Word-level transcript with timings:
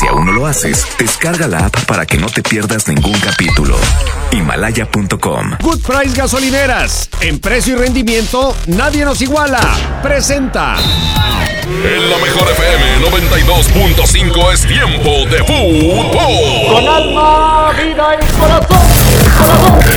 Si 0.00 0.06
aún 0.06 0.24
no 0.24 0.32
lo 0.32 0.46
haces, 0.46 0.86
descarga 0.98 1.46
la 1.46 1.66
app 1.66 1.84
para 1.84 2.06
que 2.06 2.16
no 2.16 2.26
te 2.26 2.42
pierdas 2.42 2.88
ningún 2.88 3.20
capítulo. 3.20 3.76
Himalaya.com. 4.32 5.58
Good 5.60 5.82
Price 5.82 6.16
Gasolineras. 6.16 7.10
En 7.20 7.38
precio 7.38 7.74
y 7.74 7.80
rendimiento, 7.80 8.56
nadie 8.66 9.04
nos 9.04 9.20
iguala. 9.20 9.60
Presenta. 10.02 10.76
En 11.84 12.10
la 12.10 12.16
mejor 12.16 12.48
FM 12.50 13.10
92.5 13.10 14.52
es 14.54 14.66
tiempo 14.66 15.10
de 15.28 15.44
fútbol. 15.44 16.10
Con 16.72 16.88
alma, 16.88 17.70
vida 17.72 18.16
y 18.16 18.40
corazón. 18.40 18.78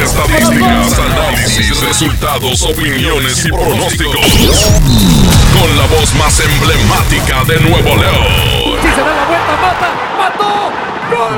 Estadísticas, 0.03 0.99
análisis, 0.99 1.79
resultados, 1.79 2.61
opiniones 2.63 3.45
y 3.45 3.51
pronósticos. 3.53 4.25
Con 5.57 5.77
la 5.77 5.85
voz 5.97 6.13
más 6.15 6.41
emblemática 6.41 7.45
de 7.45 7.61
Nuevo 7.61 7.95
León. 7.95 8.62
Se 8.95 9.01
da 9.01 9.13
la 9.15 9.25
vuelta, 9.25 9.53
mata, 9.61 9.89
mató. 10.17 10.51
¡Gol! 11.09 11.37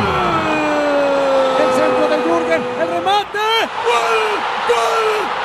El 1.62 1.70
centro 1.73 2.05
de 2.09 2.18
Jürgen, 2.23 2.62
el 2.81 2.88
remate. 2.90 3.45
¡Gol! 3.86 4.16
¡Gol! 4.68 5.36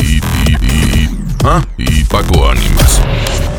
Y, 0.00 0.04
y, 0.04 0.50
y, 0.60 1.08
¿ah? 1.44 1.62
y 1.78 2.04
Paco 2.04 2.50
Ánimas. 2.50 3.00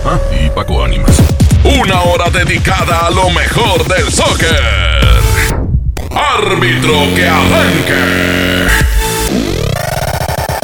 ¿Ah? 0.06 0.20
Y 0.32 0.50
Paco 0.50 0.84
Ánimas. 0.84 1.22
Una 1.64 2.02
hora 2.02 2.30
dedicada 2.30 3.08
a 3.08 3.10
lo 3.12 3.30
mejor 3.30 3.88
del 3.88 4.12
soccer. 4.12 4.62
Árbitro 6.12 7.14
que 7.16 7.28
arranque. 7.28 8.68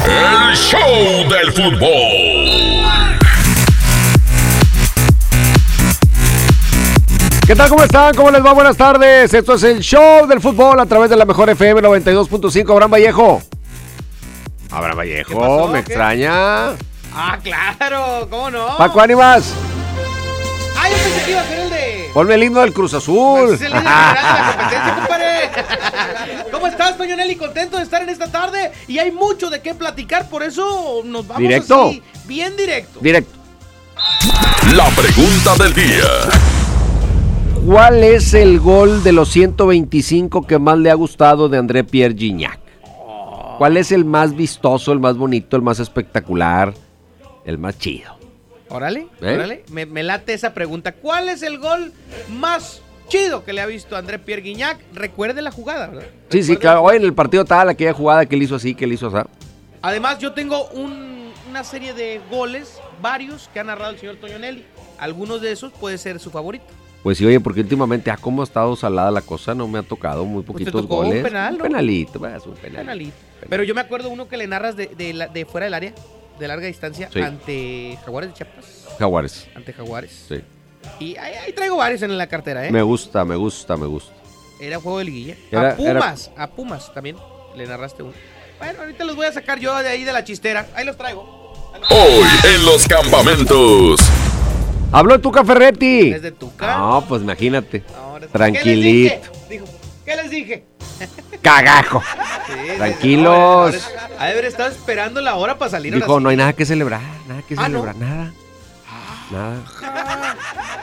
El 0.04 0.56
show 0.56 1.28
del 1.28 1.52
fútbol. 1.52 2.69
¿Qué 7.50 7.56
tal? 7.56 7.68
¿Cómo 7.68 7.82
están? 7.82 8.14
¿Cómo 8.14 8.30
les 8.30 8.46
va? 8.46 8.52
Buenas 8.52 8.76
tardes. 8.76 9.34
Esto 9.34 9.54
es 9.54 9.64
el 9.64 9.80
show 9.80 10.24
del 10.28 10.40
fútbol 10.40 10.78
a 10.78 10.86
través 10.86 11.10
de 11.10 11.16
la 11.16 11.24
mejor 11.24 11.50
FM 11.50 11.82
92.5. 11.82 12.70
Abraham 12.70 12.92
Vallejo. 12.92 13.42
Abraham 14.70 14.96
Vallejo, 14.98 15.36
pasó? 15.36 15.66
me 15.66 15.72
¿Qué? 15.82 15.92
extraña. 15.92 16.68
Ah, 17.12 17.38
claro, 17.42 18.28
¿cómo 18.30 18.52
no? 18.52 18.76
Paco 18.78 19.00
Ánimas, 19.00 19.52
Ah, 20.78 20.88
yo 20.90 20.96
pensé 20.96 21.24
que 21.24 21.30
iba 21.32 21.40
a 21.40 21.44
ser 21.48 21.58
el 21.58 21.70
de. 21.70 22.10
ponme 22.14 22.34
el 22.36 22.42
himno 22.44 22.60
del 22.60 22.72
Cruz 22.72 22.94
Azul. 22.94 23.48
Pues 23.48 23.60
es 23.60 23.66
el 23.66 23.72
de 23.72 23.82
la 23.82 24.46
competencia, 24.56 24.94
compadre. 25.00 26.50
¿Cómo 26.52 26.66
estás, 26.68 26.96
Toño 26.96 27.16
Nelly? 27.16 27.34
Contento 27.34 27.78
de 27.78 27.82
estar 27.82 28.00
en 28.00 28.10
esta 28.10 28.30
tarde 28.30 28.70
y 28.86 29.00
hay 29.00 29.10
mucho 29.10 29.50
de 29.50 29.60
qué 29.60 29.74
platicar, 29.74 30.28
por 30.28 30.44
eso 30.44 31.02
nos 31.04 31.26
vamos 31.26 31.40
Directo. 31.42 31.88
así, 31.88 32.00
bien 32.26 32.56
directo. 32.56 33.00
Directo. 33.00 33.32
La 34.72 34.86
pregunta 34.90 35.56
del 35.56 35.74
día. 35.74 36.59
¿Cuál 37.66 38.02
es 38.02 38.34
el 38.34 38.58
gol 38.58 39.02
de 39.04 39.12
los 39.12 39.28
125 39.30 40.46
que 40.46 40.58
más 40.58 40.78
le 40.78 40.90
ha 40.90 40.94
gustado 40.94 41.48
de 41.48 41.58
André 41.58 41.84
Pierre 41.84 42.14
Gignac? 42.16 42.58
¿Cuál 43.58 43.76
es 43.76 43.92
el 43.92 44.04
más 44.04 44.34
vistoso, 44.34 44.92
el 44.92 45.00
más 45.00 45.16
bonito, 45.16 45.56
el 45.56 45.62
más 45.62 45.78
espectacular, 45.78 46.72
el 47.44 47.58
más 47.58 47.78
chido? 47.78 48.16
Órale, 48.70 49.08
¿Eh? 49.20 49.34
órale. 49.34 49.64
Me, 49.70 49.84
me 49.84 50.02
late 50.02 50.32
esa 50.32 50.54
pregunta. 50.54 50.92
¿Cuál 50.92 51.28
es 51.28 51.42
el 51.42 51.58
gol 51.58 51.92
más 52.30 52.80
chido 53.08 53.44
que 53.44 53.52
le 53.52 53.60
ha 53.60 53.66
visto 53.66 53.94
a 53.94 53.98
André 53.98 54.18
Pierre 54.18 54.42
Guignac? 54.42 54.78
Recuerde 54.94 55.42
la 55.42 55.50
jugada, 55.50 55.88
¿verdad? 55.88 56.08
Sí, 56.30 56.42
sí, 56.42 56.56
claro. 56.56 56.82
Hoy 56.82 56.96
en 56.96 57.02
el 57.04 57.12
partido 57.12 57.44
tal, 57.44 57.68
aquella 57.68 57.92
jugada 57.92 58.24
que 58.26 58.36
él 58.36 58.42
hizo 58.42 58.54
así, 58.56 58.74
que 58.74 58.86
él 58.86 58.92
hizo 58.94 59.08
así. 59.08 59.28
Además, 59.82 60.18
yo 60.18 60.32
tengo 60.32 60.68
un- 60.70 61.32
una 61.50 61.64
serie 61.64 61.92
de 61.92 62.20
goles, 62.30 62.78
varios, 63.02 63.50
que 63.52 63.60
ha 63.60 63.64
narrado 63.64 63.90
el 63.92 63.98
señor 63.98 64.16
Toño 64.16 64.38
Nelly. 64.38 64.64
Algunos 64.98 65.40
de 65.42 65.52
esos 65.52 65.72
puede 65.72 65.98
ser 65.98 66.18
su 66.20 66.30
favorito. 66.30 66.64
Pues 67.02 67.16
sí, 67.18 67.24
oye, 67.24 67.40
porque 67.40 67.60
últimamente, 67.60 68.10
ah, 68.10 68.18
cómo 68.20 68.42
ha 68.42 68.44
estado 68.44 68.76
salada 68.76 69.10
la 69.10 69.22
cosa, 69.22 69.54
no 69.54 69.66
me 69.66 69.78
ha 69.78 69.82
tocado 69.82 70.24
muy 70.26 70.42
Pues 70.42 70.58
te 70.58 70.64
poquitos 70.64 70.82
tocó 70.82 71.00
un 71.00 71.06
goles. 71.06 71.22
penal, 71.24 71.56
¿no? 71.56 71.64
penalito, 71.64 72.18
pues, 72.18 72.44
un 72.46 72.52
penalito. 72.54 72.78
Penalito. 72.78 73.16
Pero 73.48 73.62
yo 73.64 73.74
me 73.74 73.80
acuerdo 73.80 74.10
uno 74.10 74.28
que 74.28 74.36
le 74.36 74.46
narras 74.46 74.76
de, 74.76 74.88
de 74.88 75.14
la- 75.14 75.28
de 75.28 75.46
fuera 75.46 75.64
del 75.64 75.74
área, 75.74 75.94
de 76.38 76.48
larga 76.48 76.66
distancia, 76.66 77.08
Sí. 77.10 77.20
ante 77.22 77.98
Jaguares 78.04 78.30
de 78.30 78.36
Chiapas. 78.36 78.64
Jaguares. 78.98 79.48
Ante 79.54 79.72
Jaguares. 79.72 80.24
Sí. 80.28 80.40
Y 80.98 81.16
ahí, 81.16 81.34
ahí 81.46 81.52
traigo 81.54 81.76
varios 81.78 82.02
en 82.02 82.16
la 82.18 82.26
cartera, 82.26 82.66
¿eh? 82.66 82.70
Me 82.70 82.82
gusta, 82.82 83.24
me 83.24 83.36
gusta, 83.36 83.76
me 83.78 83.86
gusta. 83.86 84.12
Era 84.60 84.78
juego 84.78 84.98
de 84.98 85.04
liguilla. 85.06 85.36
Era- 85.50 85.70
a 85.72 85.76
Pumas, 85.76 86.30
a 86.36 86.46
Pumas 86.48 86.92
también 86.92 87.16
le 87.56 87.66
narraste 87.66 88.02
uno. 88.02 88.12
Bueno, 88.58 88.80
ahorita 88.80 89.04
los 89.04 89.16
voy 89.16 89.24
a 89.24 89.32
sacar 89.32 89.58
yo 89.58 89.74
de 89.78 89.88
ahí 89.88 90.04
de 90.04 90.12
la 90.12 90.22
chistera. 90.22 90.66
Ahí 90.74 90.84
los 90.84 90.98
traigo. 90.98 91.22
Hoy 91.88 92.28
en 92.54 92.64
los 92.66 92.86
campamentos. 92.86 94.00
Habló 94.92 95.20
Tuca 95.20 95.44
Ferretti. 95.44 96.10
Desde 96.10 96.32
Tuca. 96.32 96.76
No, 96.78 97.04
pues 97.08 97.22
imagínate. 97.22 97.84
Ahora 97.96 98.26
sí. 98.26 98.32
Tranquilito. 98.32 99.14
¿Qué 99.14 99.36
les 99.36 99.50
dije? 99.50 99.64
Dijo, 99.64 99.64
¿qué 100.04 100.16
les 100.16 100.30
dije? 100.30 100.64
Cagajo. 101.42 102.02
Sí, 102.46 102.52
sí, 102.52 102.70
sí. 102.70 102.76
Tranquilos. 102.76 103.72
De 103.72 103.80
haber 104.18 104.44
estado 104.44 104.70
esperando 104.70 105.20
la 105.20 105.36
hora 105.36 105.58
para 105.58 105.70
salir. 105.70 105.94
Dijo, 105.94 106.18
no 106.20 106.28
hay 106.28 106.36
nada 106.36 106.52
que 106.52 106.66
celebrar, 106.66 107.00
nada 107.28 107.42
que 107.42 107.54
Ah, 107.56 107.68
¿no? 107.68 107.80
celebrar, 107.82 107.96
nada. 107.96 108.32
Nada. 109.30 110.36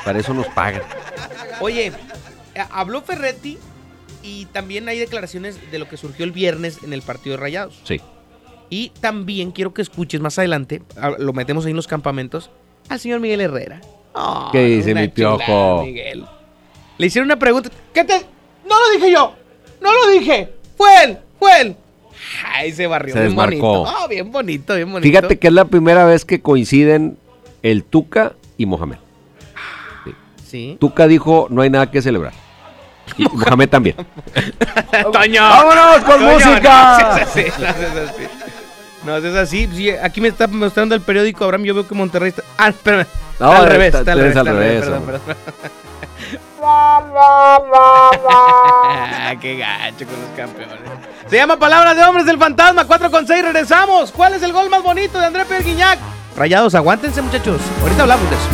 Para 0.05 0.19
eso 0.19 0.33
nos 0.33 0.47
pagan. 0.47 0.81
Oye, 1.59 1.87
eh, 2.55 2.63
habló 2.71 3.01
Ferretti 3.01 3.57
y 4.23 4.45
también 4.47 4.87
hay 4.87 4.99
declaraciones 4.99 5.59
de 5.69 5.79
lo 5.79 5.89
que 5.89 5.97
surgió 5.97 6.23
el 6.23 6.31
viernes 6.31 6.79
en 6.81 6.93
el 6.93 7.01
partido 7.01 7.35
de 7.35 7.41
Rayados. 7.41 7.77
Sí. 7.83 7.99
Y 8.69 8.89
también 9.01 9.51
quiero 9.51 9.73
que 9.73 9.81
escuches 9.81 10.21
más 10.21 10.37
adelante, 10.39 10.81
lo 11.19 11.33
metemos 11.33 11.65
ahí 11.65 11.71
en 11.71 11.75
los 11.77 11.87
campamentos, 11.87 12.49
al 12.89 12.99
señor 13.01 13.19
Miguel 13.19 13.41
Herrera. 13.41 13.81
¿Qué 14.51 14.63
dice 14.65 14.93
mi 14.95 15.07
piojo? 15.07 15.37
chulada, 15.45 15.83
Miguel. 15.83 16.25
Le 16.97 17.05
hicieron 17.07 17.27
una 17.27 17.37
pregunta. 17.39 17.69
¿Qué 17.93 18.03
te.? 18.03 18.13
No 18.67 18.75
lo 18.79 18.91
dije 18.97 19.11
yo. 19.11 19.33
No 19.81 19.89
lo 19.93 20.11
dije. 20.11 20.53
Fue 20.75 20.89
él. 21.03 21.17
Fue 21.39 21.61
él. 21.61 21.75
Ay, 22.45 22.71
se 22.73 22.87
barrió. 22.87 23.13
Se 23.13 23.19
bien 23.19 23.29
desmarcó. 23.29 23.83
bonito. 23.85 24.07
Bien 24.09 24.31
bonito, 24.31 24.75
bien 24.75 24.91
bonito. 24.91 25.07
Fíjate 25.07 25.37
que 25.37 25.47
es 25.47 25.53
la 25.53 25.65
primera 25.65 26.05
vez 26.05 26.25
que 26.25 26.41
coinciden 26.41 27.17
el 27.63 27.83
Tuca 27.83 28.33
y 28.57 28.65
Mohamed. 28.65 28.97
Sí. 30.45 30.77
Tuca 30.79 31.07
dijo, 31.07 31.47
no 31.49 31.61
hay 31.61 31.69
nada 31.69 31.91
que 31.91 32.01
celebrar. 32.01 32.33
Y 33.17 33.23
Mohamed 33.33 33.69
también. 33.69 33.95
Toño. 35.13 35.41
¡Vámonos 35.41 35.97
con 36.05 36.19
Toño, 36.19 36.31
música! 36.33 36.61
No 37.59 37.67
haces 37.67 37.95
así. 37.97 38.23
No 39.07 39.15
haces 39.15 39.35
así. 39.35 39.69
Sí, 39.73 39.89
aquí 39.89 40.19
me 40.19 40.27
está 40.27 40.47
mostrando 40.47 40.93
el 40.93 40.99
periódico, 40.99 41.45
Abraham. 41.45 41.63
Yo 41.63 41.73
veo 41.73 41.87
que 41.87 41.95
Monterrey 41.95 42.27
está. 42.27 42.43
Ah, 42.57 42.67
espérame. 42.67 43.05
No, 43.39 43.53
Está 43.53 43.63
al 43.63 43.69
revés, 43.69 43.95
está 43.95 44.11
al 44.11 44.19
revés. 44.19 44.35
al 44.35 44.47
está 44.47 44.51
al 44.51 44.57
revés, 44.57 44.85
revés, 44.85 45.01
Perdón, 45.05 45.05
perdón. 45.05 45.37
Qué 49.41 49.57
gacho 49.59 50.05
con 50.05 50.21
los 50.21 50.29
campeones. 50.35 50.77
Se 51.29 51.37
llama 51.37 51.57
Palabras 51.57 51.95
de 51.95 52.03
Hombres 52.03 52.25
del 52.25 52.37
Fantasma. 52.37 52.83
4 52.83 53.09
con 53.09 53.25
6, 53.25 53.43
regresamos. 53.45 54.11
¿Cuál 54.11 54.33
es 54.33 54.43
el 54.43 54.51
gol 54.51 54.69
más 54.69 54.83
bonito 54.83 55.17
de 55.21 55.25
André 55.25 55.45
Pierre 55.45 55.63
Guignac? 55.63 55.99
Rayados, 56.35 56.75
aguántense, 56.75 57.21
muchachos. 57.21 57.61
Ahorita 57.81 58.01
hablamos 58.01 58.29
de 58.29 58.35
eso. 58.35 58.45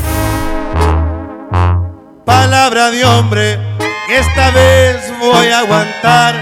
Palabra 2.25 2.91
de 2.91 3.03
hombre, 3.03 3.57
esta 4.07 4.51
vez 4.51 5.11
voy 5.19 5.47
a 5.47 5.61
aguantar 5.61 6.35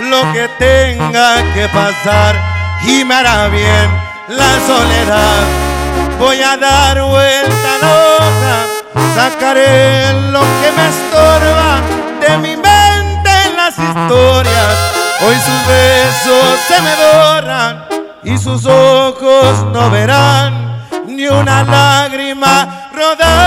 lo 0.00 0.32
que 0.32 0.48
tenga 0.58 1.54
que 1.54 1.68
pasar 1.68 2.53
y 2.86 3.04
me 3.04 3.14
hará 3.14 3.48
bien 3.48 3.90
la 4.28 4.60
soledad. 4.66 5.42
Voy 6.18 6.40
a 6.42 6.56
dar 6.56 7.02
vuelta 7.02 7.74
a 7.74 7.78
la 7.84 7.90
hoja, 8.16 8.66
sacaré 9.14 10.12
lo 10.30 10.40
que 10.40 10.72
me 10.76 10.88
estorba 10.88 11.80
de 12.20 12.38
mi 12.38 12.56
mente 12.56 13.30
en 13.46 13.56
las 13.56 13.78
historias. 13.78 14.74
Hoy 15.26 15.36
sus 15.36 15.66
besos 15.66 16.60
se 16.68 16.80
me 16.82 16.94
borran 16.96 17.84
y 18.22 18.38
sus 18.38 18.66
ojos 18.66 19.64
no 19.72 19.90
verán 19.90 20.82
ni 21.06 21.26
una 21.26 21.64
lágrima 21.64 22.88
rodar. 22.94 23.44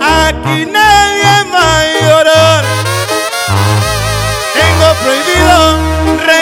Aquí 0.00 0.66
nadie 0.66 0.87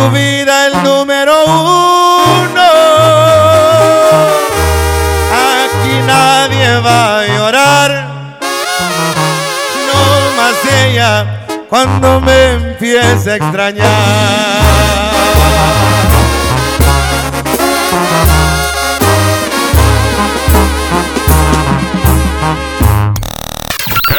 Tu 0.00 0.10
vida, 0.10 0.66
el 0.66 0.82
número 0.82 1.44
uno. 1.44 2.70
Aquí 5.62 5.94
nadie 6.06 6.80
va 6.80 7.20
a 7.20 7.26
llorar, 7.26 7.90
no 9.88 10.02
más 10.36 10.56
ella 10.84 11.46
cuando 11.68 12.20
me 12.20 12.52
empiece 12.52 13.32
a 13.32 13.36
extrañar. 13.36 13.86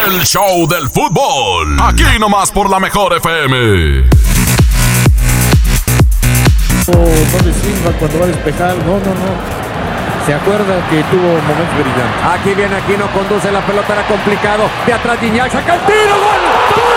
El 0.05 0.25
show 0.25 0.67
del 0.67 0.89
fútbol. 0.89 1.77
Aquí 1.81 2.03
nomás 2.19 2.51
por 2.51 2.69
la 2.69 2.79
mejor 2.79 3.13
FM. 3.13 4.09
No 6.91 7.39
le 7.45 7.97
cuando 7.97 8.19
va 8.19 8.25
a 8.25 8.27
despejar. 8.27 8.75
No, 8.77 8.93
no, 8.99 9.11
no. 9.13 9.61
Se 10.25 10.33
acuerda 10.33 10.75
que 10.89 11.03
tuvo 11.09 11.27
momentos 11.27 11.75
brillantes. 11.75 12.21
Aquí 12.29 12.53
viene 12.53 12.75
Aquino, 12.75 13.07
conduce 13.11 13.51
la 13.51 13.61
pelota, 13.61 13.93
era 13.93 14.07
complicado. 14.07 14.69
De 14.85 14.93
atrás 14.93 15.19
Guiñac, 15.19 15.51
saca 15.51 15.75
el 15.75 15.81
tiro, 15.81 16.13
gol, 16.13 16.90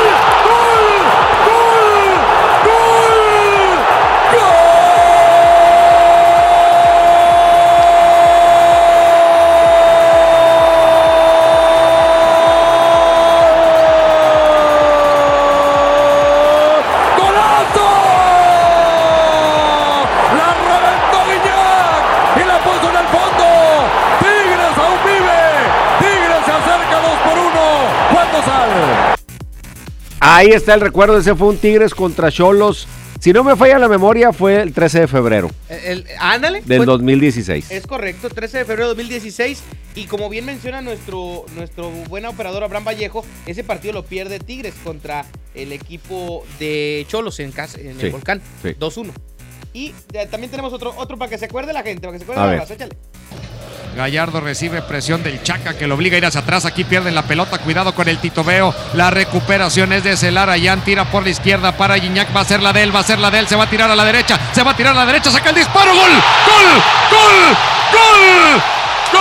Ahí 30.36 30.48
está 30.48 30.74
el 30.74 30.80
recuerdo. 30.80 31.16
Ese 31.16 31.32
fue 31.36 31.46
un 31.48 31.58
Tigres 31.58 31.94
contra 31.94 32.28
Cholos. 32.32 32.88
Si 33.20 33.32
no 33.32 33.44
me 33.44 33.54
falla 33.54 33.78
la 33.78 33.88
memoria, 33.88 34.32
fue 34.32 34.60
el 34.60 34.72
13 34.74 35.00
de 35.02 35.06
febrero 35.08 35.48
El- 35.68 35.84
el- 35.84 36.06
ándale. 36.18 36.60
del 36.62 36.78
fue- 36.78 36.86
2016. 36.86 37.70
Es 37.70 37.86
correcto, 37.86 38.28
13 38.28 38.58
de 38.58 38.64
febrero 38.64 38.88
de 38.88 38.94
2016. 38.96 39.62
Y 39.94 40.06
como 40.06 40.28
bien 40.28 40.44
menciona 40.44 40.82
nuestro, 40.82 41.46
nuestro 41.54 41.88
buen 42.08 42.26
operador 42.26 42.64
Abraham 42.64 42.84
Vallejo, 42.84 43.24
ese 43.46 43.62
partido 43.62 43.94
lo 43.94 44.04
pierde 44.04 44.40
Tigres 44.40 44.74
contra 44.82 45.24
el 45.54 45.72
equipo 45.72 46.44
de 46.58 47.06
Cholos 47.08 47.38
en, 47.38 47.52
casa, 47.52 47.80
en 47.80 47.98
Sí, 48.00 48.06
el 48.06 48.12
Volcán. 48.12 48.42
sí. 48.60 48.74
2-1. 48.78 49.12
Y 49.72 49.94
eh, 50.12 50.26
también 50.28 50.50
tenemos 50.50 50.72
otro, 50.72 50.92
otro 50.96 51.16
para 51.16 51.30
que 51.30 51.38
se 51.38 51.44
acuerde 51.44 51.72
la 51.72 51.82
gente, 51.84 52.00
para 52.08 52.12
que 52.12 52.18
se 52.18 52.24
acuerde 52.24 52.42
A 52.42 52.46
la 52.46 52.56
raza, 52.56 52.74
échale. 52.74 52.96
Gallardo 53.94 54.40
recibe 54.40 54.82
presión 54.82 55.22
del 55.22 55.42
Chaca 55.42 55.74
que 55.74 55.86
lo 55.86 55.94
obliga 55.94 56.16
a 56.16 56.18
ir 56.18 56.26
hacia 56.26 56.40
atrás. 56.40 56.64
Aquí 56.64 56.84
pierden 56.84 57.14
la 57.14 57.22
pelota. 57.22 57.58
Cuidado 57.58 57.94
con 57.94 58.08
el 58.08 58.18
titubeo. 58.18 58.74
La 58.94 59.10
recuperación 59.10 59.92
es 59.92 60.02
de 60.04 60.16
Celarayán. 60.16 60.82
Tira 60.82 61.04
por 61.04 61.22
la 61.22 61.30
izquierda 61.30 61.72
para 61.72 61.94
Guiñac. 61.96 62.34
Va 62.36 62.40
a 62.40 62.44
ser 62.44 62.60
la 62.60 62.72
de 62.72 62.82
él. 62.82 62.94
Va 62.94 63.00
a 63.00 63.04
ser 63.04 63.18
la 63.18 63.30
de 63.30 63.38
él. 63.38 63.48
Se 63.48 63.56
va 63.56 63.64
a 63.64 63.70
tirar 63.70 63.90
a 63.90 63.96
la 63.96 64.04
derecha. 64.04 64.38
Se 64.52 64.62
va 64.62 64.72
a 64.72 64.76
tirar 64.76 64.94
a 64.94 64.98
la 64.98 65.06
derecha. 65.06 65.30
Saca 65.30 65.50
el 65.50 65.56
disparo. 65.56 65.94
¡Gol! 65.94 66.12
¡Gol! 66.46 66.82
¡Gol! 67.10 67.56
¡Gol! 67.92 68.62
¡Gol! 69.12 69.20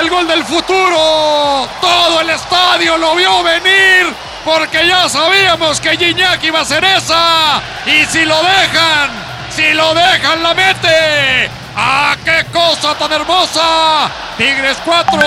El 0.00 0.10
gol 0.10 0.26
del 0.26 0.44
futuro. 0.44 1.68
Todo 1.80 2.20
el 2.20 2.30
estadio 2.30 2.98
lo 2.98 3.14
vio 3.14 3.42
venir. 3.44 4.23
Porque 4.44 4.86
ya 4.86 5.08
sabíamos 5.08 5.80
que 5.80 5.96
Gignac 5.96 6.42
iba 6.44 6.60
a 6.60 6.64
ser 6.64 6.84
esa. 6.84 7.62
Y 7.86 8.04
si 8.06 8.24
lo 8.24 8.36
dejan, 8.42 9.10
si 9.50 9.72
lo 9.72 9.94
dejan, 9.94 10.42
la 10.42 10.54
mete. 10.54 11.48
¡Ah, 11.76 12.16
qué 12.24 12.44
cosa 12.52 12.94
tan 12.96 13.12
hermosa! 13.12 14.10
Tigres 14.36 14.76
4, 14.84 15.18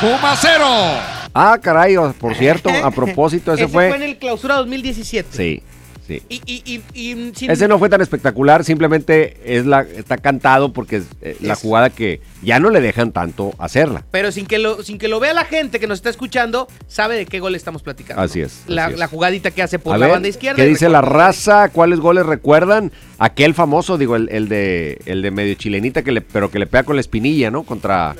Puma 0.00 0.36
0. 0.36 0.66
Ah, 1.32 1.58
caray, 1.60 1.96
por 2.20 2.34
cierto, 2.34 2.70
a 2.70 2.90
propósito, 2.90 3.52
ese, 3.52 3.64
Ese 3.64 3.72
fue. 3.72 3.88
en 3.88 4.02
el 4.02 4.18
clausura 4.18 4.56
2017. 4.56 5.28
Sí, 5.36 5.62
sí. 6.06 6.22
Y, 6.28 6.40
y, 6.46 6.82
y, 6.94 7.32
sin- 7.34 7.50
Ese 7.50 7.68
no 7.68 7.78
fue 7.78 7.88
tan 7.88 8.00
espectacular, 8.00 8.64
simplemente 8.64 9.36
es 9.44 9.66
la, 9.66 9.80
está 9.82 10.16
cantado 10.18 10.72
porque 10.72 10.96
es 10.96 11.04
eh, 11.22 11.36
la 11.40 11.54
jugada 11.54 11.90
que 11.90 12.20
ya 12.42 12.58
no 12.60 12.70
le 12.70 12.80
dejan 12.80 13.12
tanto 13.12 13.52
hacerla. 13.58 14.04
Pero 14.10 14.30
sin 14.32 14.46
que, 14.46 14.58
lo, 14.58 14.82
sin 14.82 14.98
que 14.98 15.08
lo 15.08 15.20
vea 15.20 15.32
la 15.32 15.44
gente 15.44 15.80
que 15.80 15.86
nos 15.86 15.98
está 15.98 16.10
escuchando, 16.10 16.68
sabe 16.88 17.16
de 17.16 17.26
qué 17.26 17.40
gol 17.40 17.54
estamos 17.54 17.82
platicando. 17.82 18.22
Así 18.22 18.40
es, 18.40 18.62
La, 18.66 18.84
así 18.86 18.94
es. 18.94 18.98
la 19.00 19.06
jugadita 19.08 19.50
que 19.50 19.62
hace 19.62 19.78
por 19.78 19.94
A 19.94 19.98
la 19.98 20.06
ver, 20.06 20.12
banda 20.14 20.28
izquierda. 20.28 20.56
¿Qué 20.56 20.68
dice 20.68 20.88
la 20.88 21.00
raza? 21.00 21.68
¿Cuáles 21.70 22.00
goles 22.00 22.26
recuerdan? 22.26 22.92
Aquel 23.18 23.54
famoso, 23.54 23.96
digo, 23.96 24.16
el, 24.16 24.28
el 24.30 24.48
de 24.48 25.00
el 25.06 25.22
de 25.22 25.30
medio 25.30 25.54
chilenita, 25.54 26.02
que 26.02 26.12
le, 26.12 26.20
pero 26.20 26.50
que 26.50 26.58
le 26.58 26.66
pega 26.66 26.82
con 26.82 26.96
la 26.96 27.00
espinilla, 27.00 27.50
¿no? 27.50 27.62
Contra, 27.62 28.14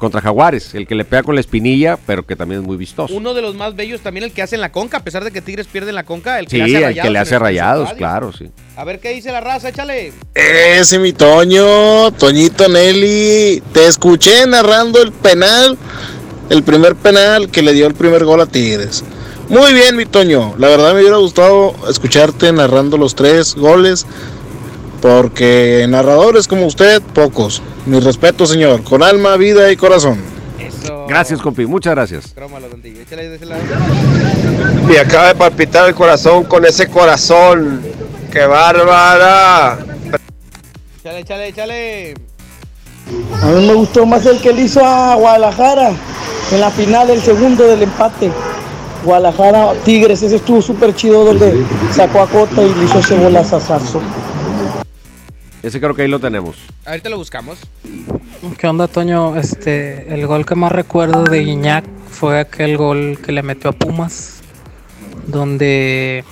contra 0.00 0.20
Jaguares. 0.20 0.74
El 0.74 0.88
que 0.88 0.96
le 0.96 1.04
pega 1.04 1.22
con 1.22 1.36
la 1.36 1.40
espinilla, 1.40 1.96
pero 2.06 2.26
que 2.26 2.34
también 2.34 2.62
es 2.62 2.66
muy 2.66 2.76
vistoso. 2.76 3.14
Uno 3.14 3.34
de 3.34 3.42
los 3.42 3.54
más 3.54 3.76
bellos 3.76 4.00
también 4.00 4.24
el 4.24 4.32
que 4.32 4.42
hace 4.42 4.56
en 4.56 4.60
la 4.62 4.72
conca, 4.72 4.96
a 4.96 5.04
pesar 5.04 5.22
de 5.22 5.30
que 5.30 5.40
Tigres 5.42 5.68
pierde 5.68 5.90
en 5.90 5.94
la 5.94 6.04
conca, 6.04 6.38
el 6.40 6.46
que 6.46 6.56
sí, 6.56 6.56
le 6.56 6.64
hace 6.64 6.76
el 6.78 6.82
rayados. 6.82 7.02
que 7.06 7.10
le 7.10 7.18
hace 7.20 7.34
el- 7.36 7.40
rayados, 7.40 7.92
claro, 7.92 8.32
sí. 8.32 8.50
A 8.76 8.84
ver 8.84 8.98
qué 8.98 9.10
dice 9.10 9.30
la 9.30 9.40
raza, 9.40 9.68
échale. 9.68 10.12
Ese 10.34 10.98
mi 10.98 11.12
Toño, 11.12 12.10
Toñito 12.12 12.68
Nelly, 12.68 13.62
te 13.72 13.86
escuché 13.86 14.46
narrando 14.46 15.00
el 15.02 15.12
penal, 15.12 15.76
el 16.48 16.62
primer 16.62 16.96
penal 16.96 17.50
que 17.50 17.62
le 17.62 17.72
dio 17.74 17.86
el 17.86 17.94
primer 17.94 18.24
gol 18.24 18.40
a 18.40 18.46
Tigres. 18.46 19.04
Muy 19.48 19.72
bien, 19.74 19.96
mi 19.96 20.06
Toño, 20.06 20.54
la 20.58 20.68
verdad 20.68 20.94
me 20.94 21.00
hubiera 21.00 21.16
gustado 21.16 21.74
escucharte 21.90 22.52
narrando 22.52 22.96
los 22.96 23.14
tres 23.16 23.54
goles, 23.56 24.06
porque 25.00 25.86
narradores 25.88 26.46
como 26.46 26.66
usted, 26.66 27.02
pocos. 27.14 27.62
Mi 27.86 28.00
respeto, 28.00 28.46
señor, 28.46 28.82
con 28.82 29.02
alma, 29.02 29.36
vida 29.36 29.70
y 29.72 29.76
corazón. 29.76 30.18
Eso. 30.58 31.06
Gracias, 31.08 31.40
compi, 31.40 31.66
muchas 31.66 31.94
gracias. 31.94 32.34
Y 34.88 34.96
acaba 34.96 35.28
de 35.28 35.34
palpitar 35.34 35.88
el 35.88 35.94
corazón 35.94 36.44
con 36.44 36.64
ese 36.64 36.88
corazón. 36.88 37.82
¡Qué 38.30 38.46
bárbara! 38.46 39.78
Échale, 40.98 41.20
échale, 41.20 41.48
échale. 41.48 42.14
A 43.42 43.46
mí 43.46 43.66
me 43.66 43.74
gustó 43.74 44.06
más 44.06 44.24
el 44.26 44.40
que 44.40 44.52
le 44.52 44.62
hizo 44.62 44.84
a 44.84 45.16
Guadalajara 45.16 45.92
en 46.52 46.60
la 46.60 46.70
final, 46.70 47.10
el 47.10 47.20
segundo 47.20 47.66
del 47.66 47.82
empate. 47.82 48.30
Guadalajara 49.04 49.72
Tigres, 49.84 50.22
ese 50.22 50.36
estuvo 50.36 50.60
súper 50.60 50.94
chido 50.94 51.24
donde 51.24 51.64
sacó 51.92 52.20
a 52.20 52.26
Cota 52.26 52.62
y 52.62 52.74
le 52.74 52.84
hizo 52.84 52.98
ese 52.98 53.16
golazazazo. 53.16 54.00
Ese 55.62 55.78
creo 55.78 55.94
que 55.94 56.02
ahí 56.02 56.08
lo 56.08 56.20
tenemos. 56.20 56.56
Ahorita 56.86 57.08
lo 57.10 57.18
buscamos. 57.18 57.58
¿Qué 58.56 58.66
onda, 58.66 58.88
Toño? 58.88 59.36
Este, 59.36 60.14
el 60.14 60.26
gol 60.26 60.46
que 60.46 60.54
más 60.54 60.72
recuerdo 60.72 61.24
de 61.24 61.40
Guiñac 61.44 61.84
fue 62.10 62.40
aquel 62.40 62.76
gol 62.76 63.18
que 63.24 63.32
le 63.32 63.42
metió 63.42 63.70
a 63.70 63.72
Pumas, 63.72 64.40
donde 65.26 66.24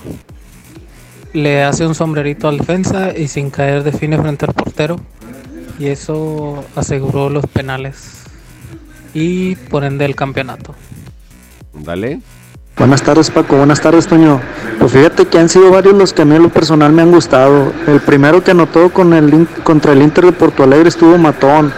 le 1.33 1.63
hace 1.63 1.85
un 1.85 1.93
sombrerito 1.93 2.47
al 2.47 2.57
defensa 2.57 3.15
y 3.15 3.27
sin 3.27 3.51
caer 3.51 3.83
define 3.83 4.17
frente 4.17 4.45
al 4.45 4.53
portero. 4.53 4.99
Y 5.77 5.87
eso 5.87 6.65
aseguró 6.75 7.29
los 7.29 7.45
penales 7.45 8.23
y 9.13 9.55
por 9.55 9.83
ende 9.83 10.05
el 10.05 10.15
campeonato. 10.15 10.75
Dale. 11.73 12.19
Buenas 12.79 13.03
tardes 13.03 13.29
Paco, 13.29 13.57
buenas 13.57 13.81
tardes 13.81 14.07
Toño. 14.07 14.39
Pues 14.79 14.93
fíjate 14.93 15.25
que 15.25 15.37
han 15.37 15.49
sido 15.49 15.69
varios 15.69 15.95
los 15.95 16.13
que 16.13 16.21
a 16.21 16.25
mí 16.25 16.37
en 16.37 16.43
lo 16.43 16.49
personal 16.49 16.93
me 16.93 17.01
han 17.01 17.11
gustado. 17.11 17.73
El 17.85 17.99
primero 17.99 18.41
que 18.41 18.51
anotó 18.51 18.89
contra 18.89 19.91
el 19.91 20.01
Inter 20.01 20.27
de 20.27 20.31
Porto 20.31 20.63
Alegre 20.63 20.87
estuvo 20.87 21.17
matón. 21.17 21.73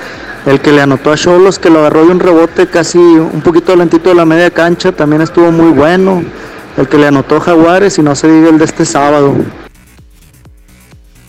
El 0.46 0.62
que 0.62 0.72
le 0.72 0.80
anotó 0.80 1.12
a 1.12 1.18
Cholos, 1.18 1.58
que 1.58 1.72
lo 1.72 1.80
agarró 1.80 2.06
de 2.06 2.12
un 2.12 2.20
rebote 2.20 2.68
casi 2.68 3.00
un 3.00 3.42
poquito 3.42 3.76
lentito 3.76 4.10
de 4.10 4.16
la 4.16 4.26
media 4.26 4.52
cancha, 4.52 4.92
también 4.92 5.24
estuvo 5.24 5.52
muy 5.52 5.72
bueno. 5.72 6.24
El 6.78 6.88
que 6.88 7.00
le 7.00 7.08
anotó 7.08 7.40
Jaguares 7.40 7.98
y 7.98 8.04
no 8.04 8.16
se 8.16 8.32
diga 8.32 8.50
el 8.50 8.60
de 8.60 8.66
este 8.66 8.86
sábado. 8.86 9.34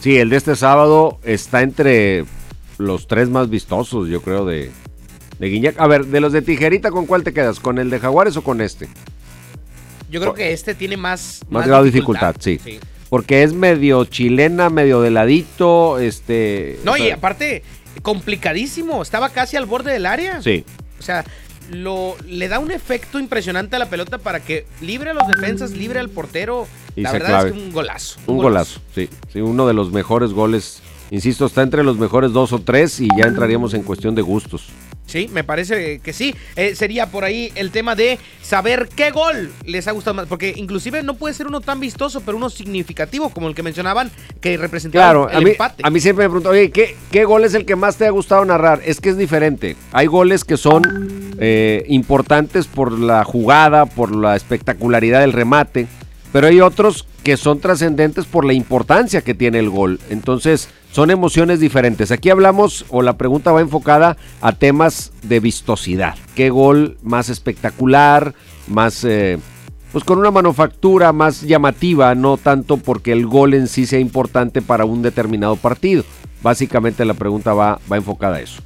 Sí, 0.00 0.18
el 0.18 0.28
de 0.28 0.36
este 0.36 0.54
sábado 0.54 1.18
está 1.24 1.62
entre 1.62 2.26
los 2.76 3.06
tres 3.06 3.30
más 3.30 3.48
vistosos, 3.48 4.08
yo 4.08 4.20
creo, 4.20 4.44
de, 4.44 4.70
de 5.38 5.48
Guiñac. 5.48 5.80
A 5.80 5.86
ver, 5.86 6.04
de 6.04 6.20
los 6.20 6.34
de 6.34 6.42
tijerita, 6.42 6.90
¿con 6.90 7.06
cuál 7.06 7.22
te 7.22 7.32
quedas? 7.32 7.58
¿Con 7.58 7.78
el 7.78 7.88
de 7.88 8.00
Jaguares 8.00 8.36
o 8.36 8.42
con 8.42 8.60
este? 8.60 8.90
Yo 10.12 10.20
creo 10.20 10.34
que 10.34 10.52
este 10.52 10.74
tiene 10.74 10.98
más, 10.98 11.40
Más 11.48 11.66
grado 11.66 11.82
de 11.82 11.90
dificultad, 11.90 12.36
sí. 12.38 12.60
Porque 13.08 13.42
es 13.42 13.54
medio 13.54 14.04
chilena, 14.04 14.68
medio 14.68 15.00
de 15.00 15.10
ladito, 15.10 15.98
este... 15.98 16.78
No, 16.84 16.92
o 16.92 16.96
y 16.96 17.10
aparte, 17.10 17.62
complicadísimo. 18.02 19.02
Estaba 19.02 19.30
casi 19.30 19.56
al 19.56 19.64
borde 19.66 19.92
del 19.92 20.06
área. 20.06 20.42
Sí. 20.42 20.64
O 20.98 21.02
sea, 21.02 21.24
lo, 21.70 22.16
le 22.26 22.48
da 22.48 22.58
un 22.58 22.70
efecto 22.70 23.18
impresionante 23.18 23.76
a 23.76 23.78
la 23.78 23.88
pelota 23.88 24.18
para 24.18 24.40
que 24.40 24.66
libre 24.80 25.10
a 25.10 25.14
los 25.14 25.26
defensas, 25.26 25.72
libre 25.72 25.98
al 25.98 26.10
portero. 26.10 26.66
Y 26.94 27.00
la 27.00 27.12
verdad 27.12 27.28
clave. 27.28 27.48
es 27.48 27.54
que 27.54 27.60
un 27.60 27.72
golazo. 27.72 28.18
Un 28.26 28.36
golazo, 28.38 28.80
sí, 28.94 29.08
sí. 29.32 29.40
Uno 29.40 29.66
de 29.66 29.74
los 29.74 29.92
mejores 29.92 30.32
goles. 30.32 30.82
Insisto, 31.10 31.46
está 31.46 31.62
entre 31.62 31.84
los 31.84 31.98
mejores 31.98 32.32
dos 32.32 32.52
o 32.52 32.60
tres 32.60 33.00
y 33.00 33.08
ya 33.16 33.24
entraríamos 33.24 33.74
en 33.74 33.82
cuestión 33.82 34.14
de 34.14 34.22
gustos. 34.22 34.68
Sí, 35.12 35.28
me 35.30 35.44
parece 35.44 35.98
que 35.98 36.14
sí. 36.14 36.34
Eh, 36.56 36.74
sería 36.74 37.10
por 37.10 37.22
ahí 37.24 37.52
el 37.54 37.70
tema 37.70 37.94
de 37.94 38.18
saber 38.40 38.88
qué 38.96 39.10
gol 39.10 39.52
les 39.66 39.86
ha 39.86 39.90
gustado 39.92 40.14
más. 40.14 40.26
Porque 40.26 40.54
inclusive 40.56 41.02
no 41.02 41.16
puede 41.16 41.34
ser 41.34 41.46
uno 41.46 41.60
tan 41.60 41.80
vistoso, 41.80 42.22
pero 42.22 42.38
uno 42.38 42.48
significativo, 42.48 43.28
como 43.28 43.48
el 43.48 43.54
que 43.54 43.62
mencionaban, 43.62 44.10
que 44.40 44.56
representaba 44.56 45.04
Claro, 45.04 45.28
el 45.28 45.36
a 45.36 45.40
mí, 45.42 45.50
empate. 45.50 45.82
a 45.84 45.90
mí 45.90 46.00
siempre 46.00 46.24
me 46.24 46.30
preguntan, 46.30 46.52
oye, 46.52 46.70
¿qué, 46.70 46.96
¿qué 47.10 47.26
gol 47.26 47.44
es 47.44 47.52
el 47.52 47.66
que 47.66 47.76
más 47.76 47.96
te 47.96 48.06
ha 48.06 48.10
gustado 48.10 48.42
narrar? 48.46 48.80
Es 48.86 49.02
que 49.02 49.10
es 49.10 49.18
diferente. 49.18 49.76
Hay 49.92 50.06
goles 50.06 50.44
que 50.44 50.56
son 50.56 51.30
eh, 51.38 51.84
importantes 51.88 52.66
por 52.66 52.98
la 52.98 53.22
jugada, 53.24 53.84
por 53.84 54.16
la 54.16 54.34
espectacularidad 54.34 55.20
del 55.20 55.34
remate, 55.34 55.88
pero 56.32 56.46
hay 56.46 56.62
otros 56.62 57.06
que 57.22 57.36
son 57.36 57.60
trascendentes 57.60 58.24
por 58.24 58.46
la 58.46 58.54
importancia 58.54 59.20
que 59.20 59.34
tiene 59.34 59.58
el 59.58 59.68
gol. 59.68 60.00
Entonces, 60.08 60.70
son 60.92 61.10
emociones 61.10 61.58
diferentes. 61.58 62.10
Aquí 62.12 62.30
hablamos, 62.30 62.84
o 62.90 63.02
la 63.02 63.16
pregunta 63.16 63.50
va 63.50 63.60
enfocada 63.60 64.16
a 64.40 64.52
temas 64.52 65.12
de 65.22 65.40
vistosidad. 65.40 66.14
¿Qué 66.36 66.50
gol 66.50 66.98
más 67.02 67.28
espectacular, 67.28 68.34
más... 68.68 69.02
eh, 69.04 69.38
pues 69.90 70.04
con 70.04 70.18
una 70.18 70.30
manufactura 70.30 71.12
más 71.12 71.42
llamativa, 71.42 72.14
no 72.14 72.38
tanto 72.38 72.78
porque 72.78 73.12
el 73.12 73.26
gol 73.26 73.52
en 73.52 73.68
sí 73.68 73.84
sea 73.84 73.98
importante 73.98 74.62
para 74.62 74.86
un 74.86 75.02
determinado 75.02 75.56
partido. 75.56 76.02
Básicamente 76.42 77.04
la 77.04 77.12
pregunta 77.12 77.52
va, 77.52 77.78
va 77.90 77.96
enfocada 77.98 78.36
a 78.36 78.40
eso. 78.40 78.62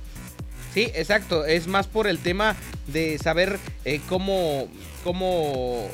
Sí, 0.72 0.82
exacto. 0.94 1.44
Es 1.44 1.66
más 1.66 1.88
por 1.88 2.06
el 2.06 2.18
tema 2.18 2.54
de 2.86 3.18
saber 3.18 3.58
eh, 3.84 4.00
cómo, 4.08 4.68
cómo, 5.02 5.88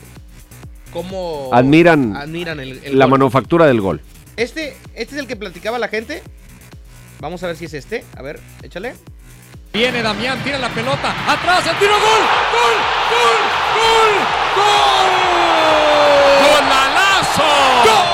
cómo 0.93 1.49
Admiran, 1.53 2.15
admiran 2.15 2.61
el, 2.61 2.81
el 2.85 2.99
la 2.99 3.07
gol. 3.07 3.13
manufactura 3.13 3.65
del 3.67 3.81
gol. 3.81 4.03
Este, 4.37 4.77
este 4.95 5.15
es 5.15 5.21
el 5.21 5.27
que 5.27 5.37
platicaba 5.37 5.79
la 5.79 5.89
gente. 5.89 6.23
Vamos 7.21 7.43
a 7.43 7.47
ver 7.47 7.57
si 7.57 7.67
es 7.67 7.75
este. 7.75 8.05
A 8.17 8.23
ver, 8.23 8.41
échale. 8.63 8.95
Viene 9.73 10.03
Damián, 10.03 10.43
tira 10.45 10.59
la 10.59 10.69
pelota, 10.69 11.33
atrás, 11.33 11.67
el 11.67 11.79
tiro, 11.79 11.93
gol, 11.93 12.03
gol, 12.53 12.77
gol, 13.11 13.41
gol, 13.79 14.13
gol. 14.57 15.13
¡Golalazo! 16.47 17.43
¡De 17.85 18.12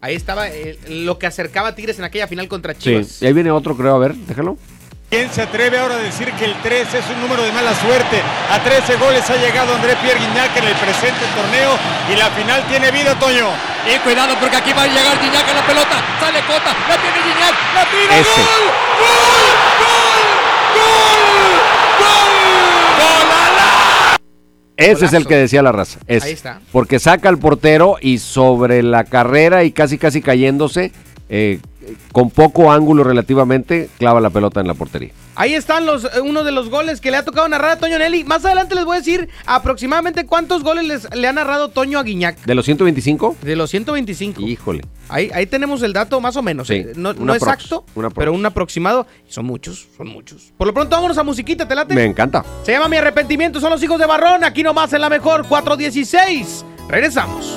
Ahí 0.00 0.14
estaba 0.14 0.48
eh, 0.48 0.78
lo 0.88 1.18
que 1.18 1.26
acercaba 1.26 1.68
a 1.68 1.74
Tigres 1.74 1.98
en 1.98 2.04
aquella 2.04 2.28
final 2.28 2.46
contra 2.48 2.72
Sí, 2.74 2.80
Chivas. 2.80 3.20
y 3.22 3.26
ahí 3.26 3.32
viene 3.32 3.50
otro, 3.50 3.76
creo. 3.76 3.96
A 3.96 3.98
ver, 3.98 4.14
déjalo. 4.14 4.56
¿Quién 5.10 5.32
se 5.32 5.40
atreve 5.40 5.78
ahora 5.78 5.94
a 5.94 5.98
decir 5.98 6.30
que 6.32 6.44
el 6.44 6.54
3 6.62 6.94
es 6.94 7.04
un 7.08 7.22
número 7.22 7.42
de 7.42 7.50
mala 7.50 7.74
suerte? 7.74 8.20
A 8.52 8.62
13 8.62 8.96
goles 8.96 9.28
ha 9.30 9.36
llegado 9.36 9.74
André 9.74 9.96
Pierre 10.02 10.20
Guignac 10.20 10.54
en 10.54 10.64
el 10.64 10.74
presente 10.74 11.24
torneo 11.34 11.72
y 12.12 12.16
la 12.16 12.28
final 12.30 12.62
tiene 12.68 12.90
vida, 12.90 13.18
Toño. 13.18 13.48
Y 13.90 13.98
cuidado 14.00 14.34
porque 14.38 14.56
aquí 14.58 14.72
va 14.74 14.82
a 14.82 14.86
llegar 14.86 15.18
Gignac 15.18 15.48
a 15.48 15.54
la 15.54 15.66
pelota. 15.66 15.96
Sale 16.20 16.40
Cota, 16.42 16.76
la 16.88 16.96
tiene 17.00 17.16
Gignac, 17.24 17.54
la 17.74 17.84
tira. 17.90 18.18
Ese. 18.18 18.30
¡Gol! 18.36 18.64
¡Gol! 19.00 19.44
¡Gol! 20.76 21.18
¡Gol! 21.98 22.30
¡Golala! 23.00 23.47
Ese 24.78 25.06
es 25.06 25.12
el 25.12 25.26
que 25.26 25.36
decía 25.36 25.60
la 25.60 25.72
raza. 25.72 25.98
ese. 26.06 26.26
Ahí 26.26 26.32
está. 26.32 26.60
Porque 26.72 26.98
saca 26.98 27.28
al 27.28 27.38
portero 27.38 27.96
y 28.00 28.18
sobre 28.18 28.82
la 28.82 29.04
carrera 29.04 29.64
y 29.64 29.72
casi 29.72 29.98
casi 29.98 30.22
cayéndose, 30.22 30.92
eh, 31.28 31.60
con 32.12 32.30
poco 32.30 32.70
ángulo 32.70 33.02
relativamente, 33.04 33.88
clava 33.98 34.20
la 34.20 34.30
pelota 34.30 34.60
en 34.60 34.66
la 34.66 34.74
portería. 34.74 35.10
Ahí 35.36 35.54
están 35.54 35.86
los, 35.86 36.04
eh, 36.04 36.20
uno 36.22 36.42
de 36.42 36.50
los 36.52 36.68
goles 36.68 37.00
que 37.00 37.10
le 37.10 37.16
ha 37.16 37.24
tocado 37.24 37.48
narrar 37.48 37.70
a 37.70 37.78
Toño 37.78 37.96
Nelly. 37.98 38.24
Más 38.24 38.44
adelante 38.44 38.74
les 38.74 38.84
voy 38.84 38.96
a 38.96 38.98
decir 38.98 39.28
aproximadamente 39.46 40.26
cuántos 40.26 40.62
goles 40.64 40.84
les- 40.84 41.14
le 41.14 41.28
ha 41.28 41.32
narrado 41.32 41.68
Toño 41.68 41.98
a 41.98 42.02
Guiñac. 42.02 42.44
¿De 42.44 42.54
los 42.54 42.64
125? 42.64 43.36
De 43.42 43.54
los 43.56 43.70
125. 43.70 44.42
Híjole. 44.42 44.82
Ahí, 45.08 45.30
ahí 45.32 45.46
tenemos 45.46 45.82
el 45.82 45.92
dato 45.92 46.20
más 46.20 46.36
o 46.36 46.42
menos. 46.42 46.66
Sí, 46.68 46.74
eh, 46.74 46.92
no 46.96 47.12
no 47.14 47.34
exacto, 47.34 47.84
pero 48.16 48.32
un 48.32 48.44
aproximado. 48.44 49.06
Son 49.28 49.46
muchos, 49.46 49.86
son 49.96 50.08
muchos. 50.08 50.52
Por 50.58 50.66
lo 50.66 50.74
pronto 50.74 50.96
vámonos 50.96 51.16
a 51.18 51.22
musiquita, 51.22 51.66
¿te 51.68 51.74
late? 51.74 51.94
Me 51.94 52.04
encanta. 52.04 52.44
Se 52.64 52.72
llama 52.72 52.88
Mi 52.88 52.96
Arrepentimiento, 52.96 53.60
son 53.60 53.70
los 53.70 53.82
hijos 53.82 53.98
de 54.00 54.06
Barrón. 54.06 54.44
Aquí 54.44 54.62
nomás 54.62 54.92
en 54.92 55.00
la 55.00 55.08
mejor 55.08 55.46
416. 55.46 56.64
Regresamos. 56.88 57.56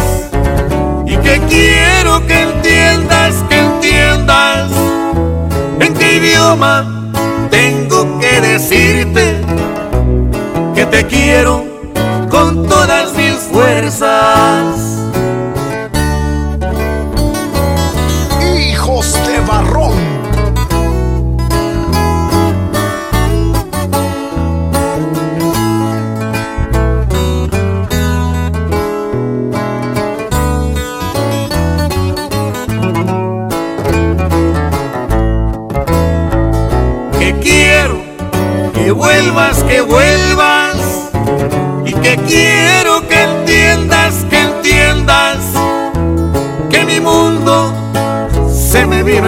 Quiero 1.49 2.25
que 2.27 2.41
entiendas, 2.41 3.35
que 3.49 3.59
entiendas. 3.59 4.71
En 5.79 5.93
qué 5.93 6.15
idioma 6.17 7.09
tengo 7.49 8.19
que 8.19 8.41
decirte 8.41 9.41
que 10.75 10.85
te 10.85 11.05
quiero 11.07 11.65
con 12.29 12.67
todas 12.67 13.00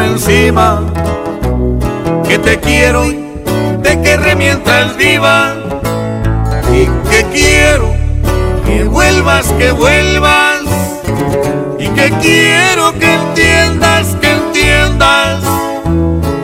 encima, 0.01 0.81
que 2.27 2.39
te 2.39 2.59
quiero 2.59 3.05
y 3.05 3.19
te 3.81 4.01
querré 4.01 4.35
mientras 4.35 4.95
viva 4.97 5.55
y 6.71 6.85
que 7.09 7.25
quiero 7.31 7.93
que 8.65 8.83
vuelvas, 8.85 9.45
que 9.53 9.71
vuelvas 9.71 10.61
y 11.79 11.87
que 11.89 12.09
quiero 12.21 12.97
que 12.97 13.13
entiendas, 13.13 14.15
que 14.21 14.31
entiendas 14.31 15.43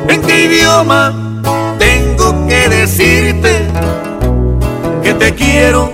en 0.08 0.22
qué 0.22 0.44
idioma 0.46 1.14
tengo 1.78 2.48
que 2.48 2.70
decirte 2.70 3.68
que 5.02 5.14
te 5.14 5.34
quiero 5.34 5.92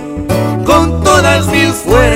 con 0.64 1.02
todas 1.02 1.46
mis 1.46 1.72
fuerzas. 1.72 2.15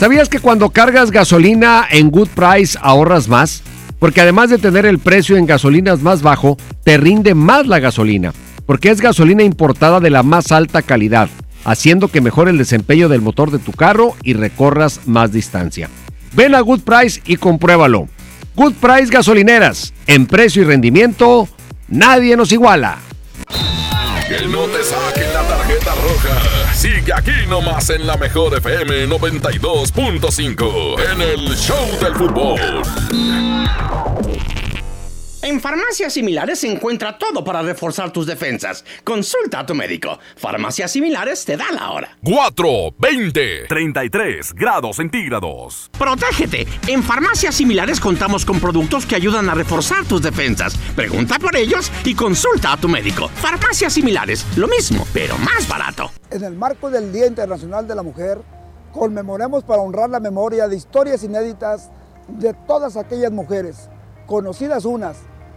¿Sabías 0.00 0.30
que 0.30 0.38
cuando 0.40 0.70
cargas 0.70 1.10
gasolina 1.10 1.86
en 1.90 2.10
Good 2.10 2.30
Price 2.30 2.78
ahorras 2.80 3.28
más? 3.28 3.62
Porque 3.98 4.22
además 4.22 4.48
de 4.48 4.56
tener 4.56 4.86
el 4.86 4.98
precio 4.98 5.36
en 5.36 5.44
gasolinas 5.44 6.00
más 6.00 6.22
bajo, 6.22 6.56
te 6.84 6.96
rinde 6.96 7.34
más 7.34 7.66
la 7.66 7.80
gasolina, 7.80 8.32
porque 8.64 8.88
es 8.88 9.02
gasolina 9.02 9.42
importada 9.42 10.00
de 10.00 10.08
la 10.08 10.22
más 10.22 10.52
alta 10.52 10.80
calidad, 10.80 11.28
haciendo 11.66 12.08
que 12.08 12.22
mejore 12.22 12.50
el 12.50 12.56
desempeño 12.56 13.10
del 13.10 13.20
motor 13.20 13.50
de 13.50 13.58
tu 13.58 13.72
carro 13.72 14.14
y 14.22 14.32
recorras 14.32 15.02
más 15.04 15.32
distancia. 15.32 15.90
Ven 16.32 16.54
a 16.54 16.60
Good 16.60 16.80
Price 16.80 17.20
y 17.26 17.36
compruébalo. 17.36 18.08
Good 18.56 18.76
Price 18.80 19.12
Gasolineras, 19.12 19.92
en 20.06 20.24
precio 20.24 20.62
y 20.62 20.64
rendimiento, 20.64 21.46
nadie 21.88 22.38
nos 22.38 22.52
iguala. 22.52 22.96
Sigue 26.80 27.12
aquí 27.14 27.46
nomás 27.46 27.90
en 27.90 28.06
la 28.06 28.16
mejor 28.16 28.56
FM 28.56 29.06
92.5 29.06 31.12
en 31.12 31.20
el 31.20 31.54
Show 31.54 31.86
del 32.00 32.14
Fútbol. 32.14 32.58
En 35.50 35.60
farmacias 35.60 36.12
similares 36.12 36.60
se 36.60 36.70
encuentra 36.70 37.18
todo 37.18 37.42
para 37.42 37.60
reforzar 37.60 38.12
tus 38.12 38.24
defensas. 38.24 38.84
Consulta 39.02 39.58
a 39.58 39.66
tu 39.66 39.74
médico. 39.74 40.16
Farmacias 40.36 40.92
similares 40.92 41.44
te 41.44 41.56
da 41.56 41.72
la 41.72 41.90
hora. 41.90 42.16
4, 42.22 42.94
20, 42.96 43.66
33 43.68 44.52
grados 44.54 44.94
centígrados. 44.94 45.90
Protégete. 45.98 46.68
En 46.86 47.02
farmacias 47.02 47.56
similares 47.56 47.98
contamos 47.98 48.44
con 48.44 48.60
productos 48.60 49.04
que 49.04 49.16
ayudan 49.16 49.48
a 49.48 49.54
reforzar 49.54 50.04
tus 50.04 50.22
defensas. 50.22 50.76
Pregunta 50.94 51.36
por 51.40 51.56
ellos 51.56 51.90
y 52.04 52.14
consulta 52.14 52.74
a 52.74 52.76
tu 52.76 52.88
médico. 52.88 53.26
Farmacias 53.26 53.92
similares, 53.92 54.46
lo 54.56 54.68
mismo, 54.68 55.04
pero 55.12 55.36
más 55.38 55.66
barato. 55.66 56.12
En 56.30 56.44
el 56.44 56.54
marco 56.54 56.92
del 56.92 57.12
Día 57.12 57.26
Internacional 57.26 57.88
de 57.88 57.96
la 57.96 58.04
Mujer, 58.04 58.38
conmemoremos 58.92 59.64
para 59.64 59.82
honrar 59.82 60.10
la 60.10 60.20
memoria 60.20 60.68
de 60.68 60.76
historias 60.76 61.24
inéditas 61.24 61.90
de 62.28 62.54
todas 62.68 62.96
aquellas 62.96 63.32
mujeres, 63.32 63.90
conocidas 64.26 64.84
unas, 64.84 65.16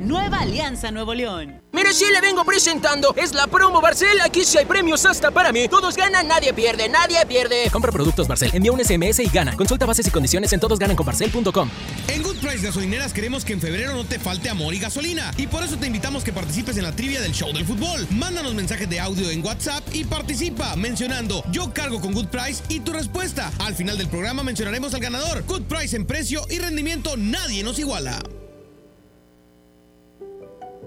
Nueva 0.00 0.40
Alianza 0.40 0.90
Nuevo 0.90 1.14
León. 1.14 1.60
Mire, 1.72 1.92
si 1.92 2.04
le 2.10 2.20
vengo 2.20 2.44
presentando. 2.44 3.14
Es 3.16 3.32
la 3.34 3.46
promo 3.46 3.80
Barcel. 3.80 4.20
Aquí 4.22 4.44
sí 4.44 4.58
hay 4.58 4.64
premios 4.64 5.04
hasta 5.06 5.30
para 5.30 5.52
mí. 5.52 5.68
Todos 5.68 5.96
ganan, 5.96 6.26
nadie 6.26 6.52
pierde, 6.52 6.88
nadie 6.88 7.18
pierde. 7.26 7.70
Compra 7.70 7.92
productos 7.92 8.26
Barcel, 8.26 8.50
envía 8.52 8.72
un 8.72 8.84
SMS 8.84 9.20
y 9.20 9.28
gana. 9.28 9.56
Consulta 9.56 9.86
bases 9.86 10.06
y 10.06 10.10
condiciones 10.10 10.52
en 10.52 10.60
todosgananconbarcel.com. 10.60 11.70
En 12.08 12.22
Good 12.22 12.38
Price 12.38 12.64
Gasolineras 12.64 13.12
queremos 13.12 13.44
que 13.44 13.52
en 13.52 13.60
febrero 13.60 13.94
no 13.94 14.04
te 14.04 14.18
falte 14.18 14.50
amor 14.50 14.74
y 14.74 14.78
gasolina. 14.78 15.30
Y 15.36 15.46
por 15.46 15.62
eso 15.62 15.76
te 15.76 15.86
invitamos 15.86 16.24
que 16.24 16.32
participes 16.32 16.76
en 16.76 16.82
la 16.82 16.92
trivia 16.96 17.20
del 17.20 17.32
show 17.32 17.52
del 17.52 17.64
fútbol. 17.64 18.06
Mándanos 18.10 18.54
mensajes 18.54 18.88
de 18.88 19.00
audio 19.00 19.30
en 19.30 19.44
WhatsApp 19.44 19.84
y 19.92 20.04
participa 20.04 20.76
mencionando 20.76 21.44
yo 21.52 21.72
cargo 21.72 22.00
con 22.00 22.12
Good 22.12 22.28
Price 22.28 22.62
y 22.68 22.80
tu 22.80 22.92
respuesta. 22.92 23.52
Al 23.58 23.74
final 23.74 23.98
del 23.98 24.08
programa 24.08 24.42
mencionaremos 24.42 24.94
al 24.94 25.00
ganador. 25.00 25.44
Good 25.46 25.62
Price 25.62 25.94
en 25.94 26.06
precio 26.06 26.42
y 26.48 26.58
rendimiento 26.58 27.16
nadie 27.16 27.62
nos 27.62 27.78
iguala. 27.78 28.18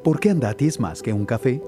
¿Por 0.04 0.20
qué 0.20 0.32
Andati 0.32 0.68
es 0.68 0.82
más 0.82 1.02
que 1.02 1.14
un 1.14 1.26
café? 1.26 1.62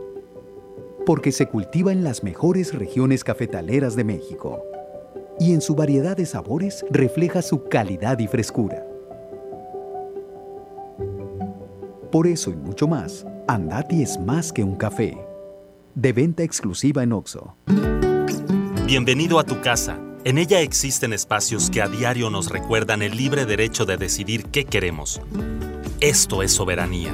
Porque 1.05 1.31
se 1.31 1.47
cultiva 1.47 1.93
en 1.93 2.03
las 2.03 2.21
mejores 2.21 2.73
regiones 2.73 3.23
cafetaleras 3.23 3.95
de 3.95 4.03
México 4.03 4.61
y 5.39 5.53
en 5.53 5.61
su 5.61 5.73
variedad 5.73 6.17
de 6.17 6.25
sabores 6.25 6.83
refleja 6.91 7.41
su 7.41 7.63
calidad 7.63 8.19
y 8.19 8.27
frescura. 8.27 8.85
Por 12.11 12.27
eso 12.27 12.51
y 12.51 12.57
mucho 12.57 12.89
más, 12.89 13.25
Andati 13.47 14.03
es 14.03 14.19
más 14.19 14.51
que 14.51 14.65
un 14.65 14.75
café. 14.75 15.17
De 15.93 16.11
venta 16.11 16.43
exclusiva 16.43 17.03
en 17.03 17.13
Oxo. 17.13 17.55
Bienvenido 18.85 19.39
a 19.39 19.45
tu 19.45 19.61
casa. 19.61 19.97
En 20.25 20.37
ella 20.39 20.59
existen 20.59 21.13
espacios 21.13 21.69
que 21.69 21.81
a 21.81 21.87
diario 21.87 22.29
nos 22.29 22.49
recuerdan 22.49 23.01
el 23.01 23.15
libre 23.15 23.45
derecho 23.45 23.85
de 23.85 23.95
decidir 23.95 24.47
qué 24.47 24.65
queremos. 24.65 25.21
Esto 26.01 26.43
es 26.43 26.51
soberanía. 26.51 27.13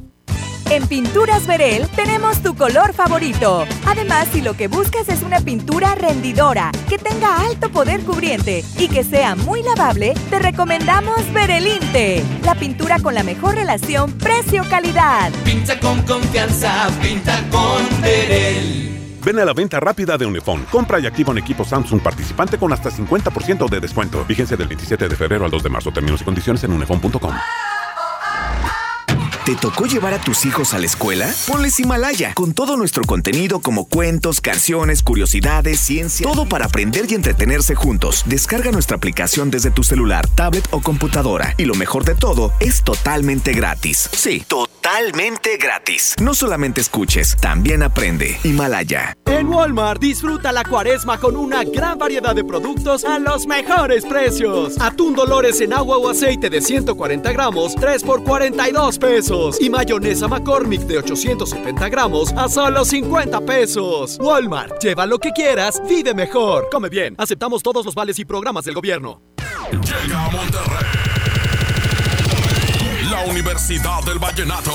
En 0.71 0.87
Pinturas 0.87 1.45
Verel 1.47 1.85
tenemos 1.97 2.41
tu 2.41 2.55
color 2.55 2.93
favorito. 2.93 3.65
Además, 3.85 4.29
si 4.31 4.41
lo 4.41 4.53
que 4.53 4.69
buscas 4.69 5.09
es 5.09 5.21
una 5.21 5.41
pintura 5.41 5.95
rendidora, 5.95 6.71
que 6.87 6.97
tenga 6.97 7.45
alto 7.45 7.69
poder 7.69 8.05
cubriente 8.05 8.63
y 8.77 8.87
que 8.87 9.03
sea 9.03 9.35
muy 9.35 9.63
lavable, 9.63 10.13
te 10.29 10.39
recomendamos 10.39 11.17
Verelinte, 11.33 12.23
la 12.45 12.55
pintura 12.55 12.99
con 12.99 13.13
la 13.13 13.23
mejor 13.23 13.55
relación 13.55 14.13
precio-calidad. 14.13 15.33
Pinta 15.43 15.77
con 15.77 16.01
confianza, 16.03 16.87
pinta 17.01 17.43
con 17.49 18.01
Verel. 18.01 19.17
Ven 19.25 19.39
a 19.39 19.45
la 19.45 19.53
venta 19.53 19.81
rápida 19.81 20.17
de 20.17 20.25
Unifón. 20.25 20.65
Compra 20.71 21.01
y 21.01 21.05
activa 21.05 21.31
un 21.31 21.37
equipo 21.37 21.65
Samsung 21.65 21.99
participante 22.01 22.57
con 22.57 22.71
hasta 22.71 22.89
50% 22.89 23.69
de 23.69 23.79
descuento. 23.81 24.23
Vigencia 24.23 24.55
del 24.55 24.69
27 24.69 25.09
de 25.09 25.15
febrero 25.17 25.43
al 25.43 25.51
2 25.51 25.63
de 25.63 25.69
marzo. 25.69 25.91
Términos 25.91 26.21
y 26.21 26.23
condiciones 26.23 26.63
en 26.63 26.71
unifón.com. 26.71 27.33
¿Te 29.45 29.55
tocó 29.55 29.87
llevar 29.87 30.13
a 30.13 30.21
tus 30.21 30.45
hijos 30.45 30.75
a 30.75 30.77
la 30.77 30.85
escuela? 30.85 31.33
Ponles 31.47 31.79
Himalaya, 31.79 32.35
con 32.35 32.53
todo 32.53 32.77
nuestro 32.77 33.03
contenido 33.03 33.59
como 33.59 33.85
cuentos, 33.85 34.39
canciones, 34.39 35.01
curiosidades, 35.01 35.79
ciencia, 35.79 36.27
todo 36.27 36.45
para 36.45 36.65
aprender 36.65 37.07
y 37.09 37.15
entretenerse 37.15 37.73
juntos. 37.73 38.23
Descarga 38.27 38.71
nuestra 38.71 38.97
aplicación 38.97 39.49
desde 39.49 39.71
tu 39.71 39.81
celular, 39.81 40.27
tablet 40.27 40.67
o 40.69 40.79
computadora. 40.81 41.55
Y 41.57 41.65
lo 41.65 41.73
mejor 41.73 42.05
de 42.05 42.13
todo, 42.13 42.53
es 42.59 42.83
totalmente 42.83 43.53
gratis. 43.53 44.11
Sí, 44.13 44.43
totalmente 44.47 45.57
gratis. 45.57 46.13
No 46.21 46.35
solamente 46.35 46.79
escuches, 46.79 47.35
también 47.37 47.81
aprende. 47.81 48.39
Himalaya. 48.43 49.17
En 49.25 49.47
Walmart 49.47 49.99
disfruta 49.99 50.51
la 50.51 50.63
cuaresma 50.63 51.19
con 51.19 51.35
una 51.35 51.63
gran 51.63 51.97
variedad 51.97 52.35
de 52.35 52.43
productos 52.43 53.05
a 53.05 53.17
los 53.17 53.47
mejores 53.47 54.05
precios. 54.05 54.79
Atún 54.79 55.15
Dolores 55.15 55.61
en 55.61 55.73
agua 55.73 55.97
o 55.97 56.09
aceite 56.11 56.47
de 56.51 56.61
140 56.61 57.31
gramos, 57.31 57.73
3 57.73 58.03
por 58.03 58.23
42 58.23 58.99
pesos. 58.99 59.30
Y 59.61 59.69
mayonesa 59.69 60.27
McCormick 60.27 60.81
de 60.81 60.97
870 60.97 61.87
gramos 61.87 62.33
a 62.33 62.49
solo 62.49 62.83
50 62.83 63.39
pesos. 63.41 64.17
Walmart, 64.19 64.83
lleva 64.83 65.05
lo 65.05 65.19
que 65.19 65.31
quieras, 65.31 65.81
vive 65.87 66.13
mejor. 66.13 66.67
Come 66.69 66.89
bien, 66.89 67.15
aceptamos 67.17 67.63
todos 67.63 67.85
los 67.85 67.95
vales 67.95 68.19
y 68.19 68.25
programas 68.25 68.65
del 68.65 68.75
gobierno. 68.75 69.21
Llega 69.71 70.25
a 70.25 70.29
Monterrey. 70.31 70.85
La 73.09 73.25
Universidad 73.31 74.03
del 74.03 74.19
Vallenato. 74.19 74.71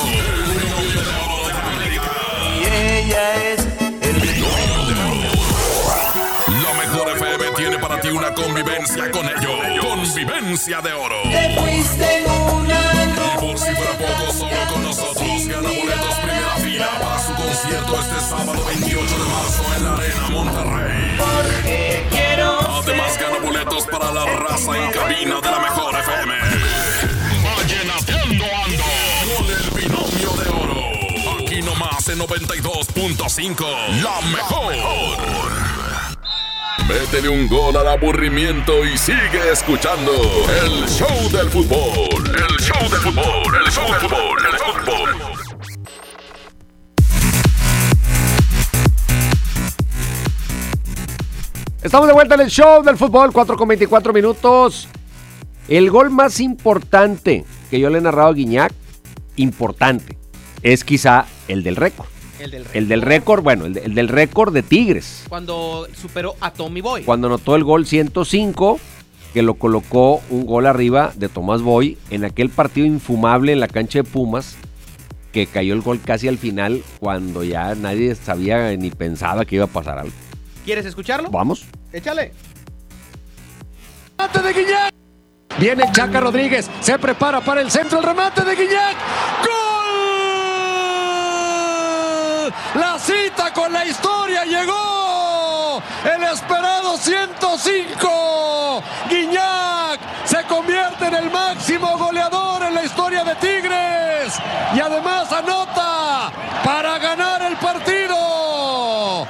Y 2.58 2.64
ella 2.64 3.52
es 3.52 3.66
La 6.62 6.74
mejor 6.78 7.10
FM 7.14 7.44
tiene 7.56 7.78
para 7.78 8.00
ti 8.00 8.08
una 8.08 8.32
convivencia 8.32 9.10
con 9.10 9.26
ellos. 9.26 9.84
Convivencia 9.84 10.80
de 10.80 10.92
oro. 10.94 11.16
Te 11.24 11.60
fuiste 11.60 12.35
concierto 17.66 18.00
este 18.00 18.20
sábado 18.20 18.64
28 18.64 19.18
de 19.18 19.24
marzo 19.24 19.64
en 19.76 19.84
la 19.84 19.94
Arena 19.94 20.28
Monterrey. 20.30 21.16
Porque 21.18 22.06
quiero 22.10 22.60
Además 22.60 23.18
gana 23.18 23.38
boletos 23.38 23.86
para 23.86 24.12
la 24.12 24.24
raza 24.24 24.76
en 24.76 24.90
cabina 24.92 25.40
de 25.40 25.50
la 25.50 25.58
mejor 25.58 25.94
FM. 25.94 26.34
Vallenateando 27.42 28.44
ando 28.64 28.84
con 29.36 29.46
el 29.50 29.70
binomio 29.70 30.30
de 30.36 30.48
oro. 30.50 31.40
Aquí 31.40 31.62
nomás 31.62 32.08
en 32.08 32.18
92.5. 32.20 33.64
La 34.02 34.20
mejor. 34.28 34.74
Métele 36.86 37.28
un 37.28 37.48
gol 37.48 37.76
al 37.76 37.88
aburrimiento 37.88 38.84
y 38.84 38.96
sigue 38.96 39.50
escuchando 39.52 40.12
el 40.62 40.88
show 40.88 41.30
del 41.32 41.50
fútbol. 41.50 42.36
El 42.36 42.56
show 42.60 42.88
del 42.88 43.00
fútbol. 43.00 43.56
El 43.64 43.72
show 43.72 43.90
del 43.90 44.00
fútbol. 44.00 44.46
El 44.46 44.58
show 44.58 44.72
del 44.72 44.84
fútbol. 44.84 45.35
Estamos 51.82 52.08
de 52.08 52.14
vuelta 52.14 52.34
en 52.34 52.40
el 52.40 52.48
show 52.50 52.82
del 52.82 52.96
fútbol, 52.96 53.32
4 53.32 53.56
con 53.56 53.68
24 53.68 54.12
minutos. 54.12 54.88
El 55.68 55.90
gol 55.90 56.10
más 56.10 56.40
importante 56.40 57.44
que 57.70 57.78
yo 57.80 57.90
le 57.90 57.98
he 57.98 58.00
narrado 58.00 58.28
a 58.28 58.32
Guiñac, 58.34 58.72
importante, 59.36 60.16
es 60.62 60.84
quizá 60.84 61.26
el 61.48 61.62
del 61.62 61.76
récord. 61.76 62.06
El 62.38 62.50
del 62.50 62.66
El 62.74 62.88
del 62.88 63.02
récord, 63.02 63.42
bueno, 63.42 63.66
el, 63.66 63.74
de- 63.74 63.80
el 63.84 63.94
del 63.94 64.08
récord 64.08 64.52
de 64.52 64.62
Tigres. 64.62 65.24
Cuando 65.28 65.86
superó 65.94 66.34
a 66.40 66.52
Tommy 66.52 66.80
Boy. 66.80 67.02
Cuando 67.02 67.28
anotó 67.28 67.56
el 67.56 67.64
gol 67.64 67.86
105, 67.86 68.78
que 69.32 69.42
lo 69.42 69.54
colocó 69.54 70.20
un 70.30 70.44
gol 70.46 70.66
arriba 70.66 71.12
de 71.16 71.28
Tomás 71.28 71.62
Boy 71.62 71.98
en 72.10 72.24
aquel 72.24 72.50
partido 72.50 72.86
infumable 72.86 73.52
en 73.52 73.60
la 73.60 73.68
cancha 73.68 74.00
de 74.00 74.04
Pumas, 74.04 74.56
que 75.32 75.46
cayó 75.46 75.74
el 75.74 75.82
gol 75.82 76.00
casi 76.04 76.28
al 76.28 76.38
final, 76.38 76.82
cuando 77.00 77.42
ya 77.44 77.74
nadie 77.74 78.14
sabía 78.14 78.74
ni 78.76 78.90
pensaba 78.90 79.44
que 79.44 79.56
iba 79.56 79.64
a 79.64 79.68
pasar 79.68 79.98
algo. 79.98 80.12
¿Quieres 80.66 80.84
escucharlo? 80.84 81.30
Vamos. 81.30 81.64
Échale. 81.92 82.32
remate 84.18 84.40
de 84.40 84.52
Guiñac. 84.52 84.92
Viene 85.60 85.92
Chaca 85.92 86.18
Rodríguez, 86.18 86.68
se 86.80 86.98
prepara 86.98 87.40
para 87.40 87.60
el 87.60 87.70
centro, 87.70 88.00
el 88.00 88.04
remate 88.04 88.42
de 88.42 88.56
Guiñac. 88.56 88.96
¡Gol! 89.46 89.52
La 92.74 92.98
cita 92.98 93.52
con 93.52 93.72
la 93.72 93.86
historia 93.86 94.44
llegó. 94.44 95.80
El 96.04 96.24
esperado 96.24 96.98
105. 96.98 98.82
Guiñac 99.08 100.00
se 100.24 100.42
convierte 100.48 101.06
en 101.06 101.14
el 101.14 101.30
máximo 101.30 101.96
goleador 101.96 102.64
en 102.64 102.74
la 102.74 102.84
historia 102.84 103.22
de 103.22 103.36
Tigres. 103.36 104.34
Y 104.74 104.80
además 104.80 105.32
anota 105.32 106.32
para 106.64 106.98
ganar 106.98 107.42
el 107.42 107.56
partido. 107.56 109.26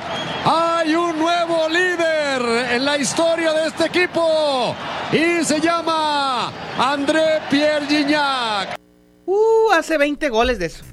Hay 0.48 0.94
un 0.94 1.18
nuevo 1.18 1.68
líder 1.68 2.70
en 2.70 2.84
la 2.84 2.96
historia 2.96 3.52
de 3.66 3.84
este 3.84 3.86
equipo 3.86 4.76
y 5.12 5.44
se 5.44 5.60
llama 5.60 6.52
André 6.78 7.40
Pierre 7.50 7.86
Gignac. 7.86 8.78
Uh, 9.24 9.72
hace 9.72 9.98
20 9.98 10.28
goles 10.28 10.58
de 10.58 10.66
eso. 10.66 10.84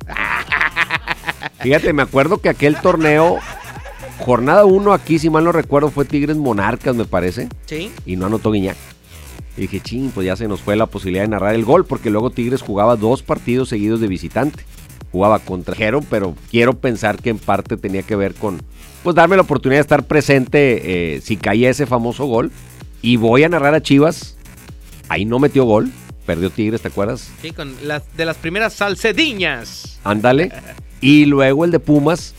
Fíjate, 1.59 1.93
me 1.93 2.01
acuerdo 2.01 2.39
que 2.39 2.49
aquel 2.49 2.75
torneo, 2.81 3.37
jornada 4.19 4.65
1 4.65 4.91
aquí, 4.91 5.19
si 5.19 5.29
mal 5.29 5.43
no 5.43 5.51
recuerdo, 5.51 5.91
fue 5.91 6.05
Tigres 6.05 6.37
Monarcas, 6.37 6.95
me 6.95 7.05
parece. 7.05 7.47
Sí. 7.65 7.91
Y 8.05 8.15
no 8.15 8.25
anotó 8.25 8.51
Guiñac. 8.51 8.77
Y 9.55 9.61
dije, 9.61 9.79
ching, 9.79 10.09
pues 10.09 10.25
ya 10.25 10.35
se 10.35 10.47
nos 10.47 10.61
fue 10.61 10.75
la 10.75 10.87
posibilidad 10.87 11.23
de 11.23 11.29
narrar 11.29 11.53
el 11.53 11.65
gol, 11.65 11.85
porque 11.85 12.09
luego 12.09 12.31
Tigres 12.31 12.63
jugaba 12.63 12.95
dos 12.95 13.21
partidos 13.21 13.69
seguidos 13.69 13.99
de 13.99 14.07
visitante. 14.07 14.63
Jugaba 15.11 15.37
contra 15.37 15.75
Jero, 15.75 16.01
pero 16.09 16.35
quiero 16.49 16.73
pensar 16.73 17.21
que 17.21 17.29
en 17.29 17.37
parte 17.37 17.77
tenía 17.77 18.01
que 18.01 18.15
ver 18.15 18.33
con, 18.33 18.63
pues 19.03 19.15
darme 19.15 19.35
la 19.35 19.41
oportunidad 19.41 19.79
de 19.79 19.81
estar 19.81 20.05
presente 20.05 21.15
eh, 21.15 21.21
si 21.21 21.37
caía 21.37 21.69
ese 21.69 21.85
famoso 21.85 22.25
gol. 22.25 22.51
Y 23.01 23.17
voy 23.17 23.43
a 23.43 23.49
narrar 23.49 23.75
a 23.75 23.81
Chivas. 23.81 24.37
Ahí 25.09 25.25
no 25.25 25.37
metió 25.39 25.65
gol, 25.65 25.91
perdió 26.25 26.49
Tigres, 26.49 26.81
¿te 26.81 26.87
acuerdas? 26.87 27.29
Sí, 27.41 27.51
con 27.51 27.75
las 27.83 28.03
de 28.15 28.25
las 28.25 28.37
primeras 28.37 28.73
salcediñas. 28.73 29.99
Ándale. 30.03 30.51
Y 31.01 31.25
luego 31.25 31.65
el 31.65 31.71
de 31.71 31.79
Pumas, 31.81 32.33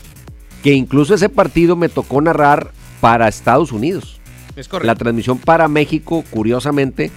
que 0.63 0.73
incluso 0.73 1.13
ese 1.13 1.29
partido 1.29 1.75
me 1.75 1.87
tocó 1.87 2.19
narrar 2.19 2.71
para 2.99 3.27
Estados 3.27 3.71
Unidos. 3.71 4.19
Es 4.55 4.67
correcto. 4.67 4.87
La 4.87 4.95
transmisión 4.95 5.37
para 5.37 5.67
México, 5.67 6.23
curiosamente, 6.31 7.11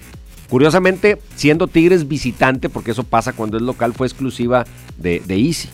curiosamente, 0.51 1.19
siendo 1.37 1.67
Tigres 1.67 2.07
visitante, 2.07 2.69
porque 2.69 2.91
eso 2.91 3.03
pasa 3.03 3.33
cuando 3.33 3.57
es 3.57 3.63
local, 3.63 3.95
fue 3.95 4.07
exclusiva 4.07 4.67
de, 4.99 5.23
de 5.27 5.37
Easy. 5.37 5.71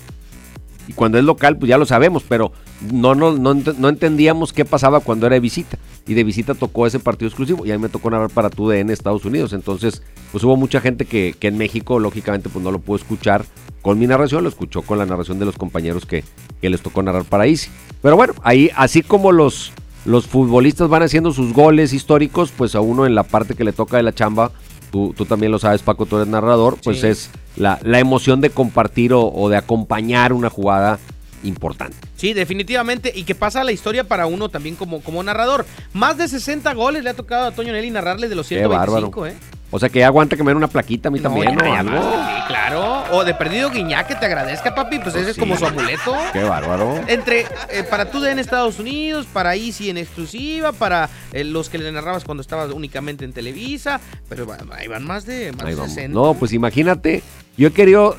Y 0.88 0.92
cuando 0.92 1.18
es 1.18 1.24
local, 1.24 1.56
pues 1.56 1.68
ya 1.68 1.78
lo 1.78 1.86
sabemos, 1.86 2.24
pero 2.28 2.52
no, 2.92 3.14
no, 3.14 3.32
no, 3.32 3.54
no 3.54 3.88
entendíamos 3.88 4.52
qué 4.52 4.64
pasaba 4.64 5.00
cuando 5.00 5.26
era 5.26 5.34
de 5.34 5.40
visita. 5.40 5.78
Y 6.06 6.14
de 6.14 6.24
visita 6.24 6.54
tocó 6.54 6.86
ese 6.86 7.00
partido 7.00 7.28
exclusivo 7.28 7.64
y 7.64 7.70
a 7.70 7.76
mí 7.76 7.82
me 7.82 7.88
tocó 7.88 8.10
narrar 8.10 8.30
para 8.30 8.50
TUDN 8.50 8.90
Estados 8.90 9.24
Unidos. 9.24 9.52
Entonces, 9.52 10.02
pues 10.32 10.44
hubo 10.44 10.56
mucha 10.56 10.80
gente 10.80 11.06
que, 11.06 11.34
que 11.38 11.48
en 11.48 11.56
México, 11.56 11.98
lógicamente, 11.98 12.50
pues 12.50 12.62
no 12.62 12.70
lo 12.70 12.78
pudo 12.80 12.96
escuchar 12.96 13.44
con 13.80 13.98
mi 13.98 14.06
narración, 14.06 14.42
lo 14.42 14.48
escuchó 14.48 14.82
con 14.82 14.98
la 14.98 15.06
narración 15.06 15.38
de 15.38 15.46
los 15.46 15.56
compañeros 15.56 16.06
que, 16.06 16.24
que 16.60 16.70
les 16.70 16.82
tocó 16.82 17.02
narrar 17.02 17.24
para 17.24 17.46
Easy. 17.46 17.70
Pero 18.02 18.16
bueno, 18.16 18.34
ahí, 18.42 18.70
así 18.76 19.02
como 19.02 19.32
los, 19.32 19.72
los 20.04 20.26
futbolistas 20.26 20.88
van 20.88 21.02
haciendo 21.02 21.32
sus 21.32 21.52
goles 21.52 21.92
históricos, 21.92 22.52
pues 22.56 22.74
a 22.74 22.80
uno 22.80 23.06
en 23.06 23.14
la 23.14 23.22
parte 23.22 23.54
que 23.54 23.64
le 23.64 23.72
toca 23.72 23.96
de 23.96 24.02
la 24.02 24.14
chamba, 24.14 24.52
tú, 24.94 25.12
tú 25.16 25.24
también 25.26 25.50
lo 25.50 25.58
sabes, 25.58 25.82
Paco, 25.82 26.06
tú 26.06 26.14
eres 26.18 26.28
narrador, 26.28 26.78
pues 26.84 27.00
Sí. 27.00 27.08
es 27.08 27.28
la, 27.56 27.80
la 27.82 27.98
emoción 27.98 28.40
de 28.40 28.50
compartir 28.50 29.12
o, 29.12 29.26
o 29.26 29.48
de 29.48 29.56
acompañar 29.56 30.32
una 30.32 30.50
jugada 30.50 31.00
importante. 31.42 31.96
Sí, 32.16 32.32
definitivamente. 32.32 33.12
Y 33.12 33.24
que 33.24 33.34
pasa 33.34 33.64
la 33.64 33.72
historia 33.72 34.04
para 34.04 34.26
uno 34.26 34.48
también 34.50 34.76
como, 34.76 35.00
como 35.00 35.20
narrador. 35.24 35.66
Más 35.94 36.16
de 36.16 36.28
60 36.28 36.72
goles 36.74 37.02
le 37.02 37.10
ha 37.10 37.14
tocado 37.14 37.46
a 37.48 37.50
Toño 37.50 37.72
Nelly 37.72 37.90
narrarle 37.90 38.28
de 38.28 38.36
los 38.36 38.46
Qué 38.48 38.60
125, 38.60 39.20
bárbaro. 39.20 39.26
¿eh? 39.26 39.36
O 39.74 39.78
sea 39.80 39.88
que 39.88 39.98
ya 39.98 40.06
aguanta 40.06 40.36
que 40.36 40.44
me 40.44 40.52
den 40.52 40.58
una 40.58 40.68
plaquita 40.68 41.08
a 41.08 41.10
mí 41.10 41.18
también, 41.18 41.48
ya, 41.48 41.54
¿no? 41.56 41.64
ya 41.64 41.80
Algo. 41.80 41.96
basta, 41.96 42.36
sí, 42.36 42.42
claro. 42.46 43.02
O 43.10 43.24
de 43.24 43.34
perdido 43.34 43.70
Guiñac 43.70 44.06
que 44.06 44.14
te 44.14 44.24
agradezca, 44.24 44.72
papi. 44.72 45.00
Pues, 45.00 45.16
ese 45.16 45.32
es 45.32 45.36
como 45.36 45.56
su 45.56 45.66
amuleto. 45.66 46.16
Qué 46.32 46.44
bárbaro. 46.44 47.00
Entre, 47.08 47.40
eh, 47.40 47.82
para 47.90 48.08
tú 48.08 48.24
en 48.24 48.38
Estados 48.38 48.78
Unidos, 48.78 49.26
para 49.32 49.56
Easy 49.56 49.90
en 49.90 49.98
exclusiva, 49.98 50.70
para 50.70 51.10
eh, 51.32 51.42
los 51.42 51.70
que 51.70 51.78
le 51.78 51.90
narrabas 51.90 52.22
cuando 52.22 52.42
estabas 52.42 52.70
únicamente 52.70 53.24
en 53.24 53.32
Televisa, 53.32 54.00
pero 54.28 54.46
ahí 54.70 54.86
van 54.86 55.04
más 55.04 55.26
de, 55.26 55.50
más 55.50 55.66
de 55.66 55.74
vamos. 55.74 55.92
60. 55.92 56.14
No, 56.14 56.34
pues 56.34 56.52
imagínate, 56.52 57.24
yo 57.56 57.66
he 57.66 57.72
querido, 57.72 58.16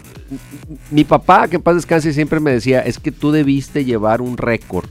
mi 0.92 1.06
papá, 1.06 1.48
que 1.48 1.56
en 1.56 1.62
paz 1.62 1.76
descanse, 1.76 2.12
siempre 2.12 2.42
me 2.42 2.52
decía, 2.52 2.82
es 2.82 3.00
que 3.00 3.14
tú 3.14 3.32
debiste 3.32 3.86
llevar 3.86 4.20
un 4.20 4.36
récord 4.36 4.90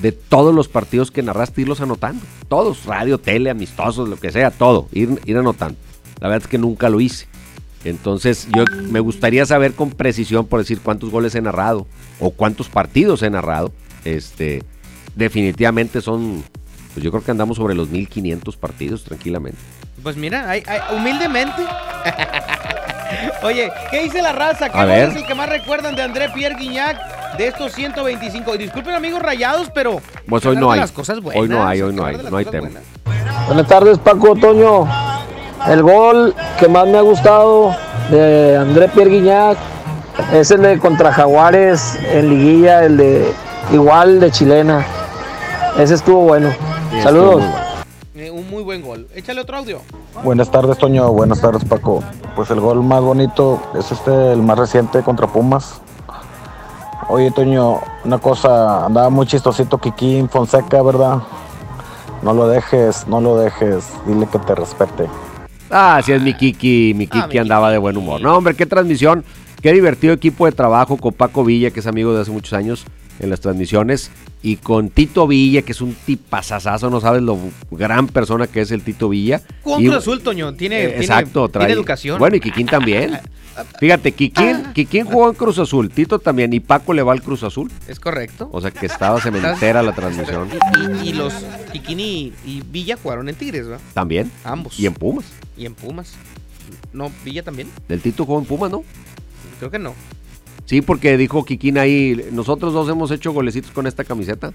de 0.00 0.12
todos 0.12 0.54
los 0.54 0.68
partidos 0.68 1.10
que 1.10 1.22
narraste, 1.22 1.60
irlos 1.62 1.80
anotando. 1.80 2.24
Todos, 2.48 2.84
radio, 2.84 3.18
tele, 3.18 3.50
amistosos, 3.50 4.08
lo 4.08 4.16
que 4.16 4.30
sea, 4.32 4.50
todo, 4.50 4.88
ir, 4.92 5.20
ir 5.24 5.36
anotando. 5.36 5.76
La 6.20 6.28
verdad 6.28 6.44
es 6.46 6.50
que 6.50 6.58
nunca 6.58 6.88
lo 6.88 7.00
hice. 7.00 7.26
Entonces, 7.84 8.48
yo 8.56 8.64
me 8.90 9.00
gustaría 9.00 9.44
saber 9.46 9.74
con 9.74 9.90
precisión, 9.90 10.46
por 10.46 10.60
decir, 10.60 10.80
cuántos 10.80 11.10
goles 11.10 11.34
he 11.34 11.42
narrado 11.42 11.86
o 12.18 12.30
cuántos 12.30 12.68
partidos 12.68 13.22
he 13.22 13.28
narrado. 13.30 13.72
Este, 14.04 14.62
definitivamente 15.14 16.00
son, 16.00 16.42
pues 16.94 17.04
yo 17.04 17.10
creo 17.10 17.22
que 17.22 17.30
andamos 17.30 17.56
sobre 17.58 17.74
los 17.74 17.88
1500 17.90 18.56
partidos 18.56 19.04
tranquilamente. 19.04 19.58
Pues 20.02 20.16
mira, 20.16 20.48
hay- 20.50 20.62
hay- 20.66 20.96
humildemente. 20.96 21.62
Oye, 23.42 23.70
¿qué 23.90 24.02
dice 24.04 24.22
la 24.22 24.32
raza? 24.32 24.70
¿Qué 24.70 24.78
A 24.78 24.84
gol 24.84 24.88
ver. 24.94 25.08
es 25.10 25.16
el 25.16 25.26
que 25.26 25.34
más 25.34 25.48
recuerdan 25.48 25.94
de 25.94 26.02
André 26.02 26.30
Pierre 26.30 26.56
Guignac 26.58 26.96
de 27.38 27.48
estos 27.48 27.72
125? 27.72 28.54
Y 28.54 28.58
disculpen 28.58 28.94
amigos 28.94 29.22
rayados, 29.22 29.70
pero... 29.74 30.00
Pues 30.28 30.44
hoy 30.46 30.56
no 30.56 30.70
hay. 30.70 30.80
las 30.80 30.92
cosas 30.92 31.20
buenas, 31.20 31.42
Hoy 31.42 31.48
no 31.48 31.66
hay, 31.66 31.82
hoy 31.82 31.94
no 31.94 32.04
hay, 32.04 32.16
no 32.16 32.36
hay 32.36 32.44
tema. 32.44 32.68
buenas. 32.68 32.82
Buenas 33.46 33.66
tardes, 33.66 33.98
Paco 33.98 34.34
Toño. 34.36 34.86
El 35.66 35.82
gol 35.82 36.34
que 36.58 36.68
más 36.68 36.86
me 36.86 36.98
ha 36.98 37.02
gustado 37.02 37.74
de 38.10 38.56
André 38.56 38.88
Pierre 38.88 39.10
Guignac 39.10 39.56
es 40.32 40.50
el 40.50 40.62
de 40.62 40.78
contra 40.78 41.12
Jaguares 41.12 41.98
en 42.12 42.28
liguilla, 42.28 42.84
el 42.84 42.96
de 42.96 43.32
igual 43.72 44.20
de 44.20 44.30
chilena. 44.30 44.84
Ese 45.78 45.94
estuvo 45.94 46.20
bueno. 46.20 46.50
Saludos. 47.02 47.42
Eh, 48.14 48.30
un 48.30 48.48
muy 48.48 48.62
buen 48.62 48.82
gol. 48.82 49.08
Échale 49.14 49.40
otro 49.40 49.56
audio. 49.56 49.80
Buenas 50.22 50.50
tardes, 50.50 50.78
Toño. 50.78 51.10
Buenas 51.12 51.40
tardes, 51.40 51.64
Paco. 51.64 52.02
Pues 52.36 52.50
el 52.50 52.60
gol 52.60 52.82
más 52.82 53.00
bonito 53.00 53.60
es 53.76 53.90
este, 53.90 54.32
el 54.32 54.42
más 54.42 54.58
reciente 54.58 55.02
contra 55.02 55.26
Pumas. 55.26 55.80
Oye, 57.08 57.30
Toño, 57.30 57.80
una 58.04 58.18
cosa, 58.18 58.86
andaba 58.86 59.10
muy 59.10 59.26
chistosito 59.26 59.78
Kikín 59.78 60.28
Fonseca, 60.28 60.82
¿verdad? 60.82 61.18
No 62.22 62.32
lo 62.32 62.48
dejes, 62.48 63.06
no 63.06 63.20
lo 63.20 63.36
dejes. 63.36 63.84
Dile 64.06 64.26
que 64.26 64.38
te 64.38 64.54
respete. 64.54 65.08
Ah, 65.70 66.00
sí 66.04 66.12
es 66.12 66.22
mi 66.22 66.34
Kiki, 66.34 66.94
mi 66.94 67.06
Kiki 67.06 67.38
andaba 67.38 67.70
de 67.70 67.78
buen 67.78 67.96
humor. 67.96 68.20
No, 68.20 68.36
hombre, 68.36 68.54
qué 68.54 68.64
transmisión, 68.64 69.24
qué 69.60 69.72
divertido 69.72 70.12
equipo 70.12 70.46
de 70.46 70.52
trabajo 70.52 70.96
con 70.96 71.12
Paco 71.12 71.44
Villa, 71.44 71.70
que 71.70 71.80
es 71.80 71.86
amigo 71.86 72.14
de 72.14 72.22
hace 72.22 72.30
muchos 72.30 72.52
años 72.52 72.84
en 73.20 73.30
las 73.30 73.40
transmisiones, 73.40 74.10
y 74.44 74.56
con 74.56 74.90
Tito 74.90 75.26
Villa, 75.26 75.62
que 75.62 75.72
es 75.72 75.80
un 75.80 75.94
tipazazazo, 75.94 76.90
no 76.90 77.00
sabes 77.00 77.22
lo 77.22 77.38
gran 77.70 78.06
persona 78.08 78.46
que 78.46 78.60
es 78.60 78.70
el 78.72 78.82
Tito 78.82 79.08
Villa. 79.08 79.40
En 79.64 79.76
Cruz 79.86 79.94
Azul, 79.96 80.20
Toño. 80.20 80.52
Tiene, 80.52 80.82
eh, 80.84 80.96
exacto, 80.98 81.48
tiene 81.48 81.66
trae- 81.68 81.72
educación. 81.72 82.18
Bueno, 82.18 82.36
y 82.36 82.40
Kikín 82.40 82.66
también. 82.66 83.18
Fíjate, 83.80 84.12
Kikín, 84.12 84.64
Kikín 84.74 85.06
jugó 85.06 85.30
en 85.30 85.34
Cruz 85.36 85.58
Azul, 85.58 85.88
Tito 85.88 86.18
también, 86.18 86.52
y 86.52 86.60
Paco 86.60 86.92
le 86.92 87.02
va 87.02 87.12
al 87.12 87.22
Cruz 87.22 87.42
Azul. 87.42 87.72
Es 87.88 87.98
correcto. 87.98 88.50
O 88.52 88.60
sea 88.60 88.70
que 88.70 88.84
estaba 88.84 89.18
cementera 89.18 89.82
la 89.82 89.94
transmisión. 89.94 90.50
Y, 91.02 91.08
y 91.08 91.12
los 91.14 91.32
Kikini 91.72 92.32
y 92.44 92.62
Villa 92.70 92.98
jugaron 93.02 93.30
en 93.30 93.36
Tigres, 93.36 93.66
¿verdad? 93.66 93.80
También. 93.94 94.30
Ambos. 94.44 94.78
Y 94.78 94.84
en 94.84 94.92
Pumas. 94.92 95.24
Y 95.56 95.64
en 95.64 95.74
Pumas. 95.74 96.12
No, 96.92 97.10
Villa 97.24 97.42
también. 97.42 97.68
Del 97.88 98.02
Tito 98.02 98.26
jugó 98.26 98.38
en 98.40 98.44
Pumas, 98.44 98.70
¿no? 98.70 98.84
Creo 99.58 99.70
que 99.70 99.78
no. 99.78 99.94
Sí, 100.66 100.80
porque 100.80 101.16
dijo 101.16 101.44
Kikín 101.44 101.78
ahí, 101.78 102.28
nosotros 102.32 102.72
dos 102.72 102.88
hemos 102.88 103.10
hecho 103.10 103.32
golecitos 103.32 103.70
con 103.72 103.86
esta 103.86 104.04
camiseta. 104.04 104.52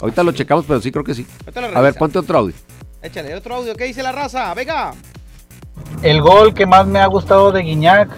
Ahorita 0.00 0.22
lo 0.22 0.32
checamos, 0.32 0.64
pero 0.66 0.80
sí 0.80 0.90
creo 0.90 1.04
que 1.04 1.14
sí. 1.14 1.26
A 1.74 1.80
ver, 1.80 1.94
ponte 1.94 2.18
otro 2.18 2.38
audio. 2.38 2.54
Échale 3.02 3.34
otro 3.34 3.54
audio. 3.56 3.74
¿Qué 3.76 3.84
dice 3.84 4.02
la 4.02 4.12
raza? 4.12 4.52
Venga. 4.54 4.92
El 6.02 6.20
gol 6.20 6.52
que 6.54 6.66
más 6.66 6.86
me 6.86 6.98
ha 6.98 7.06
gustado 7.06 7.52
de 7.52 7.62
Guiñac 7.62 8.08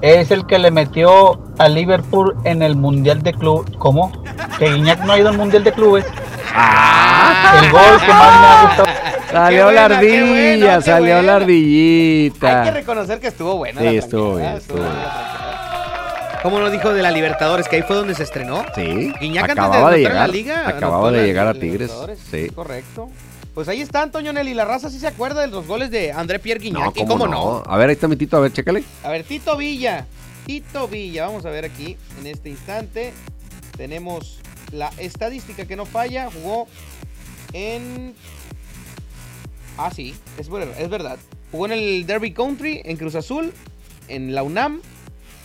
es 0.00 0.30
el 0.30 0.46
que 0.46 0.58
le 0.58 0.70
metió 0.70 1.42
a 1.58 1.68
Liverpool 1.68 2.34
en 2.44 2.62
el 2.62 2.76
Mundial 2.76 3.22
de 3.22 3.32
Club. 3.32 3.76
¿Cómo? 3.78 4.10
¿Que 4.58 4.72
Guiñac 4.72 5.04
no 5.04 5.12
ha 5.12 5.18
ido 5.18 5.28
al 5.28 5.36
Mundial 5.36 5.64
de 5.64 5.72
Clubes? 5.72 6.04
El 6.04 7.70
gol 7.70 8.00
que 8.00 8.12
más 8.12 8.40
me 8.40 8.46
ha 8.46 8.62
gustado. 8.66 8.88
Salió 9.30 9.64
buena, 9.64 9.88
la 9.88 9.88
qué 9.88 9.94
ardilla, 9.94 10.26
bueno, 10.28 10.76
qué 10.78 10.82
salió 10.82 11.14
la 11.14 11.20
bueno. 11.20 11.32
ardillita. 11.32 12.58
Hay 12.62 12.64
que 12.68 12.70
reconocer 12.72 13.20
que 13.20 13.26
estuvo 13.28 13.56
buena. 13.56 13.80
Sí, 13.80 13.86
la 13.86 13.92
estuvo 13.92 14.36
bien, 14.36 14.52
estuvo 14.56 14.78
bien. 14.78 14.92
¿Cómo 16.42 16.58
lo 16.58 16.70
dijo 16.70 16.92
de 16.92 17.02
la 17.02 17.12
Libertadores? 17.12 17.68
Que 17.68 17.76
ahí 17.76 17.82
fue 17.82 17.94
donde 17.94 18.16
se 18.16 18.24
estrenó. 18.24 18.64
Sí, 18.74 19.12
Guiñac 19.20 19.50
antes 19.50 19.58
acababa 19.58 19.92
de 19.92 19.98
debutar 19.98 19.98
en 19.98 19.98
llegar. 19.98 20.14
la 20.14 20.26
liga, 20.26 20.68
acababa 20.68 21.10
de 21.12 21.24
llegar 21.24 21.46
a 21.46 21.54
Tigres. 21.54 21.92
Sí. 22.30 22.48
Correcto. 22.50 23.10
Pues 23.54 23.68
ahí 23.68 23.80
está 23.80 24.02
Antonio 24.02 24.32
Nelly. 24.32 24.54
La 24.54 24.64
raza 24.64 24.90
sí 24.90 24.98
se 24.98 25.06
acuerda 25.06 25.42
de 25.42 25.46
los 25.46 25.66
goles 25.68 25.90
de 25.92 26.10
André 26.10 26.40
Pierre 26.40 26.60
Guignac. 26.60 26.96
No, 26.96 27.02
¿Y 27.02 27.06
cómo 27.06 27.28
no? 27.28 27.62
A 27.64 27.76
ver, 27.76 27.90
ahí 27.90 27.94
está 27.94 28.08
mi 28.08 28.16
Tito, 28.16 28.38
a 28.38 28.40
ver, 28.40 28.52
chécale. 28.52 28.82
A 29.04 29.10
ver, 29.10 29.22
Tito 29.22 29.56
Villa. 29.56 30.04
Tito 30.44 30.88
Villa. 30.88 31.26
Vamos 31.26 31.46
a 31.46 31.50
ver 31.50 31.64
aquí 31.64 31.96
en 32.18 32.26
este 32.26 32.48
instante. 32.48 33.12
Tenemos 33.76 34.40
la 34.72 34.90
estadística 34.98 35.64
que 35.64 35.76
no 35.76 35.86
falla. 35.86 36.28
Jugó 36.32 36.66
en. 37.52 38.14
Ah, 39.78 39.92
sí, 39.94 40.14
es, 40.38 40.48
es 40.78 40.90
verdad. 40.90 41.18
Jugó 41.52 41.66
en 41.66 41.72
el 41.72 42.06
Derby 42.06 42.32
Country, 42.32 42.82
en 42.84 42.96
Cruz 42.96 43.14
Azul, 43.14 43.52
en 44.08 44.34
la 44.34 44.42
UNAM, 44.42 44.80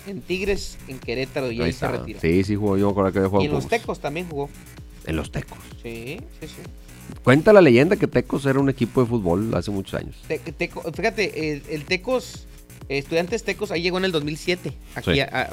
en 0.07 0.21
Tigres, 0.21 0.77
en 0.87 0.99
Querétaro 0.99 1.51
y 1.51 1.57
ahí, 1.59 1.67
Ahí 1.67 1.73
se 1.73 1.87
retiró. 1.87 2.19
Sí, 2.19 2.43
sí 2.43 2.55
jugó, 2.55 2.77
yo 2.77 2.85
me 2.87 2.91
acuerdo 2.91 3.11
que 3.11 3.19
había 3.19 3.29
jugado 3.29 3.43
y 3.43 3.47
en 3.47 3.53
los. 3.53 3.67
Tecos 3.67 3.99
también 3.99 4.27
jugó. 4.29 4.49
En 5.05 5.15
los 5.15 5.31
Tecos. 5.31 5.57
Sí, 5.81 6.19
sí, 6.39 6.47
sí. 6.47 6.55
Cuenta 7.23 7.53
la 7.53 7.61
leyenda 7.61 7.95
que 7.95 8.07
Tecos 8.07 8.45
era 8.45 8.59
un 8.59 8.69
equipo 8.69 9.01
de 9.01 9.07
fútbol 9.07 9.53
hace 9.55 9.71
muchos 9.71 9.93
años. 9.93 10.15
Te- 10.27 10.39
Teco- 10.41 10.93
fíjate, 10.93 11.53
el, 11.53 11.63
el 11.69 11.85
Tecos, 11.85 12.45
Estudiantes 12.89 13.43
Tecos, 13.43 13.71
ahí 13.71 13.81
llegó 13.81 13.97
en 13.97 14.05
el 14.05 14.11
2007. 14.11 14.73
Aquí 14.95 15.13
Sí. 15.13 15.19
a- 15.21 15.29
a- 15.31 15.49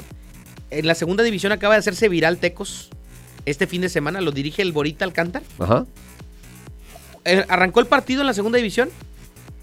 en 0.71 0.87
la 0.87 0.95
segunda 0.95 1.23
división 1.23 1.51
acaba 1.51 1.75
de 1.75 1.79
hacerse 1.79 2.09
viral 2.09 2.37
Tecos. 2.37 2.89
Este 3.45 3.67
fin 3.67 3.81
de 3.81 3.89
semana 3.89 4.19
lo 4.21 4.31
dirige 4.31 4.61
el 4.61 4.71
Borita 4.73 5.05
Alcántar. 5.05 5.43
Ajá. 5.59 5.85
Eh, 7.23 7.45
arrancó 7.49 7.79
el 7.79 7.87
partido 7.87 8.21
en 8.21 8.27
la 8.27 8.33
segunda 8.33 8.57
división. 8.57 8.89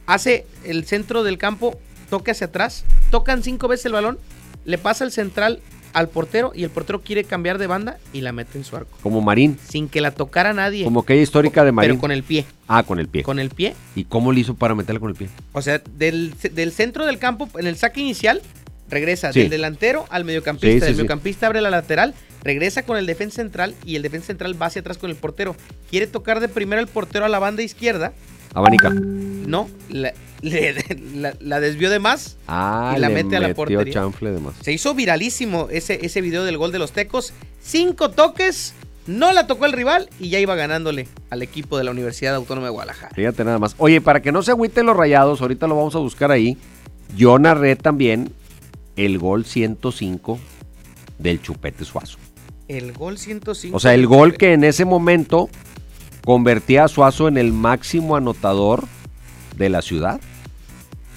Hace 0.06 0.46
el 0.64 0.84
centro 0.84 1.22
del 1.22 1.38
campo, 1.38 1.78
toca 2.10 2.32
hacia 2.32 2.46
atrás. 2.48 2.84
Tocan 3.10 3.42
cinco 3.42 3.68
veces 3.68 3.86
el 3.86 3.92
balón. 3.92 4.18
Le 4.64 4.78
pasa 4.78 5.04
el 5.04 5.12
central 5.12 5.60
al 5.92 6.08
portero 6.08 6.52
y 6.54 6.64
el 6.64 6.70
portero 6.70 7.02
quiere 7.02 7.24
cambiar 7.24 7.58
de 7.58 7.66
banda 7.66 7.98
y 8.14 8.22
la 8.22 8.32
mete 8.32 8.56
en 8.56 8.64
su 8.64 8.76
arco. 8.76 8.96
Como 9.02 9.20
Marín. 9.20 9.58
Sin 9.68 9.88
que 9.88 10.00
la 10.00 10.10
tocara 10.10 10.54
nadie. 10.54 10.84
Como 10.84 11.00
aquella 11.00 11.20
histórica 11.22 11.64
de 11.64 11.72
Marín. 11.72 11.90
Pero 11.92 12.00
con 12.00 12.12
el 12.12 12.22
pie. 12.22 12.46
Ah, 12.66 12.82
con 12.82 12.98
el 12.98 13.08
pie. 13.08 13.22
Con 13.22 13.38
el 13.38 13.50
pie. 13.50 13.74
¿Y 13.94 14.04
cómo 14.04 14.32
le 14.32 14.40
hizo 14.40 14.54
para 14.54 14.74
meterla 14.74 15.00
con 15.00 15.10
el 15.10 15.16
pie? 15.16 15.28
O 15.52 15.60
sea, 15.60 15.82
del, 15.96 16.34
del 16.52 16.72
centro 16.72 17.04
del 17.04 17.18
campo, 17.18 17.48
en 17.58 17.66
el 17.66 17.76
saque 17.76 18.00
inicial, 18.00 18.40
regresa 18.88 19.32
Sí. 19.32 19.40
del 19.40 19.50
delantero 19.50 20.06
al 20.08 20.24
mediocampista. 20.24 20.68
Sí, 20.72 20.80
sí, 20.80 20.86
del 20.86 20.94
mediocampista 20.96 21.46
abre 21.46 21.60
la 21.60 21.68
lateral, 21.70 22.14
regresa 22.42 22.84
con 22.84 22.96
el 22.96 23.04
defensa 23.04 23.36
central 23.36 23.74
y 23.84 23.96
el 23.96 24.02
defensa 24.02 24.28
central 24.28 24.60
va 24.60 24.66
hacia 24.66 24.80
atrás 24.80 24.96
con 24.96 25.10
el 25.10 25.16
portero. 25.16 25.56
Quiere 25.90 26.06
tocar 26.06 26.40
de 26.40 26.48
primero 26.48 26.80
el 26.80 26.88
portero 26.88 27.26
a 27.26 27.28
la 27.28 27.38
banda 27.38 27.62
izquierda. 27.62 28.12
Abanica. 28.54 28.90
No, 28.90 29.68
la, 29.88 30.12
le- 30.42 30.74
la- 31.14 31.34
la 31.40 31.60
desvió 31.60 31.90
de 31.90 31.98
más 31.98 32.36
Ah, 32.46 32.94
y 32.96 33.00
la 33.00 33.08
le 33.08 33.14
mete 33.14 33.36
a 33.36 33.40
la 33.40 33.54
portería. 33.54 33.92
chanfle 33.92 34.30
de 34.30 34.40
más. 34.40 34.54
Se 34.60 34.72
hizo 34.72 34.94
viralísimo 34.94 35.68
ese, 35.70 36.04
ese 36.04 36.20
video 36.20 36.44
del 36.44 36.58
gol 36.58 36.72
de 36.72 36.78
los 36.78 36.92
Tecos. 36.92 37.32
Cinco 37.62 38.10
toques, 38.10 38.74
no 39.06 39.32
la 39.32 39.46
tocó 39.46 39.66
el 39.66 39.72
rival 39.72 40.08
y 40.20 40.28
ya 40.30 40.38
iba 40.38 40.54
ganándole 40.54 41.08
al 41.30 41.42
equipo 41.42 41.78
de 41.78 41.84
la 41.84 41.90
Universidad 41.92 42.34
Autónoma 42.34 42.66
de 42.66 42.72
Guadalajara. 42.72 43.14
Fíjate 43.14 43.44
nada 43.44 43.58
más. 43.58 43.74
Oye, 43.78 44.00
para 44.00 44.20
que 44.20 44.32
no 44.32 44.42
se 44.42 44.50
agüiten 44.50 44.86
los 44.86 44.96
rayados, 44.96 45.40
ahorita 45.40 45.66
lo 45.66 45.76
vamos 45.76 45.94
a 45.94 45.98
buscar 45.98 46.30
ahí. 46.30 46.56
Yo 47.16 47.38
narré 47.38 47.76
también 47.76 48.32
el 48.96 49.18
gol 49.18 49.44
105 49.44 50.38
del 51.18 51.40
Chupete 51.40 51.84
Suazo. 51.84 52.18
El 52.68 52.92
gol 52.92 53.18
105. 53.18 53.76
O 53.76 53.80
sea, 53.80 53.94
el 53.94 54.06
gol 54.06 54.36
que 54.36 54.52
en 54.54 54.64
ese 54.64 54.84
momento 54.84 55.48
convertía 56.24 56.84
a 56.84 56.88
Suazo 56.88 57.28
en 57.28 57.36
el 57.36 57.52
máximo 57.52 58.16
anotador 58.16 58.84
de 59.56 59.68
la 59.68 59.82
ciudad, 59.82 60.20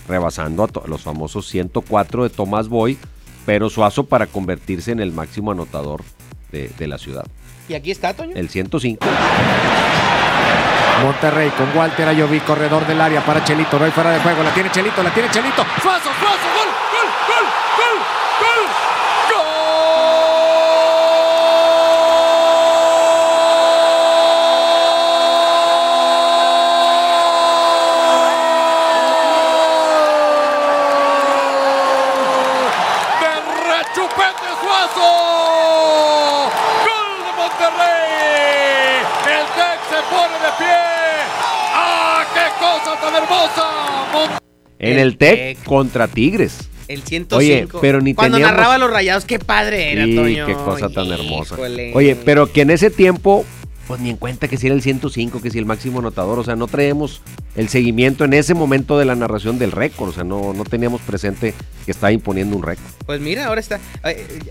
rebasando 0.08 0.63
a 0.63 0.88
los 0.88 1.02
famosos 1.02 1.48
104 1.48 2.24
de 2.24 2.30
Tomás 2.30 2.68
Boy, 2.68 2.98
pero 3.46 3.70
Suazo 3.70 4.06
para 4.06 4.28
convertirse 4.28 4.91
en 4.91 5.00
el 5.00 5.12
máximo 5.12 5.52
anotador 5.52 6.04
de, 6.52 6.70
de 6.78 6.88
la 6.88 6.98
ciudad. 6.98 7.26
Y 7.68 7.74
aquí 7.74 7.91
está, 7.91 8.13
Toño. 8.13 8.36
El 8.36 8.50
105. 8.50 9.06
Monterrey 11.04 11.50
con 11.52 11.78
Walter 11.78 12.08
Ayoví, 12.08 12.39
corredor 12.39 12.88
del 12.88 13.02
área 13.02 13.24
para 13.26 13.44
Chelito, 13.44 13.78
no 13.78 13.86
hay 13.86 13.91
fuera 13.91 14.12
de 14.12 14.20
juego, 14.20 14.44
la 14.44 14.54
tiene 14.54 14.72
Chelito, 14.72 15.04
la 15.04 15.13
tiene 15.13 15.30
Chelito. 15.30 15.63
Suazo, 15.82 16.10
Suazo, 16.20 16.55
En 44.91 45.00
el 45.00 45.17
TEC 45.17 45.63
contra 45.63 46.08
Tigres. 46.08 46.69
El 46.88 47.02
105. 47.02 47.38
Oye, 47.38 47.67
pero 47.82 48.00
ni 48.02 48.13
Cuando 48.13 48.38
teníamos- 48.38 48.58
narraba 48.58 48.78
los 48.78 48.91
rayados, 48.91 49.26
qué 49.26 49.39
padre 49.39 49.91
era, 49.93 50.06
Sí, 50.06 50.15
Toño. 50.15 50.45
qué 50.45 50.54
cosa 50.54 50.89
tan 50.89 51.12
hermosa. 51.12 51.56
Oye, 51.93 52.15
pero 52.15 52.52
que 52.52 52.62
en 52.62 52.69
ese 52.69 52.91
tiempo, 52.91 53.43
pues 53.88 54.00
ni 54.02 54.12
en 54.12 54.17
cuenta 54.17 54.48
que 54.48 54.58
si 54.58 54.67
era 54.67 54.76
el 54.76 54.84
105, 54.84 55.41
que 55.41 55.50
si 55.50 55.58
el 55.58 55.65
máximo 55.65 55.98
anotador, 56.00 56.38
o 56.38 56.43
sea, 56.43 56.56
no 56.56 56.67
traíamos 56.67 57.21
el 57.56 57.69
seguimiento 57.69 58.24
en 58.26 58.34
ese 58.34 58.54
momento 58.54 59.00
de 59.00 59.06
la 59.06 59.15
narración 59.15 59.58
del 59.58 59.71
récord, 59.71 60.10
o 60.10 60.13
sea, 60.13 60.24
no, 60.24 60.54
no 60.54 60.63
teníamos 60.63 61.02
presente 61.02 61.56
que 61.86 61.91
estaba 61.91 62.12
imponiendo 62.12 62.56
un 62.56 62.62
récord. 62.62 62.86
Pues 63.08 63.19
mira, 63.19 63.48
ahora 63.48 63.62
está. 63.62 63.80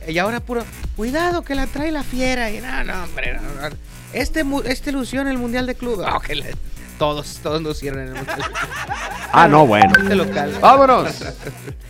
Y 0.09 0.19
ahora 0.19 0.41
puro. 0.41 0.65
Cuidado 0.97 1.43
que 1.43 1.55
la 1.55 1.67
trae 1.69 1.93
la 1.93 2.03
fiera. 2.03 2.51
Y 2.51 2.59
no, 2.61 2.83
no, 2.83 3.05
hombre. 3.05 3.35
no, 3.35 3.69
no. 3.69 3.77
Este, 4.13 4.45
este 4.67 4.93
lució 4.93 5.21
en 5.21 5.29
el 5.29 5.39
Mundial 5.39 5.67
de 5.67 5.75
Club. 5.75 6.03
Ah, 6.05 6.21
que 6.27 6.35
la- 6.37 6.47
todos, 7.05 7.39
todos 7.43 7.61
lucieron 7.61 8.01
en 8.01 8.09
el 8.09 8.15
Mundial. 8.15 8.39
Ah, 9.31 9.47
no, 9.47 9.67
bueno. 9.67 9.93
Este 9.99 10.15
local. 10.15 10.57
Vámonos. 10.61 11.09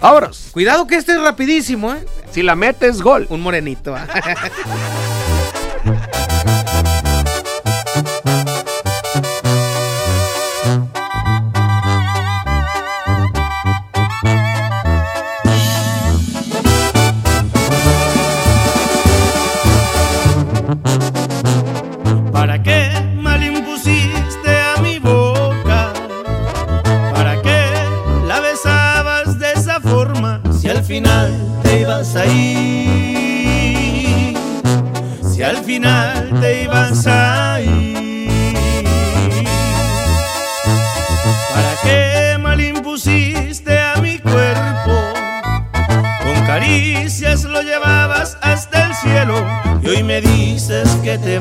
Vámonos. 0.00 0.48
Cuidado 0.50 0.86
que 0.86 0.96
este 0.96 1.12
es 1.12 1.20
rapidísimo, 1.20 1.92
¿eh? 1.92 2.04
Si 2.30 2.42
la 2.42 2.56
metes, 2.56 3.00
gol. 3.00 3.26
Un 3.30 3.42
morenito. 3.42 3.94
ah. 3.94 4.06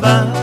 que 0.03 0.42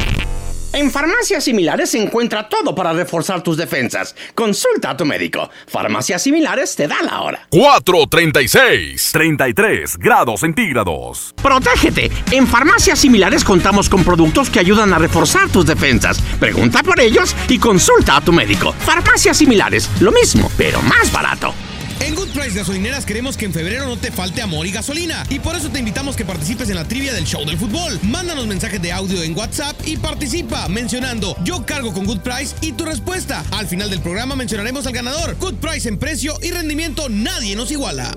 En 0.81 0.89
farmacias 0.89 1.43
similares 1.43 1.91
se 1.91 2.01
encuentra 2.01 2.49
todo 2.49 2.73
para 2.73 2.91
reforzar 2.91 3.43
tus 3.43 3.55
defensas. 3.55 4.15
Consulta 4.33 4.89
a 4.89 4.97
tu 4.97 5.05
médico. 5.05 5.47
Farmacias 5.67 6.23
similares 6.23 6.75
te 6.75 6.87
da 6.87 7.03
la 7.03 7.21
hora. 7.21 7.47
436. 7.51 9.11
33 9.11 9.97
grados 9.99 10.39
centígrados. 10.39 11.35
Protégete. 11.39 12.09
En 12.31 12.47
farmacias 12.47 12.97
similares 12.97 13.43
contamos 13.43 13.89
con 13.89 14.03
productos 14.03 14.49
que 14.49 14.59
ayudan 14.59 14.91
a 14.91 14.97
reforzar 14.97 15.49
tus 15.49 15.67
defensas. 15.67 16.19
Pregunta 16.39 16.81
por 16.81 16.99
ellos 16.99 17.35
y 17.47 17.59
consulta 17.59 18.17
a 18.17 18.21
tu 18.21 18.33
médico. 18.33 18.73
Farmacias 18.73 19.37
similares, 19.37 19.87
lo 19.99 20.11
mismo, 20.11 20.51
pero 20.57 20.81
más 20.81 21.11
barato. 21.11 21.53
En 22.01 22.15
Good 22.15 22.29
Price 22.29 22.57
Gasolineras 22.57 23.05
queremos 23.05 23.37
que 23.37 23.45
en 23.45 23.53
febrero 23.53 23.85
no 23.85 23.95
te 23.95 24.11
falte 24.11 24.41
amor 24.41 24.65
y 24.65 24.71
gasolina. 24.71 25.23
Y 25.29 25.37
por 25.37 25.55
eso 25.55 25.69
te 25.69 25.77
invitamos 25.77 26.15
que 26.15 26.25
participes 26.25 26.67
en 26.69 26.75
la 26.75 26.83
trivia 26.83 27.13
del 27.13 27.25
show 27.25 27.45
del 27.45 27.59
fútbol. 27.59 27.99
Mándanos 28.01 28.47
mensajes 28.47 28.81
de 28.81 28.91
audio 28.91 29.21
en 29.21 29.37
WhatsApp 29.37 29.79
y 29.85 29.97
participa 29.97 30.67
mencionando 30.67 31.35
yo 31.43 31.63
cargo 31.63 31.93
con 31.93 32.05
Good 32.05 32.21
Price 32.21 32.55
y 32.61 32.71
tu 32.71 32.85
respuesta. 32.85 33.43
Al 33.51 33.67
final 33.67 33.91
del 33.91 34.01
programa 34.01 34.35
mencionaremos 34.35 34.87
al 34.87 34.93
ganador. 34.93 35.35
Good 35.37 35.57
Price 35.57 35.87
en 35.87 35.99
precio 35.99 36.33
y 36.41 36.49
rendimiento 36.49 37.07
nadie 37.07 37.55
nos 37.55 37.71
iguala. 37.71 38.11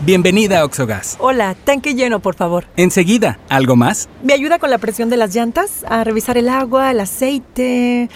Bienvenida 0.00 0.60
a 0.60 0.64
Oxogas. 0.64 1.16
Hola, 1.18 1.56
tanque 1.56 1.94
lleno, 1.94 2.20
por 2.20 2.36
favor. 2.36 2.66
Enseguida, 2.76 3.40
¿algo 3.48 3.74
más? 3.74 4.08
¿Me 4.22 4.32
ayuda 4.32 4.60
con 4.60 4.70
la 4.70 4.78
presión 4.78 5.10
de 5.10 5.16
las 5.16 5.34
llantas? 5.34 5.84
A 5.88 6.04
revisar 6.04 6.38
el 6.38 6.48
agua, 6.48 6.92
el 6.92 7.00
aceite. 7.00 8.08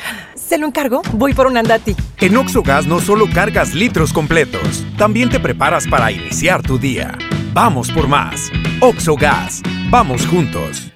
¿Se 0.53 0.59
lo 0.59 0.67
encargo? 0.67 1.01
Voy 1.15 1.33
por 1.33 1.47
un 1.47 1.57
andati. 1.57 1.97
En 2.21 2.37
Oxogas 2.37 2.87
no 2.87 3.01
solo 3.01 3.25
cargas 3.33 3.73
litros 3.73 4.13
completos, 4.13 4.85
también 4.99 5.31
te 5.31 5.41
preparas 5.41 5.87
para 5.89 6.13
iniciar 6.13 6.61
tu 6.61 6.77
día. 6.79 7.17
Vamos 7.55 7.91
por 7.91 8.07
más. 8.07 8.53
Oxogas. 8.83 9.63
Vamos 9.89 10.27
juntos. 10.27 10.93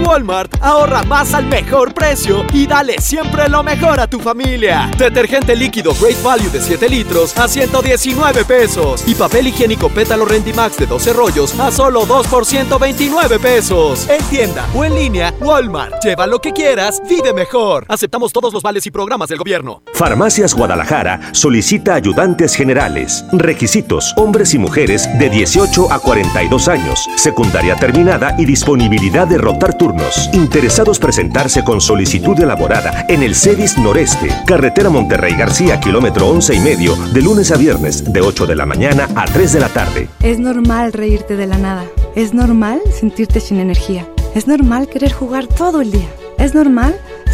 Walmart, 0.00 0.54
ahorra 0.60 1.02
más 1.02 1.34
al 1.34 1.46
mejor 1.46 1.94
precio 1.94 2.44
y 2.52 2.66
dale 2.66 2.96
siempre 3.00 3.48
lo 3.48 3.62
mejor 3.62 4.00
a 4.00 4.06
tu 4.06 4.20
familia. 4.20 4.90
Detergente 4.96 5.54
líquido 5.54 5.94
Great 6.00 6.22
Value 6.22 6.50
de 6.50 6.60
7 6.60 6.88
litros 6.88 7.36
a 7.36 7.48
119 7.48 8.44
pesos. 8.44 9.04
Y 9.06 9.14
papel 9.14 9.48
higiénico 9.48 9.88
Pétalo 9.88 10.24
Rendimax 10.24 10.76
de 10.78 10.86
12 10.86 11.12
rollos 11.12 11.58
a 11.60 11.70
solo 11.70 12.06
2 12.06 12.26
por 12.26 12.46
129 12.46 13.38
pesos. 13.38 14.08
En 14.08 14.22
tienda 14.24 14.66
o 14.74 14.84
en 14.84 14.94
línea, 14.94 15.34
Walmart. 15.40 16.02
Lleva 16.02 16.26
lo 16.26 16.40
que 16.40 16.52
quieras, 16.52 17.02
vive 17.08 17.32
mejor. 17.32 17.84
Aceptamos 17.88 18.32
todos 18.32 18.52
los 18.52 18.62
vales 18.62 18.86
y 18.86 18.90
programas 18.90 19.28
del 19.28 19.38
gobierno. 19.38 19.82
Farmacias 19.94 20.54
Guadalajara 20.54 21.20
solicita 21.32 21.94
ayudantes 21.94 22.54
generales. 22.54 23.24
Requisitos: 23.32 24.14
hombres 24.16 24.54
y 24.54 24.58
mujeres 24.58 25.08
de 25.18 25.30
18 25.30 25.92
a 25.92 25.98
42 25.98 26.68
años, 26.68 27.08
secundaria 27.16 27.76
terminada 27.76 28.34
y 28.38 28.44
disponibilidad 28.44 29.26
de 29.26 29.38
rotar 29.38 29.76
turnos. 29.84 30.30
Interesados 30.32 30.98
presentarse 30.98 31.62
con 31.62 31.80
solicitud 31.80 32.38
elaborada 32.40 33.04
en 33.08 33.22
el 33.22 33.34
CEDIS 33.34 33.76
Noreste, 33.76 34.28
carretera 34.46 34.88
Monterrey 34.88 35.34
García, 35.34 35.78
kilómetro 35.78 36.28
11 36.28 36.54
y 36.54 36.60
medio, 36.60 36.96
de 37.12 37.20
lunes 37.20 37.50
a 37.50 37.56
viernes, 37.56 38.10
de 38.10 38.22
8 38.22 38.46
de 38.46 38.56
la 38.56 38.64
mañana 38.64 39.08
a 39.14 39.26
3 39.26 39.52
de 39.52 39.60
la 39.60 39.68
tarde. 39.68 40.08
Es 40.22 40.38
normal 40.38 40.94
reírte 40.94 41.36
de 41.36 41.46
la 41.46 41.58
nada. 41.58 41.84
Es 42.16 42.32
normal 42.32 42.80
sentirte 42.98 43.40
sin 43.40 43.60
energía. 43.60 44.08
Es 44.34 44.46
normal 44.46 44.88
querer 44.88 45.12
jugar 45.12 45.46
todo 45.48 45.82
el 45.82 45.92
día. 45.92 46.08
Es 46.38 46.54
normal 46.54 46.98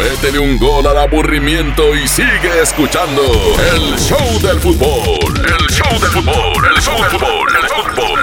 Métele 0.00 0.38
un 0.38 0.56
gol 0.56 0.86
al 0.86 0.96
aburrimiento 0.96 1.94
y 1.94 2.08
sigue 2.08 2.62
escuchando 2.62 3.20
el 3.20 3.98
show 3.98 4.40
del 4.40 4.58
fútbol. 4.58 5.36
El 5.36 5.66
show 5.68 6.00
del 6.00 6.10
fútbol, 6.10 6.74
el 6.74 6.82
show 6.82 6.96
del 6.96 7.10
fútbol, 7.10 7.48
el 7.54 7.68
fútbol. 7.68 8.20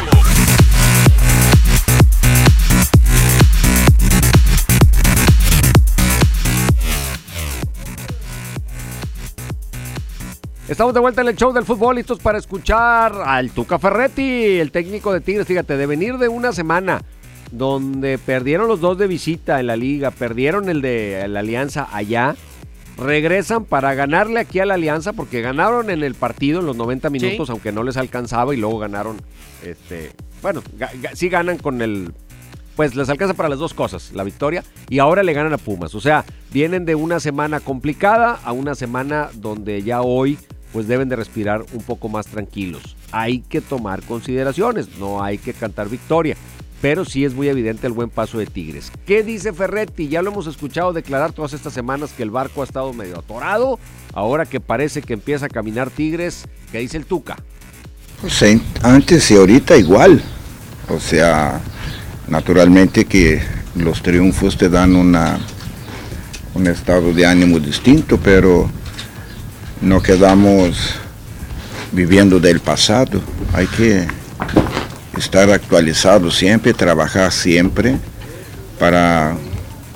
Estamos 10.68 10.96
de 10.96 11.00
vuelta 11.00 11.22
en 11.22 11.28
el 11.28 11.36
show 11.36 11.54
del 11.54 11.64
fútbol, 11.64 11.98
listos 11.98 12.20
para 12.20 12.40
escuchar 12.40 13.14
al 13.24 13.52
Tuca 13.52 13.78
Ferretti, 13.78 14.58
el 14.58 14.72
técnico 14.72 15.14
de 15.14 15.22
Tigres. 15.22 15.46
Fíjate, 15.46 15.78
de 15.78 15.86
venir 15.86 16.18
de 16.18 16.28
una 16.28 16.54
semana 16.54 17.04
donde 17.52 18.18
perdieron 18.18 18.68
los 18.68 18.82
dos 18.82 18.98
de 18.98 19.08
visita 19.08 19.60
en 19.60 19.68
la 19.68 19.76
liga, 19.76 20.12
perdieron 20.12 20.70
el 20.70 20.82
de 20.82 21.26
la 21.28 21.40
Alianza 21.40 21.88
allá, 21.92 22.36
regresan 22.98 23.66
para 23.66 23.94
ganarle 23.94 24.40
aquí 24.40 24.60
a 24.60 24.66
la 24.66 24.74
Alianza 24.74 25.14
porque 25.14 25.42
ganaron 25.42 25.90
en 25.90 26.04
el 26.04 26.16
partido 26.16 26.60
en 26.62 26.66
los 26.66 26.76
90 26.76 27.10
minutos, 27.10 27.48
Sí. 27.48 27.52
aunque 27.52 27.72
no 27.72 27.84
les 27.84 27.98
alcanzaba 27.98 28.54
y 28.54 28.58
luego 28.58 28.80
ganaron, 28.80 29.18
este, 29.64 30.12
bueno, 30.42 30.62
ga- 30.78 30.92
ga- 31.02 31.12
sí 31.14 31.30
ganan 31.30 31.58
con 31.58 31.82
el, 31.82 32.12
pues 32.76 32.96
les 32.96 33.10
alcanza 33.10 33.34
para 33.36 33.50
las 33.50 33.60
dos 33.60 33.74
cosas, 33.74 34.12
la 34.14 34.24
victoria 34.24 34.64
y 34.90 35.00
ahora 35.00 35.22
le 35.24 35.34
ganan 35.34 35.54
a 35.54 35.58
Pumas, 35.58 35.94
o 35.96 36.02
sea, 36.02 36.26
vienen 36.52 36.86
de 36.86 36.96
una 36.96 37.20
semana 37.20 37.60
complicada 37.60 38.40
a 38.44 38.52
una 38.52 38.74
semana 38.76 39.30
donde 39.36 39.84
ya 39.84 40.02
hoy 40.02 40.38
pues 40.74 40.88
deben 40.88 41.08
de 41.08 41.16
respirar 41.16 41.64
un 41.74 41.82
poco 41.82 42.10
más 42.10 42.28
tranquilos. 42.28 42.96
Hay 43.12 43.40
que 43.40 43.62
tomar 43.62 44.04
consideraciones, 44.04 44.98
no 45.00 45.24
hay 45.24 45.38
que 45.38 45.54
cantar 45.54 45.88
victoria 45.88 46.36
pero 46.82 47.06
sí 47.06 47.26
es 47.26 47.34
muy 47.34 47.48
evidente 47.50 47.88
el 47.88 47.94
buen 47.94 48.10
paso 48.10 48.38
de 48.38 48.46
Tigres. 48.46 48.92
¿Qué 49.06 49.24
dice 49.24 49.54
Ferretti? 49.54 50.08
Ya 50.10 50.22
lo 50.22 50.32
hemos 50.32 50.48
escuchado 50.48 50.94
declarar 50.94 51.32
todas 51.34 51.54
estas 51.54 51.74
semanas 51.74 52.12
que 52.16 52.24
el 52.24 52.30
barco 52.32 52.62
ha 52.62 52.66
estado 52.66 52.94
medio 52.94 53.20
atorado, 53.20 53.80
ahora 54.14 54.46
que 54.46 54.60
parece 54.60 55.02
que 55.02 55.14
empieza 55.14 55.48
a 55.48 55.50
caminar 55.50 55.90
Tigres, 55.90 56.46
¿qué 56.72 56.80
dice 56.80 56.98
el 56.98 57.06
Tuca? 57.06 57.38
Pues 58.22 58.42
en- 58.42 58.62
antes 58.84 59.30
y 59.32 59.36
ahorita 59.36 59.76
igual. 59.78 60.22
O 60.90 61.00
sea, 61.00 61.60
naturalmente 62.28 63.06
que 63.06 63.42
los 63.76 64.02
triunfos 64.02 64.58
te 64.58 64.70
dan 64.70 64.96
un 64.96 66.68
estado 66.68 67.14
de 67.14 67.26
ánimo 67.26 67.60
distinto, 67.60 68.18
pero 68.18 68.70
no 69.82 70.02
quedamos 70.02 70.96
viviendo 71.92 72.40
del 72.40 72.60
pasado. 72.60 73.22
Hay 73.54 73.68
que 73.68 74.08
estar 75.18 75.50
actualizado 75.50 76.32
siempre, 76.32 76.74
trabajar 76.74 77.32
siempre 77.32 77.98
para 78.80 79.36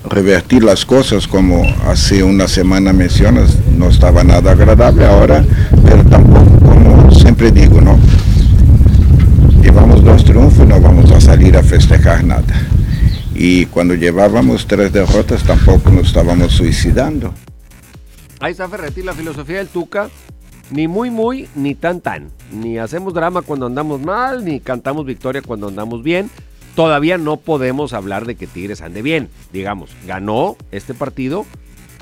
revertir 0.09 0.63
las 0.63 0.85
cosas 0.85 1.27
como 1.27 1.63
hace 1.85 2.23
una 2.23 2.47
semana 2.47 2.91
mencionas, 2.91 3.57
no 3.77 3.89
estaba 3.89 4.23
nada 4.23 4.51
agradable 4.51 5.05
ahora, 5.05 5.43
pero 5.85 6.03
tampoco, 6.05 6.59
como 6.59 7.11
siempre 7.11 7.51
digo, 7.51 7.81
¿no? 7.81 7.99
Llevamos 9.61 10.03
dos 10.03 10.23
triunfos, 10.25 10.67
no 10.67 10.81
vamos 10.81 11.11
a 11.11 11.21
salir 11.21 11.55
a 11.55 11.63
festejar 11.63 12.23
nada. 12.23 12.67
Y 13.35 13.65
cuando 13.67 13.93
llevábamos 13.95 14.67
tres 14.67 14.91
derrotas 14.91 15.43
tampoco 15.43 15.91
nos 15.91 16.07
estábamos 16.07 16.51
suicidando. 16.51 17.33
Ahí 18.39 18.53
está 18.53 18.67
Ferretti, 18.67 19.03
la 19.03 19.13
filosofía 19.13 19.57
del 19.57 19.67
Tuca, 19.67 20.09
ni 20.71 20.87
muy 20.87 21.09
muy, 21.09 21.47
ni 21.55 21.75
tan 21.75 22.01
tan. 22.01 22.31
Ni 22.51 22.77
hacemos 22.77 23.13
drama 23.13 23.41
cuando 23.41 23.65
andamos 23.65 24.01
mal, 24.01 24.43
ni 24.43 24.59
cantamos 24.59 25.05
victoria 25.05 25.41
cuando 25.41 25.67
andamos 25.67 26.01
bien. 26.03 26.29
Todavía 26.75 27.17
no 27.17 27.37
podemos 27.37 27.93
hablar 27.93 28.25
de 28.25 28.35
que 28.35 28.47
Tigres 28.47 28.81
ande 28.81 29.01
bien. 29.01 29.29
Digamos, 29.51 29.91
ganó 30.07 30.55
este 30.71 30.93
partido, 30.93 31.45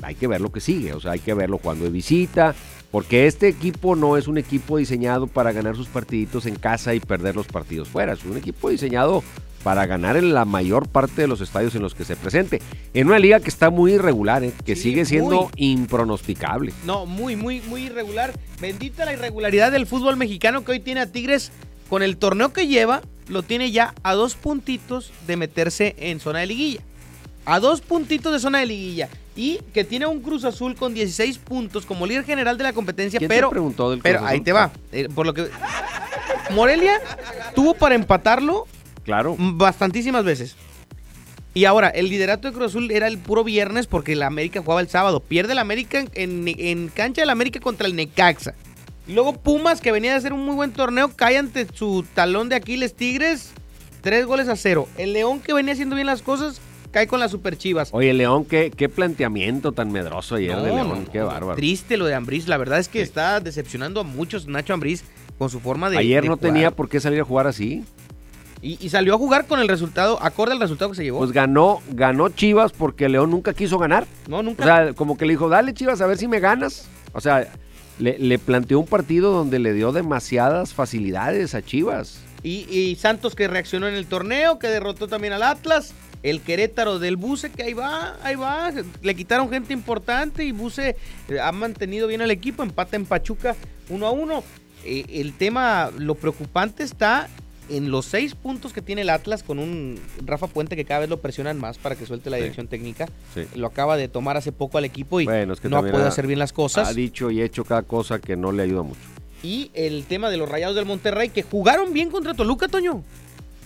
hay 0.02 0.14
que 0.14 0.28
ver 0.28 0.40
lo 0.40 0.52
que 0.52 0.60
sigue, 0.60 0.92
o 0.92 1.00
sea, 1.00 1.12
hay 1.12 1.18
que 1.18 1.34
verlo 1.34 1.58
cuando 1.58 1.84
de 1.84 1.90
visita, 1.90 2.54
porque 2.90 3.26
este 3.26 3.48
equipo 3.48 3.96
no 3.96 4.16
es 4.16 4.28
un 4.28 4.38
equipo 4.38 4.78
diseñado 4.78 5.26
para 5.26 5.52
ganar 5.52 5.76
sus 5.76 5.88
partiditos 5.88 6.46
en 6.46 6.54
casa 6.54 6.94
y 6.94 7.00
perder 7.00 7.34
los 7.34 7.46
partidos 7.46 7.88
fuera, 7.88 8.12
es 8.12 8.24
un 8.24 8.36
equipo 8.36 8.70
diseñado 8.70 9.24
para 9.62 9.86
ganar 9.86 10.16
en 10.16 10.32
la 10.32 10.44
mayor 10.44 10.88
parte 10.88 11.20
de 11.22 11.28
los 11.28 11.40
estadios 11.40 11.74
en 11.74 11.82
los 11.82 11.94
que 11.94 12.04
se 12.04 12.16
presente, 12.16 12.60
en 12.94 13.06
una 13.08 13.18
liga 13.18 13.40
que 13.40 13.48
está 13.50 13.68
muy 13.70 13.92
irregular, 13.92 14.42
¿eh? 14.42 14.52
que 14.64 14.74
sigue 14.76 15.04
siendo 15.04 15.42
muy. 15.42 15.50
impronosticable. 15.56 16.72
No, 16.84 17.06
muy, 17.06 17.36
muy, 17.36 17.60
muy 17.62 17.82
irregular. 17.84 18.32
Bendita 18.60 19.04
la 19.04 19.12
irregularidad 19.12 19.70
del 19.72 19.86
fútbol 19.86 20.16
mexicano 20.16 20.64
que 20.64 20.72
hoy 20.72 20.80
tiene 20.80 21.00
a 21.00 21.06
Tigres 21.12 21.52
con 21.88 22.02
el 22.02 22.16
torneo 22.16 22.52
que 22.52 22.66
lleva, 22.68 23.02
lo 23.28 23.42
tiene 23.42 23.70
ya 23.70 23.94
a 24.02 24.14
dos 24.14 24.34
puntitos 24.34 25.12
de 25.26 25.36
meterse 25.36 25.94
en 25.98 26.20
zona 26.20 26.40
de 26.40 26.46
liguilla. 26.46 26.80
A 27.44 27.58
dos 27.60 27.80
puntitos 27.80 28.32
de 28.32 28.38
zona 28.38 28.60
de 28.60 28.66
liguilla. 28.66 29.08
Y 29.36 29.58
que 29.72 29.84
tiene 29.84 30.06
un 30.06 30.20
Cruz 30.20 30.44
Azul 30.44 30.74
con 30.74 30.92
16 30.94 31.38
puntos 31.38 31.86
como 31.86 32.06
líder 32.06 32.24
general 32.24 32.58
de 32.58 32.64
la 32.64 32.72
competencia, 32.72 33.18
¿Quién 33.18 33.28
te 33.28 33.34
pero. 33.34 33.50
preguntó 33.50 33.90
del 33.90 34.00
Cruz 34.00 34.02
pero 34.04 34.18
Azul? 34.18 34.28
ahí 34.28 34.40
te 34.40 34.52
va. 34.52 34.70
eh, 34.92 35.08
por 35.14 35.26
lo 35.26 35.34
que. 35.34 35.48
Morelia 36.50 37.00
tuvo 37.54 37.74
para 37.74 37.94
empatarlo 37.94 38.66
Claro. 39.04 39.36
bastantísimas 39.38 40.24
veces. 40.24 40.56
Y 41.52 41.64
ahora, 41.64 41.88
el 41.88 42.08
liderato 42.08 42.46
de 42.48 42.54
Cruz 42.54 42.68
Azul 42.68 42.90
era 42.92 43.08
el 43.08 43.18
puro 43.18 43.42
viernes 43.42 43.86
porque 43.88 44.14
la 44.14 44.26
América 44.26 44.60
jugaba 44.62 44.80
el 44.80 44.88
sábado. 44.88 45.18
Pierde 45.20 45.54
la 45.54 45.62
América 45.62 46.04
en, 46.14 46.44
en- 46.46 46.88
cancha 46.88 47.22
de 47.22 47.26
la 47.26 47.32
América 47.32 47.58
contra 47.58 47.88
el 47.88 47.96
Necaxa. 47.96 48.54
Y 49.08 49.14
luego 49.14 49.32
Pumas, 49.32 49.80
que 49.80 49.90
venía 49.90 50.12
de 50.12 50.18
hacer 50.18 50.32
un 50.32 50.44
muy 50.46 50.54
buen 50.54 50.70
torneo, 50.72 51.10
cae 51.16 51.36
ante 51.38 51.66
su 51.74 52.04
talón 52.14 52.48
de 52.48 52.54
Aquiles 52.54 52.94
Tigres. 52.94 53.50
Tres 54.00 54.26
goles 54.26 54.48
a 54.48 54.54
cero. 54.54 54.86
El 54.96 55.12
León, 55.12 55.40
que 55.40 55.52
venía 55.52 55.72
haciendo 55.72 55.96
bien 55.96 56.06
las 56.06 56.22
cosas, 56.22 56.60
cae 56.92 57.08
con 57.08 57.18
las 57.18 57.32
Super 57.32 57.58
Chivas. 57.58 57.88
Oye, 57.92 58.14
León, 58.14 58.44
qué, 58.44 58.70
qué 58.74 58.88
planteamiento 58.88 59.72
tan 59.72 59.90
medroso 59.90 60.36
ayer 60.36 60.56
de 60.56 60.70
León. 60.72 61.04
no, 61.04 61.10
qué 61.10 61.18
bárbaro. 61.20 61.56
Triste 61.56 61.96
lo 61.96 62.06
de 62.06 62.14
Ambriz. 62.14 62.46
La 62.46 62.58
verdad 62.58 62.78
es 62.78 62.88
que 62.88 63.02
está 63.02 63.40
decepcionando 63.40 64.00
a 64.00 64.04
muchos 64.04 64.46
Nacho 64.46 64.72
Ambriz 64.72 65.02
con 65.36 65.50
su 65.50 65.58
forma 65.58 65.90
de. 65.90 65.98
Ayer 65.98 66.22
de 66.22 66.28
no 66.28 66.36
jugar. 66.36 66.52
tenía 66.52 66.70
por 66.70 66.88
qué 66.88 67.00
salir 67.00 67.20
a 67.20 67.24
jugar 67.24 67.48
así. 67.48 67.82
Y, 68.62 68.84
y 68.84 68.90
salió 68.90 69.14
a 69.14 69.18
jugar 69.18 69.46
con 69.46 69.60
el 69.60 69.68
resultado, 69.68 70.22
acorde 70.22 70.52
al 70.52 70.60
resultado 70.60 70.90
que 70.90 70.96
se 70.96 71.04
llevó. 71.04 71.18
Pues 71.18 71.32
ganó, 71.32 71.80
ganó 71.92 72.28
Chivas 72.28 72.72
porque 72.72 73.08
León 73.08 73.30
nunca 73.30 73.54
quiso 73.54 73.78
ganar. 73.78 74.06
no, 74.28 74.42
nunca. 74.42 74.62
O 74.62 74.66
sea, 74.66 74.92
como 74.92 75.16
que 75.16 75.24
le 75.24 75.32
dijo, 75.32 75.48
dale 75.48 75.72
Chivas, 75.72 76.00
a 76.00 76.06
ver 76.06 76.18
si 76.18 76.28
me 76.28 76.40
ganas. 76.40 76.86
O 77.12 77.20
sea, 77.20 77.48
le, 77.98 78.18
le 78.18 78.38
planteó 78.38 78.78
un 78.78 78.86
partido 78.86 79.32
donde 79.32 79.58
le 79.58 79.72
dio 79.72 79.92
demasiadas 79.92 80.74
facilidades 80.74 81.54
a 81.54 81.62
Chivas. 81.62 82.20
Y, 82.42 82.66
y 82.70 82.96
Santos 82.96 83.34
que 83.34 83.48
reaccionó 83.48 83.88
en 83.88 83.94
el 83.94 84.06
torneo, 84.06 84.58
que 84.58 84.68
derrotó 84.68 85.08
también 85.08 85.32
al 85.32 85.42
Atlas. 85.42 85.94
El 86.22 86.42
Querétaro 86.42 86.98
del 86.98 87.16
Buce, 87.16 87.50
que 87.50 87.62
ahí 87.62 87.72
va, 87.72 88.16
ahí 88.22 88.36
va. 88.36 88.70
Le 89.02 89.14
quitaron 89.14 89.48
gente 89.48 89.72
importante 89.72 90.44
y 90.44 90.52
Buce 90.52 90.96
eh, 91.28 91.40
ha 91.40 91.50
mantenido 91.50 92.06
bien 92.06 92.20
al 92.20 92.30
equipo. 92.30 92.62
Empata 92.62 92.96
en 92.96 93.06
Pachuca 93.06 93.56
uno 93.88 94.06
a 94.06 94.10
uno. 94.10 94.44
Eh, 94.84 95.06
el 95.08 95.32
tema, 95.32 95.90
lo 95.96 96.14
preocupante 96.14 96.82
está 96.82 97.28
en 97.70 97.90
los 97.90 98.06
seis 98.06 98.34
puntos 98.34 98.72
que 98.72 98.82
tiene 98.82 99.02
el 99.02 99.10
Atlas 99.10 99.42
con 99.42 99.58
un 99.58 99.98
Rafa 100.24 100.46
Puente 100.46 100.76
que 100.76 100.84
cada 100.84 101.00
vez 101.00 101.08
lo 101.10 101.20
presionan 101.20 101.58
más 101.58 101.78
para 101.78 101.94
que 101.96 102.06
suelte 102.06 102.28
la 102.30 102.36
Sí. 102.36 102.42
dirección 102.42 102.66
técnica. 102.68 103.08
Sí. 103.34 103.42
Lo 103.54 103.66
acaba 103.68 103.96
de 103.96 104.08
tomar 104.08 104.36
hace 104.36 104.52
poco 104.52 104.78
al 104.78 104.84
equipo 104.84 105.20
y 105.20 105.24
Bueno, 105.24 105.52
es 105.52 105.60
que 105.60 105.68
no 105.68 105.76
ha 105.78 105.80
podido 105.80 106.04
ha- 106.04 106.08
hacer 106.08 106.26
bien 106.26 106.38
las 106.38 106.52
cosas. 106.52 106.88
Ha 106.88 106.92
dicho 106.94 107.30
y 107.30 107.40
hecho 107.42 107.64
cada 107.64 107.82
cosa 107.82 108.18
que 108.18 108.36
no 108.36 108.52
le 108.52 108.62
ayuda 108.64 108.82
mucho. 108.82 109.00
Y 109.42 109.70
el 109.74 110.04
tema 110.04 110.28
de 110.30 110.36
los 110.36 110.48
Rayados 110.48 110.76
del 110.76 110.84
Monterrey, 110.84 111.30
que 111.30 111.42
jugaron 111.42 111.92
bien 111.92 112.10
contra 112.10 112.34
Toluca, 112.34 112.68
Toño. 112.68 113.02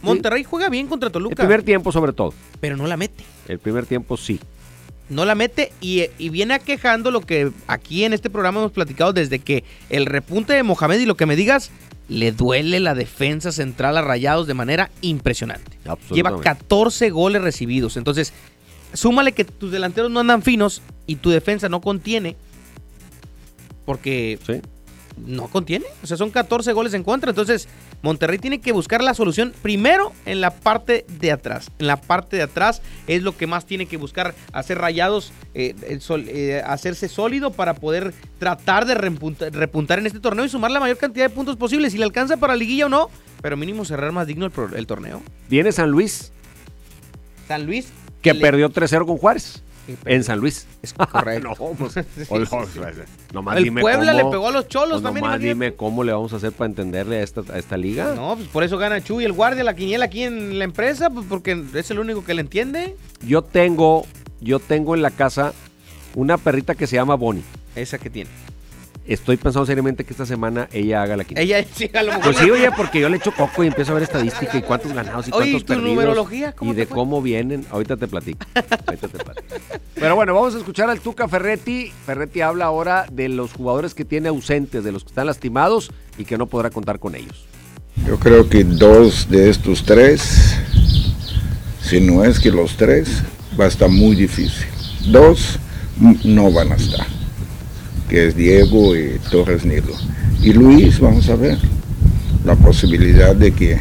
Monterrey 0.02 0.44
juega 0.44 0.68
bien 0.68 0.86
contra 0.86 1.08
Toluca. 1.10 1.32
El 1.32 1.36
primer 1.48 1.62
tiempo 1.62 1.90
sobre 1.90 2.12
todo. 2.12 2.34
Pero 2.60 2.76
no 2.76 2.86
la 2.86 2.96
mete. 2.96 3.24
El 3.48 3.58
primer 3.58 3.86
tiempo 3.86 4.16
sí. 4.16 4.38
No 5.08 5.24
la 5.24 5.34
mete 5.34 5.72
y, 5.80 6.04
y 6.18 6.30
viene 6.30 6.54
aquejando 6.54 7.10
lo 7.10 7.20
que 7.20 7.52
aquí 7.66 8.04
en 8.04 8.14
este 8.14 8.30
programa 8.30 8.60
hemos 8.60 8.72
platicado 8.72 9.12
desde 9.12 9.38
que 9.38 9.64
el 9.90 10.06
repunte 10.06 10.54
de 10.54 10.62
Mohamed 10.62 10.98
y 10.98 11.06
lo 11.06 11.16
que 11.16 11.26
me 11.26 11.36
digas, 11.36 11.70
le 12.08 12.32
duele 12.32 12.80
la 12.80 12.94
defensa 12.94 13.52
central 13.52 13.96
a 13.96 14.02
Rayados 14.02 14.46
de 14.46 14.54
manera 14.54 14.90
impresionante. 15.00 15.78
Lleva 15.82 15.94
Absolutamente. 15.94 16.44
14 16.44 17.10
goles 17.10 17.42
recibidos. 17.42 17.96
Entonces, 17.96 18.32
súmale 18.92 19.32
que 19.32 19.44
tus 19.44 19.72
delanteros 19.72 20.10
no 20.10 20.20
andan 20.20 20.42
finos 20.42 20.82
y 21.06 21.16
tu 21.16 21.30
defensa 21.30 21.68
no 21.68 21.80
contiene. 21.80 22.36
Porque 23.84 24.38
no 25.16 25.48
contiene. 25.48 25.86
O 26.02 26.06
sea, 26.06 26.16
son 26.16 26.30
14 26.30 26.72
goles 26.72 26.94
en 26.94 27.02
contra. 27.04 27.30
Entonces, 27.30 27.68
Monterrey 28.02 28.38
tiene 28.38 28.60
que 28.60 28.72
buscar 28.72 29.02
la 29.02 29.14
solución 29.14 29.54
primero 29.62 30.12
en 30.26 30.40
la 30.40 30.50
parte 30.52 31.06
de 31.20 31.32
atrás. 31.32 31.70
En 31.78 31.86
la 31.86 31.96
parte 32.00 32.36
de 32.36 32.42
atrás 32.42 32.82
es 33.06 33.22
lo 33.22 33.36
que 33.36 33.46
más 33.46 33.64
tiene 33.66 33.86
que 33.86 33.96
buscar 33.96 34.34
hacer 34.52 34.78
rayados, 34.78 35.32
eh, 35.54 35.74
el 35.88 36.00
sol- 36.00 36.26
eh, 36.28 36.62
hacerse 36.66 37.08
sólido 37.08 37.52
para 37.52 37.74
poder 37.74 38.12
tratar 38.38 38.86
de 38.86 38.94
repunta- 38.94 39.50
repuntar 39.50 39.98
en 39.98 40.06
este 40.06 40.20
torneo 40.20 40.44
y 40.44 40.48
sumar 40.48 40.70
la 40.70 40.80
mayor 40.80 40.96
cantidad 40.98 41.24
de 41.26 41.34
puntos 41.34 41.56
posible. 41.56 41.88
Si 41.90 41.98
le 41.98 42.04
alcanza 42.04 42.36
para 42.36 42.56
liguilla 42.56 42.86
o 42.86 42.88
no, 42.88 43.08
pero 43.40 43.56
mínimo 43.56 43.84
cerrar 43.84 44.12
más 44.12 44.26
digno 44.26 44.44
el, 44.46 44.50
pro- 44.50 44.74
el 44.74 44.86
torneo. 44.86 45.22
Viene 45.48 45.72
San 45.72 45.90
Luis, 45.90 46.32
San 47.48 47.66
Luis. 47.66 47.88
que 48.22 48.34
le- 48.34 48.40
perdió 48.40 48.70
3-0 48.70 49.06
con 49.06 49.18
Juárez. 49.18 49.62
En 50.04 50.24
San 50.24 50.38
Luis. 50.38 50.66
Es 50.82 50.92
correcto. 50.94 51.48
no, 51.60 51.66
pues, 51.76 51.96
o- 52.28 52.66
sí. 52.66 52.80
nomás 53.32 53.56
El 53.58 53.64
dime 53.64 53.80
Puebla 53.82 54.12
cómo- 54.12 54.24
le 54.24 54.30
pegó 54.30 54.48
a 54.48 54.52
los 54.52 54.68
Cholos 54.68 54.90
pues 54.92 55.02
también, 55.02 55.24
Nomás 55.24 55.36
imagínate. 55.40 55.64
dime 55.66 55.74
cómo 55.76 56.04
le 56.04 56.12
vamos 56.12 56.32
a 56.32 56.36
hacer 56.36 56.52
para 56.52 56.68
entenderle 56.70 57.16
a 57.18 57.22
esta, 57.22 57.42
a 57.52 57.58
esta 57.58 57.76
liga. 57.76 58.14
No, 58.14 58.36
pues 58.36 58.48
por 58.48 58.64
eso 58.64 58.78
gana 58.78 59.02
Chuy 59.02 59.24
el 59.24 59.32
guardia, 59.32 59.64
la 59.64 59.74
quiniela 59.76 60.06
aquí 60.06 60.22
en 60.22 60.58
la 60.58 60.64
empresa, 60.64 61.10
pues 61.10 61.26
porque 61.28 61.62
es 61.74 61.90
el 61.90 61.98
único 61.98 62.24
que 62.24 62.34
le 62.34 62.40
entiende. 62.40 62.96
Yo 63.26 63.42
tengo, 63.42 64.06
yo 64.40 64.58
tengo 64.58 64.94
en 64.94 65.02
la 65.02 65.10
casa 65.10 65.52
una 66.14 66.38
perrita 66.38 66.74
que 66.74 66.86
se 66.86 66.96
llama 66.96 67.14
Bonnie. 67.16 67.42
Esa 67.76 67.98
que 67.98 68.08
tiene. 68.10 68.30
Estoy 69.06 69.36
pensando 69.36 69.66
seriamente 69.66 70.04
que 70.04 70.12
esta 70.12 70.24
semana 70.24 70.68
ella 70.72 71.02
haga 71.02 71.16
la 71.16 71.24
quinta. 71.24 71.42
Ella 71.42 71.62
sí, 71.74 71.90
a 71.92 72.02
lo 72.02 72.08
mejor. 72.12 72.24
Pues 72.24 72.36
sí, 72.38 72.50
oye, 72.50 72.70
porque 72.76 73.00
yo 73.00 73.08
le 73.08 73.18
echo 73.18 73.32
coco 73.32 73.62
y 73.62 73.66
empiezo 73.66 73.90
a 73.92 73.94
ver 73.94 74.04
estadística 74.04 74.56
y 74.56 74.62
cuántos 74.62 74.92
ganados 74.94 75.28
y 75.28 75.32
Oye, 75.32 75.48
¿y 75.48 75.52
cuántos 75.52 75.60
tu 75.62 75.66
perdidos. 75.74 75.90
numerología? 75.90 76.52
¿Cómo 76.52 76.72
y 76.72 76.74
te 76.74 76.80
de 76.80 76.86
fue? 76.86 76.94
cómo 76.96 77.20
vienen. 77.22 77.66
Ahorita 77.70 77.96
te 77.98 78.08
platico. 78.08 78.46
Ahorita 78.54 79.08
te 79.08 79.18
platico. 79.18 79.46
Pero 79.94 80.16
bueno, 80.16 80.34
vamos 80.34 80.54
a 80.54 80.58
escuchar 80.58 80.88
al 80.88 81.00
Tuca 81.00 81.28
Ferretti. 81.28 81.92
Ferretti 82.06 82.40
habla 82.40 82.64
ahora 82.66 83.06
de 83.12 83.28
los 83.28 83.52
jugadores 83.52 83.94
que 83.94 84.04
tiene 84.06 84.28
ausentes, 84.28 84.84
de 84.84 84.92
los 84.92 85.04
que 85.04 85.08
están 85.10 85.26
lastimados 85.26 85.90
y 86.18 86.24
que 86.24 86.38
no 86.38 86.46
podrá 86.46 86.70
contar 86.70 86.98
con 86.98 87.14
ellos. 87.14 87.44
Yo 88.06 88.18
creo 88.18 88.48
que 88.48 88.64
dos 88.64 89.28
de 89.30 89.50
estos 89.50 89.84
tres, 89.84 90.56
si 91.82 92.00
no 92.00 92.24
es 92.24 92.40
que 92.40 92.50
los 92.50 92.76
tres, 92.76 93.22
va 93.58 93.66
a 93.66 93.68
estar 93.68 93.88
muy 93.88 94.16
difícil. 94.16 94.66
Dos 95.06 95.58
no 96.24 96.50
van 96.50 96.72
a 96.72 96.74
estar, 96.74 97.06
que 98.14 98.28
es 98.28 98.36
Diego 98.36 98.94
y 98.94 99.18
Torres 99.28 99.64
Nilo. 99.64 99.92
Y 100.40 100.52
Luis, 100.52 101.00
vamos 101.00 101.28
a 101.30 101.34
ver, 101.34 101.58
la 102.44 102.54
posibilidad 102.54 103.34
de 103.34 103.50
que 103.50 103.80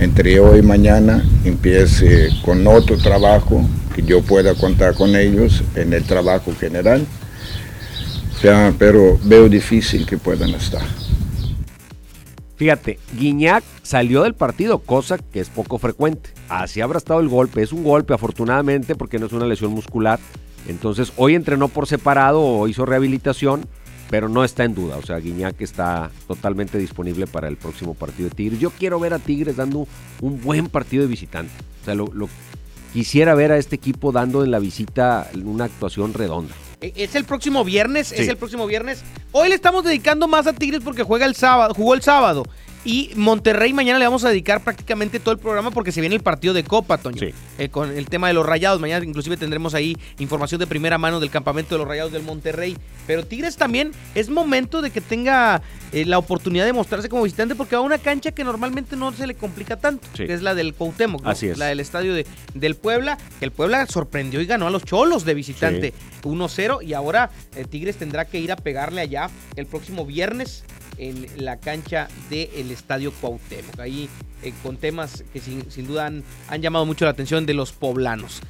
entre 0.00 0.40
hoy 0.40 0.58
y 0.58 0.62
mañana 0.62 1.24
empiece 1.44 2.30
con 2.44 2.66
otro 2.66 2.98
trabajo, 2.98 3.64
que 3.94 4.02
yo 4.02 4.20
pueda 4.20 4.56
contar 4.56 4.94
con 4.94 5.14
ellos 5.14 5.62
en 5.76 5.92
el 5.92 6.02
trabajo 6.02 6.52
general. 6.58 7.06
Sea, 8.40 8.74
pero 8.76 9.16
veo 9.22 9.48
difícil 9.48 10.06
que 10.06 10.18
puedan 10.18 10.50
estar. 10.50 10.82
Fíjate, 12.56 12.98
Guiñac 13.16 13.62
salió 13.84 14.24
del 14.24 14.34
partido, 14.34 14.80
cosa 14.80 15.18
que 15.18 15.38
es 15.38 15.50
poco 15.50 15.78
frecuente. 15.78 16.30
Así 16.48 16.80
habrá 16.80 16.98
estado 16.98 17.20
el 17.20 17.28
golpe. 17.28 17.62
Es 17.62 17.72
un 17.72 17.84
golpe, 17.84 18.12
afortunadamente, 18.12 18.96
porque 18.96 19.20
no 19.20 19.26
es 19.26 19.32
una 19.32 19.46
lesión 19.46 19.70
muscular. 19.70 20.18
Entonces, 20.68 21.12
hoy 21.16 21.34
entrenó 21.34 21.68
por 21.68 21.86
separado 21.86 22.40
o 22.40 22.68
hizo 22.68 22.84
rehabilitación, 22.86 23.66
pero 24.10 24.28
no 24.28 24.44
está 24.44 24.64
en 24.64 24.74
duda. 24.74 24.96
O 24.98 25.02
sea, 25.02 25.16
Guiñac 25.18 25.60
está 25.60 26.10
totalmente 26.28 26.78
disponible 26.78 27.26
para 27.26 27.48
el 27.48 27.56
próximo 27.56 27.94
partido 27.94 28.28
de 28.28 28.34
Tigres. 28.34 28.60
Yo 28.60 28.70
quiero 28.70 29.00
ver 29.00 29.14
a 29.14 29.18
Tigres 29.18 29.56
dando 29.56 29.86
un 30.20 30.40
buen 30.42 30.68
partido 30.68 31.02
de 31.02 31.08
visitante. 31.08 31.52
O 31.82 31.84
sea, 31.84 31.94
lo, 31.94 32.06
lo- 32.12 32.28
quisiera 32.92 33.34
ver 33.34 33.52
a 33.52 33.56
este 33.56 33.74
equipo 33.76 34.12
dando 34.12 34.44
en 34.44 34.50
la 34.50 34.58
visita 34.58 35.30
una 35.44 35.64
actuación 35.64 36.12
redonda. 36.12 36.54
Eh, 36.82 36.92
Es 36.96 37.14
el 37.14 37.24
próximo 37.24 37.64
viernes, 37.64 38.08
Sí. 38.08 38.16
es 38.18 38.28
el 38.28 38.36
próximo 38.36 38.66
viernes. 38.66 39.02
Hoy 39.32 39.48
le 39.48 39.54
estamos 39.54 39.82
dedicando 39.84 40.28
más 40.28 40.46
a 40.46 40.52
Tigres 40.52 40.82
porque 40.84 41.02
juega 41.02 41.24
el 41.24 41.34
sábado, 41.34 41.72
jugó 41.74 41.94
el 41.94 42.02
sábado. 42.02 42.44
Y 42.84 43.12
Monterrey 43.14 43.72
mañana 43.72 44.00
le 44.00 44.04
vamos 44.06 44.24
a 44.24 44.28
dedicar 44.30 44.64
prácticamente 44.64 45.20
todo 45.20 45.32
el 45.32 45.38
programa 45.38 45.70
porque 45.70 45.92
se 45.92 46.00
viene 46.00 46.16
el 46.16 46.22
partido 46.22 46.52
de 46.52 46.64
Copa, 46.64 46.98
Toño. 46.98 47.20
Eh, 47.58 47.68
con 47.68 47.96
el 47.96 48.08
tema 48.08 48.26
de 48.26 48.34
los 48.34 48.44
rayados. 48.44 48.80
Mañana 48.80 49.04
inclusive 49.04 49.36
tendremos 49.36 49.74
ahí 49.74 49.96
información 50.18 50.58
de 50.58 50.66
primera 50.66 50.98
mano 50.98 51.20
del 51.20 51.30
campamento 51.30 51.76
de 51.76 51.78
los 51.78 51.86
rayados 51.86 52.10
del 52.12 52.22
Monterrey. 52.22 52.76
Pero 53.06 53.24
Tigres 53.24 53.56
también 53.56 53.92
es 54.16 54.30
momento 54.30 54.82
de 54.82 54.90
que 54.90 55.00
tenga 55.00 55.62
eh, 55.92 56.04
la 56.06 56.18
oportunidad 56.18 56.64
de 56.64 56.72
mostrarse 56.72 57.08
como 57.08 57.22
visitante 57.22 57.54
porque 57.54 57.76
va 57.76 57.82
a 57.82 57.84
una 57.84 57.98
cancha 57.98 58.32
que 58.32 58.42
normalmente 58.42 58.96
no 58.96 59.12
se 59.12 59.28
le 59.28 59.34
complica 59.36 59.76
tanto, 59.76 60.08
Sí. 60.16 60.26
que 60.26 60.32
es 60.34 60.42
la 60.42 60.54
del 60.56 60.74
Cuauhtémoc, 60.74 61.22
¿no? 61.22 61.30
Así 61.30 61.46
es. 61.48 61.58
la 61.58 61.66
del 61.66 61.78
estadio 61.78 62.14
de, 62.14 62.26
del 62.54 62.74
Puebla, 62.74 63.16
que 63.38 63.44
el 63.44 63.52
Puebla 63.52 63.86
sorprendió 63.86 64.40
y 64.40 64.46
ganó 64.46 64.66
a 64.66 64.70
los 64.70 64.84
Cholos 64.84 65.24
de 65.24 65.34
visitante. 65.34 65.92
1-0 66.24 66.82
y 66.82 66.94
ahora 66.94 67.30
eh, 67.54 67.64
Tigres 67.64 67.96
tendrá 67.96 68.24
que 68.24 68.38
ir 68.40 68.50
a 68.50 68.56
pegarle 68.56 69.00
allá 69.02 69.28
el 69.56 69.66
próximo 69.66 70.04
viernes 70.06 70.64
en 70.98 71.26
la 71.36 71.58
cancha 71.58 72.08
del 72.30 72.70
Estadio 72.70 73.12
Cuauhtémoc. 73.12 73.78
Ahí 73.78 74.08
eh, 74.42 74.52
con 74.62 74.76
temas 74.76 75.24
que 75.32 75.40
sin, 75.40 75.70
sin 75.70 75.86
duda 75.86 76.06
han, 76.06 76.24
han 76.48 76.62
llamado 76.62 76.86
mucho 76.86 77.04
la 77.04 77.10
atención 77.10 77.46
de 77.46 77.54
los 77.54 77.72
poblanos. 77.72 78.40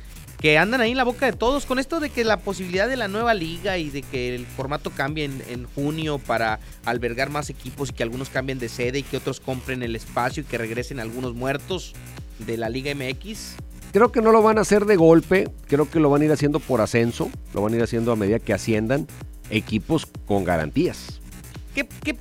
Que 0.41 0.59
andan 0.59 0.81
ahí 0.81 0.91
en 0.91 0.97
la 0.97 1.05
boca 1.05 1.27
de 1.27 1.33
todos 1.33 1.67
con 1.67 1.79
esto 1.79 2.01
de 2.01 2.11
que 2.11 2.25
la 2.25 2.39
posibilidad 2.39 2.89
de 2.89 2.97
la 2.97 3.07
nueva 3.07 3.33
liga 3.33 3.79
y 3.79 3.91
de 3.91 4.03
que 4.03 4.35
el 4.35 4.45
formato 4.45 4.91
cambie 4.91 5.25
en, 5.25 5.41
en 5.49 5.67
junio 5.67 6.19
para 6.19 6.59
albergar 6.85 7.31
más 7.31 7.49
equipos 7.49 7.91
y 7.91 7.93
que 7.93 8.03
algunos 8.03 8.29
cambien 8.29 8.59
de 8.59 8.69
sede 8.69 8.99
y 8.99 9.03
que 9.05 9.19
otros 9.19 9.39
compren 9.39 9.85
el 9.85 9.95
espacio 9.95 10.43
y 10.43 10.47
que 10.47 10.59
regresen 10.59 10.99
algunos 10.99 11.35
muertos 11.35 11.95
de 12.41 12.57
la 12.57 12.69
Liga 12.69 12.93
MX. 12.95 13.55
Creo 13.93 14.11
que 14.11 14.23
no 14.23 14.33
lo 14.33 14.43
van 14.43 14.59
a 14.59 14.63
hacer 14.63 14.87
de 14.87 14.97
golpe, 14.97 15.51
creo 15.69 15.91
que 15.91 16.01
lo 16.01 16.09
van 16.09 16.23
a 16.23 16.25
ir 16.25 16.33
haciendo 16.33 16.61
por 16.61 16.81
ascenso, 16.81 17.31
lo 17.53 17.61
van 17.61 17.75
a 17.75 17.77
ir 17.77 17.83
haciendo 17.83 18.11
a 18.11 18.17
medida 18.17 18.39
que 18.39 18.55
asciendan 18.55 19.07
equipos 19.51 20.07
con 20.27 20.45
garantías. 20.45 21.21
¿Qué, 21.75 21.87
qué 22.03 22.17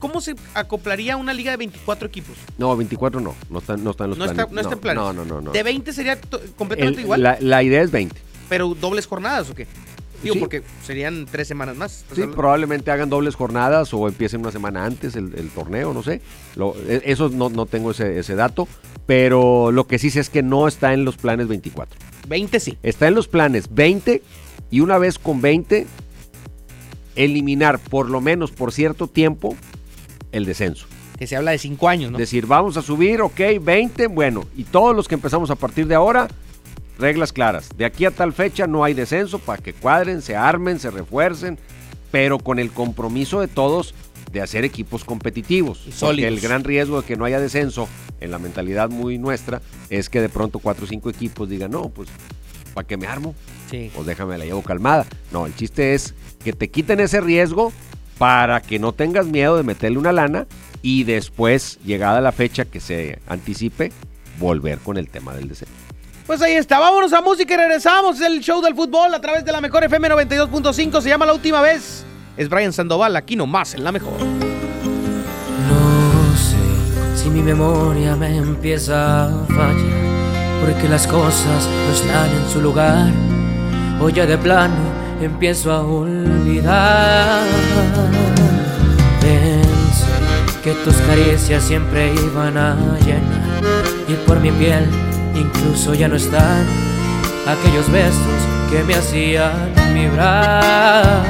¿cómo 0.00 0.20
se 0.20 0.34
acoplaría 0.54 1.16
una 1.16 1.32
liga 1.32 1.52
de 1.52 1.56
24 1.58 2.08
equipos? 2.08 2.36
No, 2.58 2.76
24 2.76 3.20
no, 3.20 3.34
no 3.48 3.58
están, 3.60 3.84
no 3.84 3.92
están 3.92 4.06
en 4.06 4.10
los 4.10 4.18
No 4.18 4.24
está, 4.24 4.34
planes. 4.48 4.54
no 4.54 4.60
está 4.62 4.74
en 4.74 4.80
planes. 4.80 5.02
No, 5.02 5.12
no, 5.12 5.24
no. 5.24 5.40
no. 5.40 5.52
¿De 5.52 5.62
20 5.62 5.92
sería 5.92 6.18
completamente 6.56 7.00
El- 7.00 7.04
igual? 7.04 7.22
La, 7.22 7.36
la 7.40 7.62
idea 7.62 7.82
es 7.82 7.92
20. 7.92 8.16
¿Pero 8.48 8.74
dobles 8.74 9.06
jornadas 9.06 9.48
o 9.50 9.54
qué? 9.54 9.68
Digo, 10.22 10.34
Sí. 10.34 10.40
porque 10.40 10.62
serían 10.84 11.24
tres 11.30 11.48
semanas 11.48 11.76
más. 11.76 11.92
¿estás 11.98 12.08
Sí, 12.16 12.22
hablando? 12.22 12.36
probablemente 12.36 12.90
hagan 12.90 13.08
dobles 13.08 13.36
jornadas 13.36 13.94
o 13.94 14.06
empiecen 14.06 14.40
una 14.40 14.50
semana 14.52 14.84
antes 14.84 15.16
el, 15.16 15.32
el 15.34 15.48
torneo, 15.48 15.94
no 15.94 16.02
sé. 16.02 16.20
Lo- 16.56 16.74
e- 16.88 17.02
eso 17.06 17.30
no, 17.30 17.48
no 17.48 17.64
tengo 17.64 17.92
ese, 17.92 18.18
ese 18.18 18.34
dato, 18.34 18.68
pero 19.06 19.70
lo 19.72 19.86
que 19.86 19.98
sí 19.98 20.10
sé 20.10 20.20
es 20.20 20.28
que 20.28 20.42
no 20.42 20.68
está 20.68 20.92
en 20.92 21.06
los 21.06 21.16
planes 21.16 21.48
24. 21.48 21.98
20 22.28 22.60
sí. 22.60 22.76
Está 22.82 23.08
en 23.08 23.14
los 23.14 23.28
planes 23.28 23.72
20 23.72 24.22
y 24.70 24.80
una 24.80 24.98
vez 24.98 25.18
con 25.18 25.40
20, 25.40 25.86
eliminar 27.16 27.78
por 27.78 28.08
lo 28.10 28.20
menos 28.20 28.50
por 28.50 28.72
cierto 28.72 29.06
tiempo 29.06 29.56
el 30.32 30.44
descenso. 30.44 30.86
Que 31.18 31.26
se 31.26 31.36
habla 31.36 31.50
de 31.50 31.58
5 31.58 31.88
años, 31.88 32.10
¿no? 32.10 32.18
Decir, 32.18 32.46
vamos 32.46 32.76
a 32.76 32.82
subir, 32.82 33.20
ok, 33.20 33.40
20, 33.60 34.06
bueno, 34.06 34.46
y 34.56 34.64
todos 34.64 34.96
los 34.96 35.06
que 35.06 35.14
empezamos 35.16 35.50
a 35.50 35.54
partir 35.54 35.86
de 35.86 35.94
ahora, 35.94 36.28
reglas 36.98 37.32
claras. 37.32 37.68
De 37.76 37.84
aquí 37.84 38.04
a 38.04 38.10
tal 38.10 38.32
fecha 38.32 38.66
no 38.66 38.84
hay 38.84 38.94
descenso 38.94 39.38
para 39.38 39.62
que 39.62 39.72
cuadren, 39.72 40.22
se 40.22 40.36
armen, 40.36 40.78
se 40.78 40.90
refuercen, 40.90 41.58
pero 42.10 42.38
con 42.38 42.58
el 42.58 42.70
compromiso 42.70 43.40
de 43.40 43.48
todos 43.48 43.94
de 44.32 44.40
hacer 44.40 44.64
equipos 44.64 45.04
competitivos. 45.04 45.86
Porque 45.98 46.28
el 46.28 46.40
gran 46.40 46.64
riesgo 46.64 47.00
de 47.00 47.06
que 47.06 47.16
no 47.16 47.24
haya 47.24 47.40
descenso 47.40 47.88
en 48.20 48.30
la 48.30 48.38
mentalidad 48.38 48.88
muy 48.90 49.18
nuestra 49.18 49.60
es 49.88 50.08
que 50.08 50.20
de 50.20 50.28
pronto 50.28 50.58
cuatro 50.58 50.84
o 50.84 50.88
cinco 50.88 51.10
equipos 51.10 51.48
digan, 51.48 51.72
no, 51.72 51.88
pues, 51.88 52.08
¿para 52.74 52.86
qué 52.86 52.96
me 52.96 53.06
armo? 53.06 53.34
Sí. 53.70 53.90
Pues 53.94 54.06
déjame 54.06 54.38
la 54.38 54.44
llevo 54.44 54.62
calmada. 54.62 55.06
No, 55.32 55.46
el 55.46 55.54
chiste 55.54 55.94
es 55.94 56.14
que 56.44 56.52
te 56.52 56.70
quiten 56.70 57.00
ese 57.00 57.20
riesgo 57.20 57.72
para 58.20 58.60
que 58.60 58.78
no 58.78 58.92
tengas 58.92 59.24
miedo 59.24 59.56
de 59.56 59.62
meterle 59.62 59.96
una 59.96 60.12
lana 60.12 60.46
y 60.82 61.04
después, 61.04 61.78
llegada 61.86 62.20
la 62.20 62.32
fecha 62.32 62.66
que 62.66 62.78
se 62.78 63.18
anticipe, 63.26 63.92
volver 64.38 64.78
con 64.80 64.98
el 64.98 65.08
tema 65.08 65.32
del 65.32 65.48
descenso. 65.48 65.72
Pues 66.26 66.42
ahí 66.42 66.52
está, 66.52 66.78
vámonos 66.78 67.14
a 67.14 67.22
música 67.22 67.54
y 67.54 67.56
regresamos. 67.56 68.20
Es 68.20 68.26
el 68.26 68.40
show 68.40 68.60
del 68.60 68.74
fútbol 68.74 69.14
a 69.14 69.22
través 69.22 69.42
de 69.42 69.52
la 69.52 69.62
mejor 69.62 69.84
FM 69.84 70.10
92.5. 70.10 71.00
Se 71.00 71.08
llama 71.08 71.24
La 71.24 71.32
Última 71.32 71.62
Vez. 71.62 72.04
Es 72.36 72.50
Brian 72.50 72.74
Sandoval, 72.74 73.16
aquí 73.16 73.36
nomás 73.36 73.72
en 73.72 73.84
la 73.84 73.90
mejor. 73.90 74.20
No 75.70 76.36
sé 76.36 77.22
si 77.22 77.30
mi 77.30 77.40
memoria 77.40 78.16
me 78.16 78.36
empieza 78.36 79.28
a 79.28 79.46
fallar, 79.46 80.60
porque 80.60 80.90
las 80.90 81.06
cosas 81.06 81.66
no 81.66 81.92
están 81.94 82.28
en 82.30 82.50
su 82.52 82.60
lugar, 82.60 83.10
o 83.98 84.10
ya 84.10 84.26
de 84.26 84.36
plano 84.36 84.99
empiezo 85.20 85.72
a 85.72 85.82
olvidar. 85.82 87.42
Pensé 89.20 90.06
que 90.62 90.72
tus 90.84 90.94
caricias 90.96 91.62
siempre 91.62 92.12
iban 92.14 92.56
a 92.56 92.76
llenar, 93.04 93.62
y 94.08 94.14
por 94.26 94.40
mi 94.40 94.50
piel 94.50 94.86
incluso 95.34 95.94
ya 95.94 96.08
no 96.08 96.16
están 96.16 96.66
aquellos 97.46 97.90
besos 97.90 98.40
que 98.70 98.82
me 98.84 98.94
hacían 98.94 99.72
vibrar. 99.94 101.22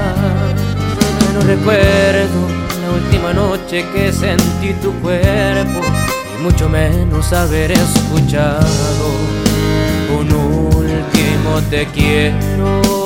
Ya 1.20 1.32
no 1.34 1.40
recuerdo 1.40 2.48
la 2.82 2.90
última 2.92 3.32
noche 3.32 3.84
que 3.92 4.12
sentí 4.12 4.72
tu 4.82 4.92
cuerpo 5.00 5.80
y 6.38 6.42
mucho 6.42 6.68
menos 6.68 7.32
haber 7.32 7.72
escuchado 7.72 9.06
un 10.18 10.32
último 10.32 11.60
te 11.70 11.86
quiero. 11.86 12.99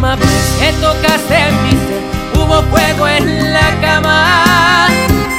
Vez 0.00 0.56
que 0.60 0.72
tocaste 0.80 1.50
mi 1.62 1.70
ser 1.70 2.02
hubo 2.34 2.62
fuego 2.70 3.08
en 3.08 3.52
la 3.52 3.80
cama. 3.80 4.86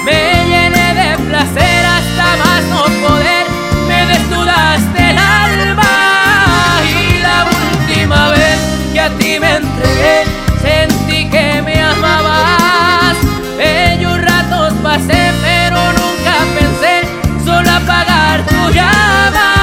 Me 0.03 0.45
llené 0.45 0.93
de 0.93 1.17
placer 1.23 1.85
hasta 1.85 2.25
más 2.43 2.63
no 2.65 2.83
poder. 3.07 3.45
Me 3.87 4.05
desnudaste 4.05 5.11
el 5.11 5.17
alma. 5.17 6.81
Y 6.83 7.19
la 7.21 7.45
última 7.45 8.29
vez 8.31 8.59
que 8.93 8.99
a 8.99 9.09
ti 9.17 9.39
me 9.39 9.55
entregué, 9.55 10.25
sentí 10.61 11.29
que 11.29 11.61
me 11.61 11.81
amabas. 11.81 13.15
Bellos 13.57 14.21
ratos 14.21 14.73
pasé, 14.83 15.31
pero 15.41 15.79
nunca 15.93 16.35
pensé 16.57 17.07
solo 17.45 17.69
apagar 17.71 18.45
tu 18.45 18.71
llama. 18.73 19.58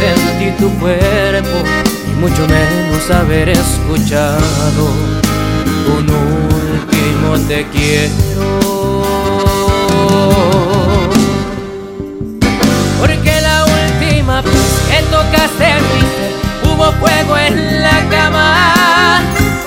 Sentí 0.00 0.50
tu 0.58 0.70
cuerpo 0.78 1.58
y 2.10 2.20
mucho 2.20 2.46
menos 2.48 3.10
haber 3.10 3.50
escuchado 3.50 4.84
un 5.96 6.08
último 6.08 7.38
te 7.48 7.66
quiero. 7.66 9.02
Porque 12.98 13.40
la 13.40 13.64
última 13.64 14.40
vez 14.42 14.70
que 14.88 15.02
tocaste 15.10 15.68
mi 15.92 16.00
ser 16.16 16.32
hubo 16.64 16.92
fuego 17.00 17.36
en 17.36 17.82
la 17.82 17.98
cama. 18.10 19.20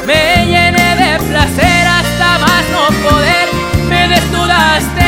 Me 0.08 0.46
llené 0.46 0.96
de 1.04 1.20
placer 1.30 1.88
hasta 2.00 2.40
más 2.40 2.64
no 2.72 2.84
poder. 3.08 3.48
Me 3.90 4.08
desnudaste 4.08 5.03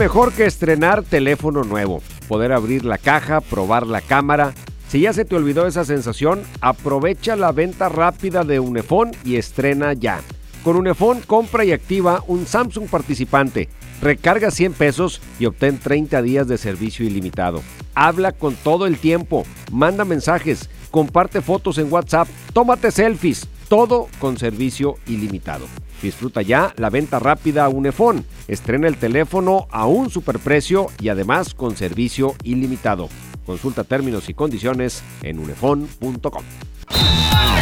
mejor 0.00 0.32
que 0.32 0.46
estrenar 0.46 1.02
teléfono 1.02 1.62
nuevo, 1.62 2.00
poder 2.26 2.52
abrir 2.52 2.86
la 2.86 2.96
caja, 2.96 3.42
probar 3.42 3.86
la 3.86 4.00
cámara. 4.00 4.54
Si 4.88 5.00
ya 5.00 5.12
se 5.12 5.26
te 5.26 5.36
olvidó 5.36 5.66
esa 5.66 5.84
sensación, 5.84 6.42
aprovecha 6.62 7.36
la 7.36 7.52
venta 7.52 7.90
rápida 7.90 8.42
de 8.42 8.60
Unefón 8.60 9.10
y 9.26 9.36
estrena 9.36 9.92
ya. 9.92 10.22
Con 10.64 10.76
Unefón 10.76 11.20
compra 11.26 11.66
y 11.66 11.72
activa 11.72 12.24
un 12.28 12.46
Samsung 12.46 12.88
participante. 12.88 13.68
Recarga 14.00 14.50
100 14.50 14.72
pesos 14.72 15.20
y 15.38 15.44
obtén 15.44 15.78
30 15.78 16.22
días 16.22 16.48
de 16.48 16.56
servicio 16.56 17.04
ilimitado. 17.04 17.60
Habla 17.94 18.32
con 18.32 18.54
todo 18.54 18.86
el 18.86 18.96
tiempo, 18.96 19.44
manda 19.70 20.06
mensajes, 20.06 20.70
comparte 20.90 21.42
fotos 21.42 21.76
en 21.76 21.92
WhatsApp, 21.92 22.26
tómate 22.54 22.90
selfies, 22.90 23.46
todo 23.68 24.08
con 24.18 24.38
servicio 24.38 24.94
ilimitado. 25.06 25.66
Disfruta 26.02 26.42
ya 26.42 26.74
la 26.76 26.90
venta 26.90 27.18
rápida 27.18 27.68
Unefón. 27.68 28.24
Estrena 28.48 28.88
el 28.88 28.96
teléfono 28.96 29.68
a 29.70 29.86
un 29.86 30.10
superprecio 30.10 30.88
y 31.00 31.08
además 31.08 31.54
con 31.54 31.76
servicio 31.76 32.34
ilimitado. 32.42 33.08
Consulta 33.46 33.84
términos 33.84 34.28
y 34.28 34.34
condiciones 34.34 35.02
en 35.22 35.38
unefón.com. 35.38 36.42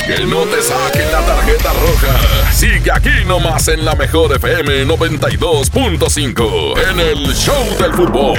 Que 0.07 0.25
no 0.25 0.45
te 0.45 0.63
saquen 0.63 1.13
la 1.13 1.27
tarjeta 1.27 1.73
roja. 1.73 2.53
Sigue 2.53 2.91
aquí 2.93 3.25
nomás 3.27 3.69
en 3.69 3.85
la 3.85 3.95
mejor 3.95 4.35
FM 4.37 4.87
92.5 4.87 6.91
en 6.91 7.01
el 7.01 7.35
Show 7.35 7.65
del 7.79 7.93
Fútbol. 7.93 8.39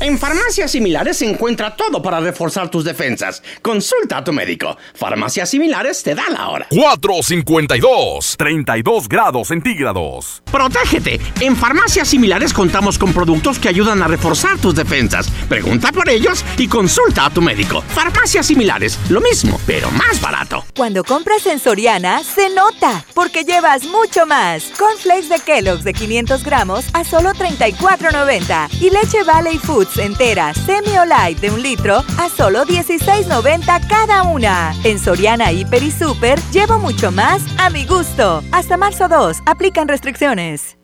En 0.00 0.16
farmacias 0.16 0.70
similares 0.70 1.16
se 1.16 1.28
encuentra 1.28 1.74
todo 1.74 2.00
para 2.00 2.20
reforzar 2.20 2.70
tus 2.70 2.84
defensas. 2.84 3.42
Consulta 3.62 4.18
a 4.18 4.24
tu 4.24 4.32
médico. 4.32 4.76
Farmacias 4.94 5.50
similares 5.50 6.04
te 6.04 6.14
da 6.14 6.28
la 6.30 6.50
hora. 6.50 6.68
452, 6.70 8.36
32 8.38 9.08
grados 9.08 9.48
centígrados. 9.48 10.40
Protégete. 10.52 11.20
En 11.40 11.56
farmacias 11.56 12.06
similares 12.06 12.52
contamos 12.52 12.96
con 12.96 13.12
productos 13.12 13.58
que 13.58 13.68
ayudan 13.68 14.00
a 14.00 14.06
reforzar 14.06 14.58
tus 14.58 14.76
defensas. 14.76 15.28
Pregunta 15.48 15.90
por 15.90 16.08
ellos 16.08 16.44
y 16.56 16.68
consulta 16.68 17.26
a 17.26 17.30
tu 17.30 17.42
médico. 17.42 17.82
Farmacias 17.82 18.46
similares, 18.46 19.00
lo 19.08 19.20
mismo, 19.20 19.60
pero 19.66 19.90
más 19.90 20.20
barato. 20.20 20.64
Cuando 20.76 21.02
compras 21.02 21.44
en 21.46 21.58
Soriana, 21.58 22.22
se 22.22 22.50
nota, 22.50 23.04
porque 23.14 23.42
llevas 23.42 23.82
mucho 23.84 24.26
más. 24.26 24.70
Cornflakes 24.78 25.28
de 25.28 25.40
Kellogg's 25.40 25.82
de 25.82 25.92
500 25.92 26.44
gramos 26.44 26.84
a 26.92 27.02
solo 27.02 27.30
34.90 27.30 28.68
y 28.80 28.90
leche 28.90 29.24
Valley 29.24 29.58
Foods 29.88 29.98
entera 29.98 30.52
semi 30.54 30.96
o 30.98 31.04
light 31.04 31.40
de 31.40 31.50
un 31.50 31.62
litro 31.62 32.04
a 32.18 32.28
solo 32.28 32.64
16.90 32.64 33.88
cada 33.88 34.22
una. 34.22 34.74
En 34.84 34.98
Soriana 34.98 35.52
Hiper 35.52 35.82
y 35.82 35.90
Super 35.90 36.40
llevo 36.52 36.78
mucho 36.78 37.10
más 37.10 37.42
a 37.58 37.70
mi 37.70 37.84
gusto. 37.86 38.42
Hasta 38.52 38.76
marzo 38.76 39.08
2, 39.08 39.38
aplican 39.46 39.88
restricciones. 39.88 40.76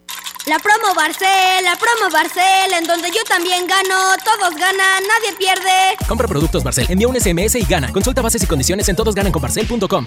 La 0.47 0.59
promo 0.59 0.95
Barcel, 0.95 1.65
la 1.65 1.77
promo 1.77 2.13
Barcel, 2.13 2.73
en 2.79 2.87
donde 2.87 3.09
yo 3.09 3.25
también 3.27 3.67
gano, 3.67 4.15
todos 4.23 4.55
ganan, 4.55 5.03
nadie 5.09 5.35
pierde. 5.39 5.97
Compra 6.07 6.29
productos 6.29 6.63
Barcel, 6.63 6.87
envía 6.91 7.09
un 7.09 7.19
SMS 7.19 7.55
y 7.55 7.65
gana. 7.65 7.91
Consulta 7.93 8.21
bases 8.21 8.43
y 8.43 8.47
condiciones 8.47 8.89
en 8.89 8.97
todosgananconbarcel.com. 8.97 10.07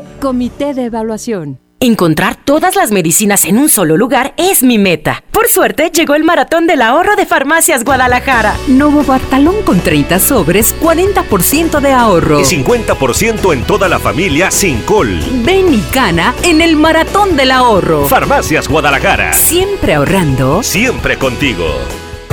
Comité 0.21 0.75
de 0.75 0.85
Evaluación. 0.85 1.59
Encontrar 1.79 2.35
todas 2.35 2.75
las 2.75 2.91
medicinas 2.91 3.43
en 3.43 3.57
un 3.57 3.69
solo 3.69 3.97
lugar 3.97 4.35
es 4.37 4.61
mi 4.61 4.77
meta. 4.77 5.23
Por 5.31 5.47
suerte, 5.47 5.89
llegó 5.89 6.13
el 6.13 6.23
maratón 6.23 6.67
del 6.67 6.83
ahorro 6.83 7.15
de 7.15 7.25
Farmacias 7.25 7.83
Guadalajara. 7.83 8.53
Novo 8.67 9.03
Bartalón 9.03 9.63
con 9.65 9.79
30 9.79 10.19
sobres, 10.19 10.75
40% 10.79 11.79
de 11.79 11.91
ahorro. 11.91 12.39
Y 12.39 12.43
50% 12.43 13.51
en 13.51 13.63
toda 13.63 13.89
la 13.89 13.97
familia 13.97 14.51
sin 14.51 14.81
col. 14.81 15.19
Ven 15.43 15.73
y 15.73 15.83
gana 15.91 16.35
en 16.43 16.61
el 16.61 16.75
maratón 16.75 17.35
del 17.35 17.49
ahorro. 17.49 18.07
Farmacias 18.07 18.67
Guadalajara. 18.67 19.33
Siempre 19.33 19.95
ahorrando. 19.95 20.61
Siempre 20.61 21.17
contigo. 21.17 21.65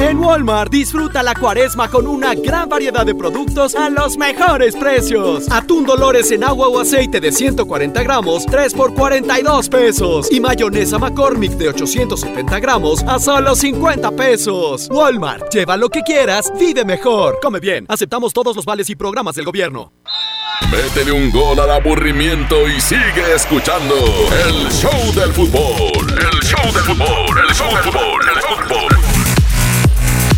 En 0.09 0.21
Walmart 0.21 0.73
disfruta 0.73 1.23
la 1.23 1.35
cuaresma 1.35 1.91
con 1.91 2.07
una 2.07 2.35
gran 2.35 2.67
variedad 2.67 3.05
de 3.05 3.15
productos 3.15 3.75
a 3.75 3.91
los 3.91 4.17
mejores 4.17 4.75
precios. 4.75 5.45
Atún 5.51 5.85
Dolores 5.85 6.31
en 6.31 6.45
agua 6.45 6.69
o 6.69 6.81
aceite 6.81 7.21
de 7.21 7.31
140 7.31 8.03
gramos, 8.05 8.47
3 8.47 8.73
por 8.73 8.95
42 8.95 9.69
pesos. 9.69 10.33
Y 10.33 10.41
mayonesa 10.41 10.99
McCormick 10.99 11.53
de 11.59 11.69
870 11.69 12.59
gramos 12.59 13.03
a 13.03 13.19
solo 13.19 13.55
50 13.55 14.11
pesos. 14.13 14.89
Walmart, 14.91 15.53
lleva 15.53 15.77
lo 15.77 15.91
que 15.91 16.01
quieras, 16.01 16.51
vive 16.59 16.87
mejor. 16.87 17.39
Come 17.43 17.61
bien, 17.61 17.85
aceptamos 17.87 18.33
todos 18.33 18.57
los 18.57 18.65
vales 18.65 18.89
y 18.89 18.97
programas 18.97 19.35
del 19.35 19.45
gobierno. 19.45 19.93
Métele 20.71 21.13
un 21.13 21.31
gol 21.31 21.61
al 21.61 21.71
aburrimiento 21.71 22.67
y 22.67 22.81
sigue 22.81 23.35
escuchando 23.37 23.95
el 24.47 24.73
show 24.73 25.13
del 25.15 25.35
fútbol. 25.35 26.09
El 26.17 26.41
show 26.43 26.73
del 26.73 26.83
fútbol, 26.83 27.39
el 27.47 27.55
show 27.55 27.67
del 27.75 27.83
fútbol, 27.83 28.27
el 28.27 28.41
show 28.41 28.57
del 28.57 28.69
fútbol. 28.69 29.08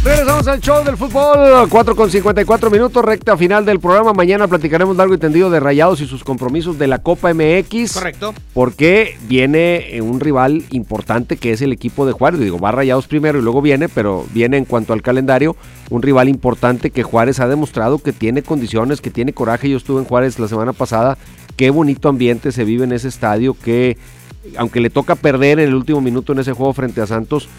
Regresamos 0.02 0.48
al 0.48 0.60
show 0.60 0.82
del 0.82 0.96
fútbol, 0.96 1.68
4 1.68 1.94
con 1.94 2.10
54 2.10 2.70
minutos, 2.70 3.04
recta 3.04 3.36
final 3.36 3.66
del 3.66 3.80
programa. 3.80 4.14
Mañana 4.14 4.48
platicaremos 4.48 4.96
largo 4.96 5.12
y 5.12 5.18
tendido 5.18 5.50
de 5.50 5.60
Rayados 5.60 6.00
y 6.00 6.06
sus 6.06 6.24
compromisos 6.24 6.78
de 6.78 6.86
la 6.86 7.00
Copa 7.00 7.34
MX. 7.34 7.92
Correcto. 7.92 8.32
Porque 8.54 9.18
viene 9.28 9.94
eh, 9.94 10.00
un 10.00 10.18
rival 10.18 10.64
importante 10.70 11.36
que 11.36 11.52
es 11.52 11.60
el 11.60 11.74
equipo 11.74 12.06
de 12.06 12.12
Juárez. 12.12 12.40
Digo, 12.40 12.58
va 12.58 12.72
Rayados 12.72 13.08
primero 13.08 13.38
y 13.38 13.42
luego 13.42 13.60
viene, 13.60 13.90
pero 13.90 14.24
viene 14.32 14.56
en 14.56 14.64
cuanto 14.64 14.94
al 14.94 15.02
calendario 15.02 15.54
un 15.90 16.00
rival 16.00 16.30
importante 16.30 16.90
que 16.90 17.02
Juárez 17.02 17.38
ha 17.38 17.46
demostrado 17.46 17.98
que 17.98 18.14
tiene 18.14 18.42
condiciones, 18.42 19.02
que 19.02 19.10
tiene 19.10 19.34
coraje. 19.34 19.68
Yo 19.68 19.76
estuve 19.76 20.00
en 20.00 20.06
Juárez 20.06 20.38
la 20.38 20.48
semana 20.48 20.72
pasada. 20.72 21.18
Qué 21.56 21.68
bonito 21.68 22.08
ambiente 22.08 22.52
se 22.52 22.64
vive 22.64 22.84
en 22.84 22.92
ese 22.92 23.08
estadio, 23.08 23.54
que 23.62 23.98
aunque 24.56 24.80
le 24.80 24.88
toca 24.88 25.14
perder 25.14 25.60
en 25.60 25.68
el 25.68 25.74
último 25.74 26.00
minuto 26.00 26.32
en 26.32 26.38
ese 26.38 26.54
juego 26.54 26.72
frente 26.72 27.02
a 27.02 27.06
Santos, 27.06 27.50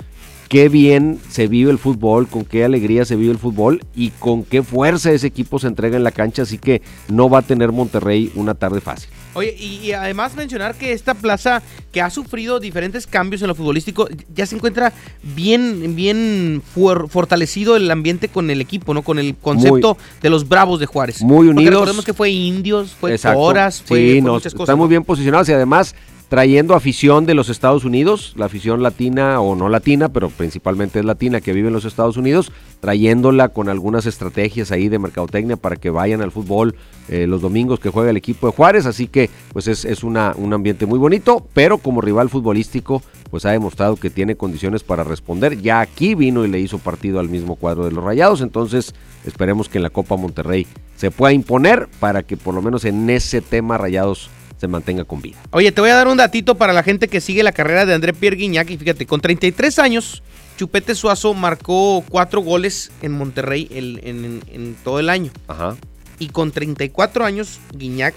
qué 0.51 0.67
bien 0.67 1.17
se 1.29 1.47
vive 1.47 1.71
el 1.71 1.77
fútbol, 1.77 2.27
con 2.27 2.43
qué 2.43 2.65
alegría 2.65 3.05
se 3.05 3.15
vive 3.15 3.31
el 3.31 3.37
fútbol 3.37 3.85
y 3.95 4.09
con 4.09 4.43
qué 4.43 4.63
fuerza 4.63 5.09
ese 5.13 5.25
equipo 5.27 5.59
se 5.59 5.67
entrega 5.67 5.95
en 5.95 6.03
la 6.03 6.11
cancha, 6.11 6.41
así 6.41 6.57
que 6.57 6.81
no 7.07 7.29
va 7.29 7.39
a 7.39 7.41
tener 7.41 7.71
Monterrey 7.71 8.33
una 8.35 8.53
tarde 8.53 8.81
fácil. 8.81 9.09
Oye, 9.33 9.55
y, 9.57 9.77
y 9.77 9.93
además 9.93 10.35
mencionar 10.35 10.75
que 10.75 10.91
esta 10.91 11.13
plaza 11.13 11.63
que 11.93 12.01
ha 12.01 12.09
sufrido 12.09 12.59
diferentes 12.59 13.07
cambios 13.07 13.41
en 13.41 13.47
lo 13.47 13.55
futbolístico, 13.55 14.09
ya 14.35 14.45
se 14.45 14.57
encuentra 14.57 14.91
bien, 15.23 15.95
bien 15.95 16.61
fortalecido 16.65 17.77
el 17.77 17.89
ambiente 17.89 18.27
con 18.27 18.49
el 18.49 18.59
equipo, 18.59 18.93
¿no? 18.93 19.03
Con 19.03 19.19
el 19.19 19.37
concepto 19.37 19.97
de 20.21 20.29
los 20.29 20.49
Bravos 20.49 20.81
de 20.81 20.85
Juárez. 20.85 21.21
Muy 21.21 21.47
Porque 21.47 21.59
unidos. 21.61 21.73
recordemos 21.75 22.03
que 22.03 22.13
fue 22.13 22.29
indios, 22.29 22.91
fue 22.91 23.13
Exacto. 23.13 23.39
horas, 23.39 23.81
fue, 23.85 23.99
sí, 23.99 24.11
fue 24.15 24.21
no, 24.21 24.33
muchas 24.33 24.53
cosas. 24.53 24.65
están 24.65 24.79
muy 24.79 24.89
bien 24.89 25.05
posicionados 25.05 25.47
y 25.47 25.53
además 25.53 25.95
trayendo 26.31 26.75
afición 26.75 27.25
de 27.25 27.33
los 27.33 27.49
Estados 27.49 27.83
Unidos, 27.83 28.31
la 28.37 28.45
afición 28.45 28.81
latina 28.81 29.41
o 29.41 29.53
no 29.53 29.67
latina, 29.67 30.07
pero 30.07 30.29
principalmente 30.29 30.99
es 30.99 31.03
latina 31.03 31.41
que 31.41 31.51
vive 31.51 31.67
en 31.67 31.73
los 31.73 31.83
Estados 31.83 32.15
Unidos, 32.15 32.53
trayéndola 32.79 33.49
con 33.49 33.67
algunas 33.67 34.05
estrategias 34.05 34.71
ahí 34.71 34.87
de 34.87 34.97
mercadotecnia 34.97 35.57
para 35.57 35.75
que 35.75 35.89
vayan 35.89 36.21
al 36.21 36.31
fútbol 36.31 36.73
eh, 37.09 37.27
los 37.27 37.41
domingos 37.41 37.81
que 37.81 37.89
juega 37.89 38.11
el 38.11 38.15
equipo 38.15 38.47
de 38.47 38.53
Juárez, 38.53 38.85
así 38.85 39.07
que 39.07 39.29
pues 39.51 39.67
es, 39.67 39.83
es 39.83 40.05
una, 40.05 40.33
un 40.37 40.53
ambiente 40.53 40.85
muy 40.85 40.97
bonito, 40.97 41.45
pero 41.53 41.79
como 41.79 41.99
rival 41.99 42.29
futbolístico 42.29 43.03
pues 43.29 43.43
ha 43.43 43.51
demostrado 43.51 43.97
que 43.97 44.09
tiene 44.09 44.35
condiciones 44.35 44.83
para 44.83 45.03
responder, 45.03 45.61
ya 45.61 45.81
aquí 45.81 46.15
vino 46.15 46.45
y 46.45 46.47
le 46.47 46.61
hizo 46.61 46.77
partido 46.77 47.19
al 47.19 47.27
mismo 47.27 47.57
cuadro 47.57 47.83
de 47.83 47.91
los 47.91 48.05
Rayados, 48.05 48.39
entonces 48.39 48.95
esperemos 49.25 49.67
que 49.67 49.79
en 49.79 49.83
la 49.83 49.89
Copa 49.89 50.15
Monterrey 50.15 50.65
se 50.95 51.11
pueda 51.11 51.33
imponer 51.33 51.89
para 51.99 52.23
que 52.23 52.37
por 52.37 52.53
lo 52.53 52.61
menos 52.61 52.85
en 52.85 53.09
ese 53.09 53.41
tema 53.41 53.77
Rayados 53.77 54.29
se 54.61 54.67
mantenga 54.67 55.03
con 55.05 55.23
vida. 55.23 55.37
Oye, 55.49 55.71
te 55.71 55.81
voy 55.81 55.89
a 55.89 55.95
dar 55.95 56.07
un 56.07 56.17
datito 56.17 56.53
para 56.53 56.71
la 56.71 56.83
gente 56.83 57.07
que 57.07 57.19
sigue 57.19 57.41
la 57.41 57.51
carrera 57.51 57.83
de 57.87 57.95
André 57.95 58.13
Pierre 58.13 58.37
Guignac. 58.37 58.69
Y 58.69 58.77
fíjate, 58.77 59.07
con 59.07 59.19
33 59.19 59.79
años, 59.79 60.21
Chupete 60.55 60.93
Suazo 60.93 61.33
marcó 61.33 62.03
cuatro 62.07 62.41
goles 62.41 62.91
en 63.01 63.11
Monterrey 63.13 63.67
el- 63.71 63.99
en, 64.03 64.23
en- 64.23 64.41
en 64.53 64.75
todo 64.83 64.99
el 64.99 65.09
año. 65.09 65.31
Ajá. 65.47 65.75
Y 66.19 66.27
con 66.29 66.51
34 66.51 67.25
años, 67.25 67.59
Guiñac 67.75 68.13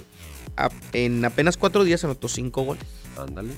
a- 0.58 0.68
en 0.92 1.24
apenas 1.24 1.56
cuatro 1.56 1.82
días 1.82 2.04
anotó 2.04 2.28
cinco 2.28 2.62
goles. 2.62 2.84
Ándale. 3.18 3.48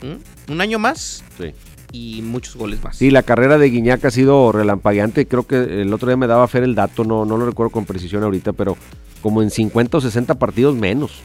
¿Mm? 0.00 0.52
Un 0.52 0.60
año 0.62 0.78
más 0.78 1.22
Sí. 1.36 1.52
y 1.92 2.22
muchos 2.22 2.56
goles 2.56 2.82
más. 2.82 2.96
Sí, 2.96 3.10
la 3.10 3.22
carrera 3.22 3.58
de 3.58 3.68
Guiñac 3.68 4.02
ha 4.02 4.10
sido 4.10 4.50
relampagueante. 4.50 5.26
Creo 5.26 5.46
que 5.46 5.82
el 5.82 5.92
otro 5.92 6.08
día 6.08 6.16
me 6.16 6.26
daba 6.26 6.48
Fer 6.48 6.62
el 6.62 6.74
dato, 6.74 7.04
no, 7.04 7.26
no 7.26 7.36
lo 7.36 7.44
recuerdo 7.44 7.68
con 7.70 7.84
precisión 7.84 8.22
ahorita, 8.22 8.54
pero 8.54 8.78
como 9.20 9.42
en 9.42 9.50
50 9.50 9.98
o 9.98 10.00
60 10.00 10.36
partidos 10.38 10.74
menos. 10.74 11.20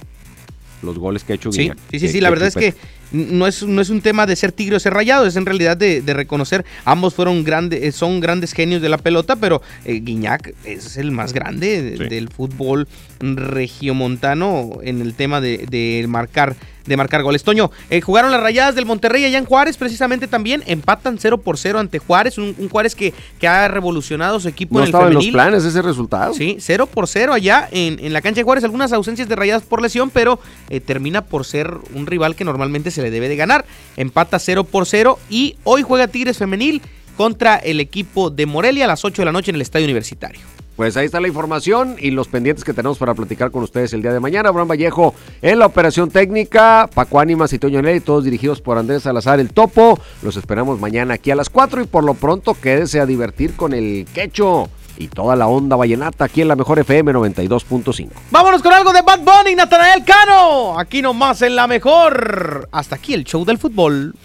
Los 0.84 0.98
goles 0.98 1.24
que 1.24 1.34
ha 1.34 1.36
hecho 1.36 1.52
Sí, 1.52 1.62
Guiñac. 1.64 1.78
sí, 1.92 2.00
sí, 2.00 2.08
sí, 2.10 2.22
la 2.22 2.30
verdad 2.30 2.48
es 2.48 2.56
que 2.56 2.74
no 3.12 3.48
es, 3.48 3.64
no 3.64 3.82
es 3.82 3.90
un 3.90 4.02
tema 4.02 4.26
de 4.28 4.36
ser 4.36 4.52
tigre 4.52 4.76
o 4.76 4.80
ser 4.80 4.94
rayado, 4.94 5.26
es 5.26 5.36
en 5.36 5.46
realidad 5.46 5.76
de, 5.76 6.02
de 6.02 6.14
reconocer, 6.14 6.64
ambos 6.86 7.16
fueron 7.16 7.44
grandes, 7.44 7.82
eh, 7.84 7.92
son 7.92 8.20
grandes 8.20 8.54
genios 8.54 8.82
de 8.82 8.90
la 8.90 8.98
pelota, 9.00 9.36
pero 9.36 9.62
eh, 9.86 10.00
Guiñac 10.04 10.54
es 10.64 10.96
el 10.98 11.12
más 11.12 11.34
grande 11.34 11.82
de- 11.82 12.08
del 12.08 12.30
fútbol 12.30 12.88
regiomontano 13.20 14.80
en 14.84 15.02
el 15.02 15.14
tema 15.14 15.42
de, 15.42 15.66
de 15.70 16.06
marcar 16.08 16.56
de 16.90 16.98
marcar 16.98 17.24
goles. 17.24 17.44
Toño, 17.44 17.72
eh, 17.90 18.02
jugaron 18.02 18.32
las 18.32 18.42
rayadas 18.42 18.76
del 18.76 18.86
Monterrey 18.86 19.24
allá 19.24 19.38
en 19.38 19.46
Juárez, 19.46 19.78
precisamente 19.78 20.28
también, 20.28 20.64
empatan 20.66 21.18
0 21.18 21.38
por 21.38 21.58
0 21.58 21.80
ante 21.80 22.00
Juárez, 22.00 22.38
un, 22.38 22.54
un 22.58 22.68
Juárez 22.68 22.96
que, 22.96 23.14
que 23.40 23.48
ha 23.48 23.68
revolucionado 23.70 24.40
su 24.42 24.50
equipo 24.50 24.74
No 24.76 24.80
en 24.80 24.84
el 24.84 24.90
estaba 24.90 25.08
en 25.08 25.14
los 25.14 25.24
femenil. 25.24 25.34
planes 25.34 25.64
ese 25.64 25.82
resultado. 25.82 26.34
Sí, 26.34 26.58
0 26.60 26.88
por 26.88 27.08
0 27.08 27.32
allá 27.34 27.70
en, 27.72 28.00
en 28.04 28.12
la 28.12 28.22
cancha 28.22 28.40
de 28.42 28.44
Juárez. 28.44 28.64
Algunas 28.66 28.92
ausencias 28.92 29.30
de 29.30 29.36
rayadas 29.36 29.64
por 29.64 29.82
lesión, 29.82 30.10
pero 30.10 30.40
eh, 30.70 30.80
termina 30.82 31.24
por 31.24 31.46
ser 31.46 31.72
un 31.94 32.08
rival 32.08 32.36
que 32.36 32.44
normalmente 32.44 32.92
se 32.92 33.02
le 33.02 33.12
debe 33.12 33.30
de 33.30 33.36
ganar. 33.38 33.64
Empata 33.96 34.40
0 34.40 34.66
por 34.66 34.86
0 34.86 35.20
y 35.30 35.56
hoy 35.64 35.84
juega 35.84 36.08
Tigres 36.08 36.38
Femenil 36.38 36.82
contra 37.16 37.58
el 37.58 37.80
equipo 37.80 38.30
de 38.30 38.46
Morelia 38.46 38.86
a 38.86 38.88
las 38.88 39.06
8 39.06 39.22
de 39.22 39.26
la 39.26 39.32
noche 39.32 39.52
en 39.52 39.56
el 39.56 39.62
Estadio 39.62 39.86
Universitario. 39.86 40.42
Pues 40.80 40.96
ahí 40.96 41.08
está 41.08 41.20
la 41.20 41.28
información 41.28 41.98
y 42.00 42.12
los 42.12 42.30
pendientes 42.30 42.64
que 42.64 42.74
tenemos 42.74 42.98
para 42.98 43.14
platicar 43.14 43.52
con 43.52 43.64
ustedes 43.64 43.92
el 43.92 44.02
día 44.02 44.14
de 44.14 44.22
mañana. 44.22 44.48
Abraham 44.48 44.70
Vallejo 44.70 45.14
en 45.42 45.60
la 45.60 45.66
operación 45.66 46.10
técnica, 46.10 46.90
Paco 46.94 47.20
Ánimas 47.20 47.52
y 47.52 47.60
Toño 47.60 47.82
Nelly, 47.82 48.00
todos 48.00 48.24
dirigidos 48.24 48.62
por 48.62 48.78
Andrés 48.78 49.04
Salazar 49.04 49.42
el 49.42 49.52
Topo. 49.52 50.00
Los 50.22 50.38
esperamos 50.38 50.80
mañana 50.80 51.16
aquí 51.16 51.32
a 51.32 51.36
las 51.36 51.50
4 51.50 51.82
y 51.82 51.86
por 51.86 52.06
lo 52.06 52.14
pronto 52.14 52.54
quédese 52.54 53.02
a 53.02 53.06
divertir 53.06 53.58
con 53.58 53.74
el 53.74 54.08
quecho 54.14 54.70
y 54.96 55.10
toda 55.10 55.36
la 55.36 55.48
onda 55.48 55.76
vallenata 55.76 56.24
aquí 56.24 56.44
en 56.44 56.48
la 56.48 56.56
mejor 56.56 56.80
FM 56.80 57.12
92.5. 57.12 58.12
Vámonos 58.32 58.64
con 58.64 58.72
algo 58.72 58.94
de 58.94 59.02
Bad 59.02 59.20
Bunny, 59.20 59.56
Natanael 59.56 60.06
Cano. 60.06 60.80
Aquí 60.80 61.02
nomás 61.02 61.42
en 61.42 61.58
la 61.58 61.68
mejor. 61.68 62.70
Hasta 62.72 62.96
aquí 62.96 63.14
el 63.14 63.26
show 63.26 63.44
del 63.44 63.58
fútbol. 63.58 64.16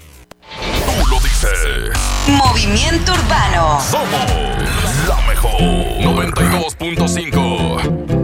Tú 0.61 1.11
lo 1.11 1.17
dices. 1.19 1.99
Movimiento 2.29 3.13
Urbano. 3.13 3.81
Somos 3.81 4.94
la 5.07 5.17
mejor 5.27 5.61
92.5. 5.61 8.24